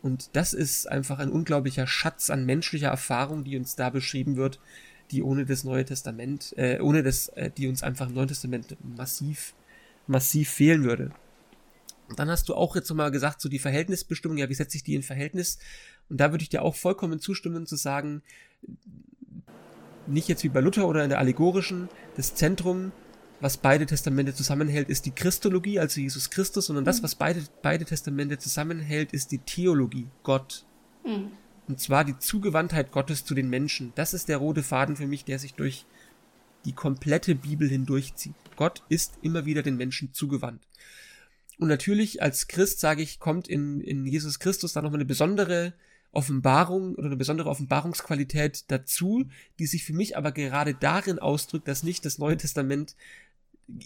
Und 0.00 0.30
das 0.36 0.54
ist 0.54 0.90
einfach 0.90 1.18
ein 1.18 1.30
unglaublicher 1.30 1.86
Schatz 1.86 2.30
an 2.30 2.46
menschlicher 2.46 2.88
Erfahrung, 2.88 3.44
die 3.44 3.56
uns 3.56 3.74
da 3.74 3.90
beschrieben 3.90 4.36
wird, 4.36 4.60
die 5.10 5.22
ohne 5.22 5.44
das 5.44 5.64
Neue 5.64 5.84
Testament, 5.84 6.54
äh, 6.56 6.78
ohne 6.80 7.02
das, 7.02 7.28
äh, 7.28 7.50
die 7.50 7.68
uns 7.68 7.82
einfach 7.82 8.08
im 8.08 8.14
Neuen 8.14 8.28
Testament 8.28 8.76
massiv 8.96 9.54
massiv 10.06 10.50
fehlen 10.50 10.84
würde. 10.84 11.10
Dann 12.16 12.30
hast 12.30 12.48
du 12.48 12.54
auch 12.54 12.76
jetzt 12.76 12.88
nochmal 12.88 13.10
gesagt, 13.10 13.40
so 13.40 13.48
die 13.48 13.58
Verhältnisbestimmung, 13.58 14.36
ja, 14.36 14.48
wie 14.48 14.54
setze 14.54 14.76
ich 14.76 14.84
die 14.84 14.94
in 14.94 15.02
Verhältnis? 15.02 15.58
Und 16.08 16.20
da 16.20 16.30
würde 16.32 16.42
ich 16.42 16.50
dir 16.50 16.62
auch 16.62 16.74
vollkommen 16.74 17.18
zustimmen 17.18 17.66
zu 17.66 17.76
sagen, 17.76 18.22
nicht 20.06 20.28
jetzt 20.28 20.44
wie 20.44 20.48
bei 20.50 20.60
Luther 20.60 20.86
oder 20.86 21.02
in 21.02 21.08
der 21.08 21.18
allegorischen, 21.18 21.88
das 22.16 22.34
Zentrum, 22.34 22.92
was 23.40 23.56
beide 23.56 23.86
Testamente 23.86 24.34
zusammenhält, 24.34 24.88
ist 24.88 25.06
die 25.06 25.10
Christologie, 25.10 25.78
also 25.78 26.00
Jesus 26.00 26.30
Christus, 26.30 26.66
sondern 26.66 26.84
das, 26.84 26.98
mhm. 26.98 27.04
was 27.04 27.14
beide, 27.14 27.42
beide 27.62 27.84
Testamente 27.84 28.38
zusammenhält, 28.38 29.12
ist 29.12 29.32
die 29.32 29.38
Theologie, 29.38 30.08
Gott. 30.22 30.64
Mhm. 31.04 31.32
Und 31.66 31.80
zwar 31.80 32.04
die 32.04 32.18
Zugewandtheit 32.18 32.92
Gottes 32.92 33.24
zu 33.24 33.34
den 33.34 33.48
Menschen. 33.48 33.92
Das 33.94 34.12
ist 34.12 34.28
der 34.28 34.36
rote 34.36 34.62
Faden 34.62 34.96
für 34.96 35.06
mich, 35.06 35.24
der 35.24 35.38
sich 35.38 35.54
durch 35.54 35.86
die 36.66 36.72
komplette 36.72 37.34
Bibel 37.34 37.68
hindurchzieht. 37.68 38.34
Gott 38.56 38.82
ist 38.88 39.18
immer 39.22 39.44
wieder 39.46 39.62
den 39.62 39.76
Menschen 39.76 40.12
zugewandt. 40.12 40.66
Und 41.58 41.68
natürlich 41.68 42.22
als 42.22 42.48
Christ, 42.48 42.80
sage 42.80 43.02
ich, 43.02 43.20
kommt 43.20 43.48
in, 43.48 43.80
in 43.80 44.06
Jesus 44.06 44.38
Christus 44.38 44.72
da 44.72 44.82
nochmal 44.82 44.98
eine 44.98 45.04
besondere 45.04 45.74
Offenbarung 46.10 46.94
oder 46.94 47.06
eine 47.06 47.16
besondere 47.16 47.48
Offenbarungsqualität 47.48 48.64
dazu, 48.68 49.26
die 49.58 49.66
sich 49.66 49.84
für 49.84 49.92
mich 49.92 50.16
aber 50.16 50.32
gerade 50.32 50.74
darin 50.74 51.18
ausdrückt, 51.18 51.68
dass 51.68 51.82
nicht 51.82 52.04
das 52.04 52.18
Neue 52.18 52.36
Testament 52.36 52.96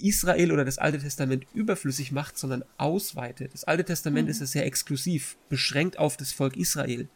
Israel 0.00 0.52
oder 0.52 0.64
das 0.64 0.78
Alte 0.78 0.98
Testament 0.98 1.46
überflüssig 1.54 2.12
macht, 2.12 2.36
sondern 2.36 2.64
ausweitet. 2.78 3.54
Das 3.54 3.64
Alte 3.64 3.84
Testament 3.84 4.26
mhm. 4.26 4.30
ist 4.30 4.40
ja 4.40 4.46
sehr 4.46 4.66
exklusiv, 4.66 5.36
beschränkt 5.48 5.98
auf 5.98 6.16
das 6.16 6.32
Volk 6.32 6.56
Israel. 6.56 7.08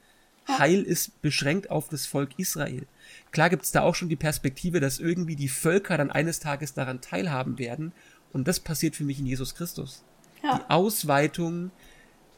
Heil 0.49 0.83
ist 0.83 1.23
beschränkt 1.23 1.71
auf 1.71 1.89
das 1.89 2.07
Volk 2.07 2.31
Israel. 2.39 2.87
Klar 3.33 3.49
gibt 3.51 3.64
es 3.64 3.72
da 3.72 3.80
auch 3.80 3.95
schon 3.95 4.11
die 4.11 4.16
Perspektive, 4.16 4.78
dass 4.78 4.99
irgendwie 4.99 5.37
die 5.37 5.49
Völker 5.49 5.97
dann 5.97 6.11
eines 6.11 6.39
Tages 6.39 6.74
daran 6.74 7.01
teilhaben 7.01 7.59
werden. 7.59 7.93
Und 8.33 8.47
das 8.47 8.61
passiert 8.61 8.95
für 8.95 9.05
mich 9.05 9.18
in 9.18 9.26
Jesus 9.26 9.55
Christus. 9.55 10.05
Ja. 10.43 10.59
Die 10.59 10.70
Ausweitung 10.70 11.70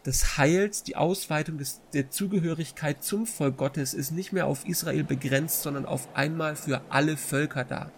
des 0.06 0.38
Heils, 0.38 0.82
die 0.82 0.96
Ausweitung 0.96 1.58
des, 1.58 1.80
der 1.92 2.10
Zugehörigkeit 2.10 3.02
zum 3.02 3.26
Volk 3.26 3.56
Gottes 3.56 3.94
ist 3.94 4.12
nicht 4.12 4.32
mehr 4.32 4.46
auf 4.46 4.66
Israel 4.66 5.02
begrenzt, 5.02 5.62
sondern 5.62 5.86
auf 5.86 6.08
einmal 6.14 6.56
für 6.56 6.82
alle 6.90 7.16
Völker 7.16 7.64
da. 7.64 7.90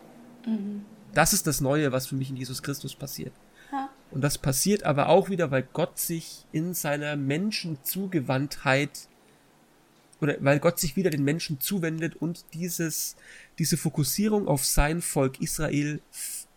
Mhm. 0.46 0.84
Das 1.12 1.32
ist 1.32 1.46
das 1.46 1.60
Neue, 1.60 1.92
was 1.92 2.06
für 2.06 2.14
mich 2.14 2.30
in 2.30 2.36
Jesus 2.36 2.62
Christus 2.62 2.94
passiert. 2.94 3.32
Ja. 3.72 3.90
Und 4.10 4.22
das 4.22 4.38
passiert 4.38 4.84
aber 4.84 5.08
auch 5.08 5.28
wieder, 5.28 5.50
weil 5.50 5.66
Gott 5.72 5.98
sich 5.98 6.46
in 6.52 6.74
seiner 6.74 7.16
Menschenzugewandtheit 7.16 9.08
oder 10.20 10.36
weil 10.40 10.58
Gott 10.58 10.78
sich 10.78 10.96
wieder 10.96 11.10
den 11.10 11.24
Menschen 11.24 11.60
zuwendet 11.60 12.16
und 12.16 12.44
dieses, 12.54 13.16
diese 13.58 13.76
Fokussierung 13.76 14.48
auf 14.48 14.64
sein 14.64 15.02
Volk 15.02 15.40
Israel 15.40 16.00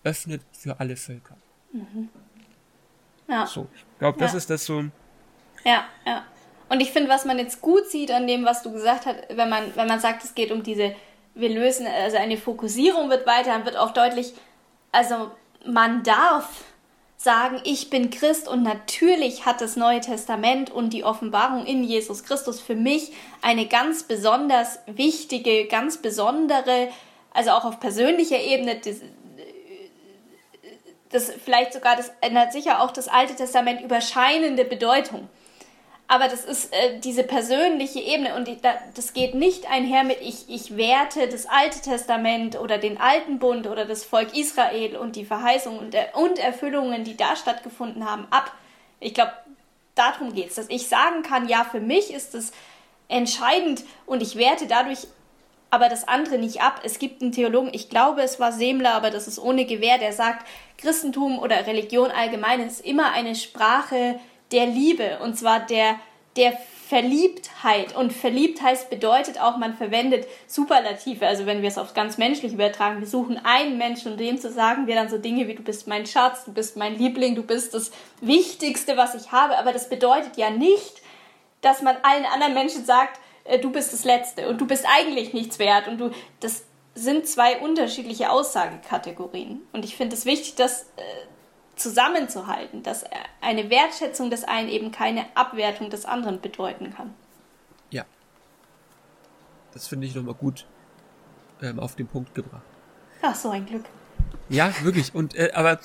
öffnet 0.03 0.41
für 0.51 0.80
alle 0.80 0.95
Völker. 0.95 1.38
Mhm. 1.74 2.10
Ja. 3.28 3.45
So, 3.45 3.68
ich 3.76 3.99
glaube, 3.99 4.18
das 4.20 4.32
ja. 4.32 4.38
ist 4.38 4.49
das 4.49 4.66
so. 4.66 4.86
Ja, 5.64 5.86
ja. 6.05 6.26
Und 6.70 6.82
ich 6.82 6.91
finde, 6.91 7.10
was 7.10 7.26
man 7.26 7.38
jetzt 7.39 7.62
gut 7.62 7.88
sieht 7.88 8.12
an 8.12 8.28
dem, 8.28 8.45
was 8.45 8.62
du 8.62 8.72
gesagt 8.72 9.05
hast, 9.05 9.18
wenn 9.30 9.49
man, 9.49 9.76
wenn 9.76 9.88
man 9.88 9.99
sagt, 9.99 10.24
es 10.24 10.36
geht 10.36 10.51
um 10.51 10.64
diese, 10.64 10.95
wir 11.34 11.49
lösen, 11.49 11.88
also 11.88 12.18
eine 12.18 12.38
Fokussierung 12.38 13.10
wird 13.10 13.26
weiter, 13.26 13.51
dann 13.51 13.66
wird 13.66 13.76
auch 13.76 13.91
deutlich, 13.91 14.34
also 14.91 15.32
man 15.66 16.03
darf 16.03 16.64
sagen, 17.22 17.59
ich 17.65 17.89
bin 17.89 18.11
Christ 18.11 18.47
und 18.47 18.63
natürlich 18.63 19.45
hat 19.45 19.59
das 19.59 19.76
Neue 19.76 19.99
Testament 19.99 20.72
und 20.72 20.93
die 20.93 21.03
Offenbarung 21.03 21.65
in 21.65 21.84
Jesus 21.84 22.24
Christus 22.24 22.61
für 22.61 22.76
mich 22.76 23.11
eine 23.41 23.67
ganz 23.67 24.03
besonders 24.03 24.80
wichtige, 24.88 25.67
ganz 25.67 25.97
besondere, 25.97 26.88
also 27.34 27.51
auch 27.51 27.65
auf 27.65 27.82
persönlicher 27.82 28.39
Ebene, 28.39 28.80
das, 28.80 29.01
das 31.09 31.32
vielleicht 31.43 31.74
sogar, 31.74 31.97
das 31.97 32.09
ändert 32.22 32.53
sicher 32.53 32.82
auch 32.82 32.91
das 32.91 33.09
Alte 33.09 33.36
Testament 33.36 33.82
überscheinende 33.82 34.63
Bedeutung 34.63 35.28
aber 36.10 36.28
das 36.28 36.43
ist 36.43 36.74
äh, 36.74 36.99
diese 36.99 37.24
persönliche 37.24 37.99
Ebene 37.99 38.36
und 38.36 38.47
die, 38.47 38.60
da, 38.60 38.74
das 38.95 39.14
geht 39.14 39.36
nicht 39.36 39.70
einher 39.70 40.03
mit 40.03 40.20
ich, 40.22 40.49
ich 40.49 40.76
werte 40.76 41.28
das 41.28 41.45
Alte 41.45 41.82
Testament 41.82 42.60
oder 42.60 42.80
den 42.80 42.99
Alten 42.99 43.38
Bund 43.38 43.68
oder 43.68 43.86
das 43.86 44.03
Volk 44.03 44.36
Israel 44.36 44.97
und 44.97 45.16
die 45.16 45.24
Verheißungen 45.24 45.80
und, 45.80 45.93
äh, 45.93 46.07
und 46.16 46.39
Erfüllungen, 46.39 47.03
die 47.03 47.16
da 47.16 47.36
stattgefunden 47.36 48.10
haben, 48.10 48.26
ab. 48.32 48.51
Ich 48.99 49.14
glaube, 49.14 49.34
darum 49.93 50.34
geht 50.34 50.49
es, 50.49 50.55
dass 50.55 50.68
ich 50.70 50.88
sagen 50.88 51.22
kann, 51.22 51.47
ja, 51.47 51.64
für 51.64 51.80
mich 51.80 52.12
ist 52.12 52.34
es 52.34 52.53
entscheidend 53.07 53.84
und 54.07 54.24
ich 54.24 54.36
werte 54.36 54.66
dadurch 54.66 55.05
aber 55.70 55.89
das 55.89 56.07
andere 56.07 56.39
nicht 56.39 56.64
ab. 56.64 56.82
Es 56.84 56.97
gibt 56.97 57.22
einen 57.22 57.34
Theologen, 57.34 57.70
ich 57.72 57.88
glaube, 57.88 58.24
es 58.24 58.39
war 58.39 58.51
Semler, 58.51 58.95
aber 58.95 59.12
das 59.12 59.28
ist 59.28 59.38
ohne 59.38 59.66
Gewähr, 59.66 59.99
der 59.99 60.14
sagt, 60.14 60.47
Christentum 60.80 61.38
oder 61.38 61.68
Religion 61.68 62.10
allgemein 62.10 62.62
ist 62.62 62.84
immer 62.84 63.12
eine 63.12 63.36
Sprache 63.36 64.20
der 64.51 64.65
Liebe 64.65 65.19
und 65.21 65.37
zwar 65.37 65.59
der, 65.59 65.99
der 66.35 66.53
Verliebtheit. 66.89 67.95
Und 67.95 68.11
Verliebtheit 68.11 68.89
bedeutet 68.89 69.39
auch, 69.39 69.57
man 69.57 69.75
verwendet 69.75 70.25
Superlative. 70.47 71.27
Also 71.27 71.45
wenn 71.45 71.61
wir 71.61 71.69
es 71.69 71.77
aufs 71.77 71.93
ganz 71.93 72.17
menschlich 72.17 72.53
übertragen, 72.53 72.99
wir 72.99 73.07
suchen 73.07 73.39
einen 73.43 73.77
Menschen 73.77 74.13
und 74.13 74.19
dem 74.19 74.39
zu 74.39 74.51
sagen 74.51 74.87
wir 74.87 74.95
dann 74.95 75.07
so 75.07 75.19
Dinge 75.19 75.47
wie 75.47 75.53
du 75.53 75.61
bist 75.61 75.87
mein 75.87 76.07
Schatz, 76.07 76.45
du 76.45 76.51
bist 76.51 76.77
mein 76.77 76.97
Liebling, 76.97 77.35
du 77.35 77.43
bist 77.43 77.75
das 77.75 77.91
Wichtigste, 78.21 78.97
was 78.97 79.13
ich 79.13 79.31
habe. 79.31 79.57
Aber 79.59 79.71
das 79.71 79.87
bedeutet 79.87 80.35
ja 80.37 80.49
nicht, 80.49 81.03
dass 81.61 81.83
man 81.83 81.95
allen 82.01 82.25
anderen 82.25 82.55
Menschen 82.55 82.83
sagt, 82.85 83.19
äh, 83.43 83.59
du 83.59 83.71
bist 83.71 83.93
das 83.93 84.03
Letzte 84.03 84.49
und 84.49 84.59
du 84.59 84.65
bist 84.65 84.85
eigentlich 84.87 85.33
nichts 85.33 85.59
wert 85.59 85.87
und 85.87 85.99
du, 85.99 86.09
das 86.39 86.63
sind 86.95 87.27
zwei 87.27 87.59
unterschiedliche 87.59 88.31
Aussagekategorien. 88.31 89.61
Und 89.73 89.85
ich 89.85 89.95
finde 89.95 90.15
es 90.15 90.25
wichtig, 90.25 90.55
dass 90.55 90.83
äh, 90.95 91.03
zusammenzuhalten, 91.80 92.84
dass 92.84 93.05
eine 93.41 93.69
Wertschätzung 93.69 94.30
des 94.30 94.43
einen 94.43 94.69
eben 94.69 94.91
keine 94.91 95.25
Abwertung 95.36 95.89
des 95.89 96.05
anderen 96.05 96.41
bedeuten 96.41 96.93
kann. 96.93 97.13
Ja. 97.89 98.05
Das 99.73 99.88
finde 99.88 100.07
ich 100.07 100.15
nochmal 100.15 100.36
gut 100.36 100.65
ähm, 101.61 101.80
auf 101.80 101.95
den 101.95 102.07
Punkt 102.07 102.36
gebracht. 102.36 102.63
Ach, 103.21 103.36
so 103.36 103.49
ein 103.49 103.65
Glück. 103.65 103.86
Ja, 104.49 104.73
wirklich. 104.84 105.13
Und 105.13 105.36
äh, 105.36 105.51
aber 105.53 105.80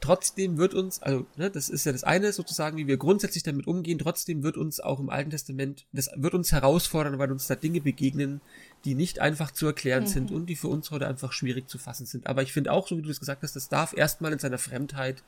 trotzdem 0.00 0.58
wird 0.58 0.74
uns, 0.74 1.02
also 1.02 1.26
ne, 1.36 1.50
das 1.50 1.68
ist 1.68 1.86
ja 1.86 1.92
das 1.92 2.04
eine 2.04 2.32
sozusagen, 2.32 2.76
wie 2.76 2.86
wir 2.86 2.96
grundsätzlich 2.96 3.42
damit 3.42 3.66
umgehen, 3.66 3.98
trotzdem 3.98 4.42
wird 4.42 4.56
uns 4.56 4.80
auch 4.80 5.00
im 5.00 5.10
Alten 5.10 5.30
Testament, 5.30 5.86
das 5.92 6.10
wird 6.16 6.34
uns 6.34 6.52
herausfordern, 6.52 7.18
weil 7.18 7.32
uns 7.32 7.46
da 7.46 7.54
Dinge 7.54 7.80
begegnen, 7.80 8.40
die 8.84 8.94
nicht 8.94 9.20
einfach 9.20 9.50
zu 9.50 9.66
erklären 9.66 10.04
mhm. 10.04 10.08
sind 10.08 10.30
und 10.30 10.46
die 10.46 10.56
für 10.56 10.68
uns 10.68 10.90
heute 10.90 11.08
einfach 11.08 11.32
schwierig 11.32 11.68
zu 11.68 11.78
fassen 11.78 12.06
sind. 12.06 12.26
Aber 12.26 12.42
ich 12.42 12.52
finde 12.52 12.72
auch, 12.72 12.86
so 12.86 12.96
wie 12.96 13.02
du 13.02 13.10
es 13.10 13.20
gesagt 13.20 13.42
hast, 13.42 13.56
das 13.56 13.68
darf 13.68 13.96
erstmal 13.96 14.32
in 14.32 14.38
seiner 14.38 14.58
Fremdheit 14.58 15.22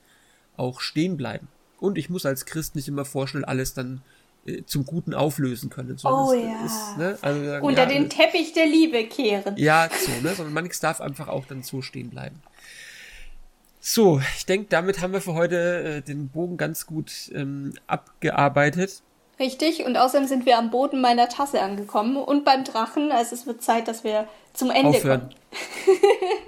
auch 0.56 0.80
stehen 0.80 1.16
bleiben. 1.16 1.48
Und 1.80 1.98
ich 1.98 2.10
muss 2.10 2.26
als 2.26 2.44
Christ 2.44 2.74
nicht 2.74 2.88
immer 2.88 3.04
vorstellen, 3.04 3.44
alles 3.44 3.74
dann 3.74 4.02
äh, 4.46 4.64
zum 4.66 4.84
Guten 4.84 5.14
auflösen 5.14 5.70
können. 5.70 5.96
oh 6.04 6.32
ja. 6.32 6.64
Ist, 6.64 6.98
ne? 6.98 7.18
also, 7.22 7.44
sagen, 7.44 7.64
Unter 7.64 7.82
ja, 7.82 7.88
den 7.88 8.10
Teppich 8.10 8.52
der 8.52 8.66
Liebe 8.66 9.04
kehren. 9.04 9.56
Ja, 9.56 9.88
so, 9.90 10.10
ne? 10.22 10.34
Sondern 10.34 10.54
manches 10.54 10.80
darf 10.80 11.00
einfach 11.00 11.28
auch 11.28 11.46
dann 11.46 11.62
so 11.62 11.82
stehen 11.82 12.10
bleiben. 12.10 12.42
So, 13.80 14.20
ich 14.36 14.46
denke, 14.46 14.66
damit 14.68 15.00
haben 15.00 15.12
wir 15.12 15.20
für 15.20 15.34
heute 15.34 15.56
äh, 15.98 16.02
den 16.02 16.28
Bogen 16.28 16.56
ganz 16.56 16.86
gut 16.86 17.30
ähm, 17.34 17.74
abgearbeitet. 17.86 19.02
Richtig, 19.38 19.84
und 19.84 19.96
außerdem 19.96 20.26
sind 20.26 20.46
wir 20.46 20.58
am 20.58 20.70
Boden 20.70 21.00
meiner 21.00 21.28
Tasse 21.28 21.62
angekommen 21.62 22.16
und 22.16 22.44
beim 22.44 22.64
Drachen. 22.64 23.12
Also 23.12 23.36
es 23.36 23.46
wird 23.46 23.62
Zeit, 23.62 23.86
dass 23.86 24.02
wir 24.02 24.26
zum 24.52 24.70
Ende 24.70 24.88
Aufhören. 24.88 25.20
kommen. 25.20 25.34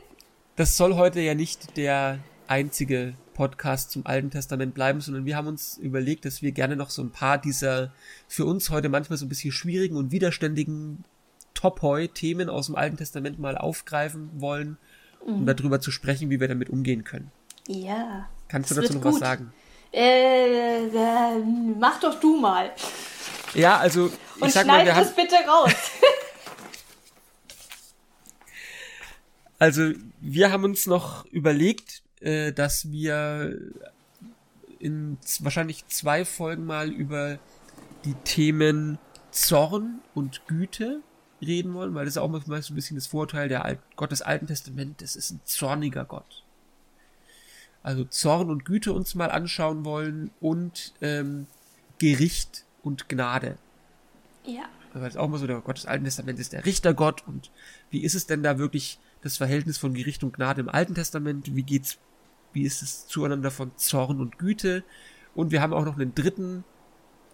das 0.57 0.77
soll 0.77 0.97
heute 0.97 1.21
ja 1.21 1.35
nicht 1.35 1.77
der 1.77 2.19
einzige 2.49 3.15
Podcast 3.35 3.93
zum 3.93 4.07
Alten 4.07 4.31
Testament 4.31 4.75
bleiben, 4.75 5.01
sondern 5.01 5.25
wir 5.25 5.37
haben 5.37 5.47
uns 5.47 5.79
überlegt, 5.79 6.25
dass 6.25 6.43
wir 6.43 6.51
gerne 6.51 6.75
noch 6.75 6.91
so 6.91 7.01
ein 7.01 7.11
paar 7.11 7.39
dieser 7.39 7.93
für 8.27 8.45
uns 8.45 8.71
heute 8.71 8.89
manchmal 8.89 9.19
so 9.19 9.25
ein 9.25 9.29
bisschen 9.29 9.53
schwierigen 9.53 9.97
und 9.97 10.11
widerständigen 10.11 11.05
Topoi-Themen 11.55 12.51
aus 12.51 12.67
dem 12.67 12.77
Alten 12.77 12.97
Testament 12.97 13.39
mal 13.39 13.57
aufgreifen 13.57 14.31
wollen, 14.35 14.79
um 15.21 15.47
darüber 15.47 15.81
zu 15.81 15.91
sprechen, 15.91 16.31
wie 16.31 16.41
wir 16.41 16.49
damit 16.49 16.71
umgehen 16.71 17.05
können. 17.05 17.31
Ja. 17.67 18.29
Kannst 18.49 18.71
du 18.71 18.75
dazu 18.75 18.95
noch 18.95 19.03
gut. 19.03 19.13
was 19.15 19.21
sagen? 19.21 19.53
Äh, 19.93 20.87
äh, 20.87 21.39
mach 21.79 22.01
doch 22.01 22.19
du 22.21 22.37
mal. 22.37 22.71
Ja, 23.55 23.79
also 23.79 24.11
ich 24.37 24.43
Und 24.43 24.53
sag 24.53 24.67
mal, 24.67 24.85
wir 24.85 24.95
das 24.95 25.15
bitte 25.15 25.35
raus. 25.47 25.73
also 29.59 29.93
wir 30.21 30.53
haben 30.53 30.65
uns 30.65 30.87
noch 30.87 31.27
überlegt, 31.27 32.03
äh, 32.21 32.53
dass 32.53 32.91
wir 32.91 33.59
in 34.79 35.19
wahrscheinlich 35.41 35.87
zwei 35.89 36.25
Folgen 36.25 36.65
mal 36.65 36.91
über 36.91 37.39
die 38.05 38.15
Themen 38.25 38.99
Zorn 39.31 40.01
und 40.15 40.47
Güte 40.47 41.03
reden 41.41 41.75
wollen, 41.75 41.95
weil 41.95 42.05
das 42.05 42.15
ist 42.15 42.19
auch 42.19 42.29
manchmal 42.29 42.63
so 42.63 42.73
ein 42.73 42.77
bisschen 42.77 42.97
das 42.97 43.07
Vorteil 43.07 43.49
der 43.49 43.65
Alt 43.65 43.79
Gott 43.97 44.13
des 44.13 44.23
Alten 44.23 44.47
Testamentes, 44.47 45.17
ist 45.17 45.31
ein 45.31 45.41
zorniger 45.45 46.05
Gott 46.05 46.45
also 47.83 48.05
Zorn 48.05 48.51
und 48.51 48.65
Güte 48.65 48.93
uns 48.93 49.15
mal 49.15 49.31
anschauen 49.31 49.85
wollen 49.85 50.31
und 50.41 50.95
ähm, 51.01 51.47
Gericht 51.99 52.65
und 52.83 53.09
Gnade. 53.09 53.57
Ja. 54.45 54.65
Weil 54.93 55.09
es 55.09 55.17
auch 55.17 55.29
mal 55.29 55.39
so, 55.39 55.47
der 55.47 55.61
Gott 55.61 55.79
des 55.79 55.87
Alten 55.87 56.05
Testaments 56.05 56.41
ist 56.41 56.53
der 56.53 56.67
Richtergott 56.67 57.27
und 57.27 57.51
wie 57.91 58.03
ist 58.03 58.15
es 58.15 58.27
denn 58.27 58.43
da 58.43 58.59
wirklich 58.59 58.99
das 59.23 59.37
Verhältnis 59.37 59.79
von 59.79 59.95
Gericht 59.95 60.25
und 60.25 60.35
Gnade 60.35 60.61
im 60.61 60.69
Alten 60.69 60.95
Testament? 60.95 61.55
Wie 61.55 61.63
geht's, 61.63 61.99
wie 62.53 62.63
ist 62.63 62.83
es 62.83 63.07
zueinander 63.07 63.51
von 63.51 63.73
Zorn 63.77 64.21
und 64.21 64.39
Güte? 64.39 64.83
Und 65.35 65.53
wir 65.53 65.63
haben 65.63 65.73
auch 65.73 65.85
noch 65.85 65.97
einen 65.97 66.15
dritten 66.15 66.65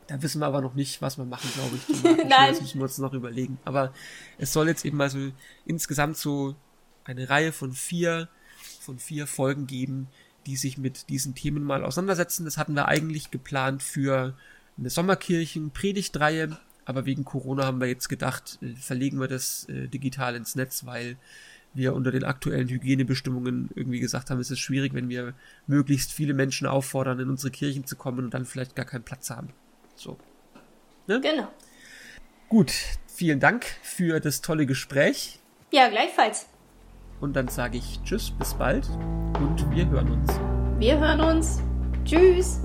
Da 0.06 0.22
wissen 0.22 0.40
wir 0.40 0.46
aber 0.46 0.60
noch 0.60 0.74
nicht, 0.74 1.02
was 1.02 1.18
wir 1.18 1.24
machen, 1.24 1.50
glaube 1.54 1.76
ich. 1.76 2.02
Nein. 2.28 2.52
Das 2.52 2.60
müssen 2.60 2.78
wir 2.78 2.84
uns 2.84 2.98
noch 2.98 3.12
überlegen. 3.12 3.58
Aber 3.64 3.92
es 4.38 4.52
soll 4.52 4.68
jetzt 4.68 4.84
eben 4.84 4.96
mal 4.96 5.10
so 5.10 5.32
insgesamt 5.64 6.16
so 6.16 6.54
eine 7.04 7.28
Reihe 7.28 7.52
von 7.52 7.72
vier, 7.72 8.28
von 8.80 8.98
vier 8.98 9.26
Folgen 9.26 9.66
geben, 9.66 10.08
die 10.46 10.56
sich 10.56 10.78
mit 10.78 11.08
diesen 11.08 11.34
Themen 11.34 11.64
mal 11.64 11.84
auseinandersetzen. 11.84 12.44
Das 12.44 12.56
hatten 12.56 12.74
wir 12.74 12.86
eigentlich 12.86 13.30
geplant 13.30 13.82
für 13.82 14.36
eine 14.78 14.90
Sommerkirchen-Predigtreihe, 14.90 16.56
aber 16.84 17.04
wegen 17.04 17.24
Corona 17.24 17.64
haben 17.64 17.80
wir 17.80 17.88
jetzt 17.88 18.08
gedacht, 18.08 18.58
äh, 18.62 18.74
verlegen 18.76 19.18
wir 19.20 19.28
das 19.28 19.64
äh, 19.68 19.88
digital 19.88 20.36
ins 20.36 20.54
Netz, 20.54 20.86
weil 20.86 21.16
wir 21.74 21.94
unter 21.94 22.10
den 22.10 22.24
aktuellen 22.24 22.68
Hygienebestimmungen 22.68 23.70
irgendwie 23.74 24.00
gesagt 24.00 24.30
haben, 24.30 24.38
es 24.40 24.50
ist 24.50 24.60
schwierig, 24.60 24.94
wenn 24.94 25.08
wir 25.08 25.34
möglichst 25.66 26.12
viele 26.12 26.32
Menschen 26.32 26.66
auffordern, 26.66 27.20
in 27.20 27.28
unsere 27.28 27.50
Kirchen 27.50 27.84
zu 27.84 27.96
kommen 27.96 28.24
und 28.24 28.34
dann 28.34 28.46
vielleicht 28.46 28.76
gar 28.76 28.86
keinen 28.86 29.04
Platz 29.04 29.30
haben. 29.30 29.48
So. 29.96 30.16
Ne? 31.06 31.20
Genau. 31.20 31.48
Gut, 32.48 32.72
vielen 33.06 33.40
Dank 33.40 33.64
für 33.82 34.20
das 34.20 34.40
tolle 34.40 34.66
Gespräch. 34.66 35.40
Ja, 35.72 35.88
gleichfalls. 35.88 36.46
Und 37.20 37.34
dann 37.34 37.48
sage 37.48 37.78
ich 37.78 38.00
Tschüss, 38.04 38.30
bis 38.30 38.54
bald 38.54 38.88
und 39.40 39.70
wir 39.70 39.88
hören 39.88 40.12
uns. 40.12 40.32
Wir 40.78 40.98
hören 40.98 41.20
uns. 41.20 41.62
Tschüss. 42.04 42.60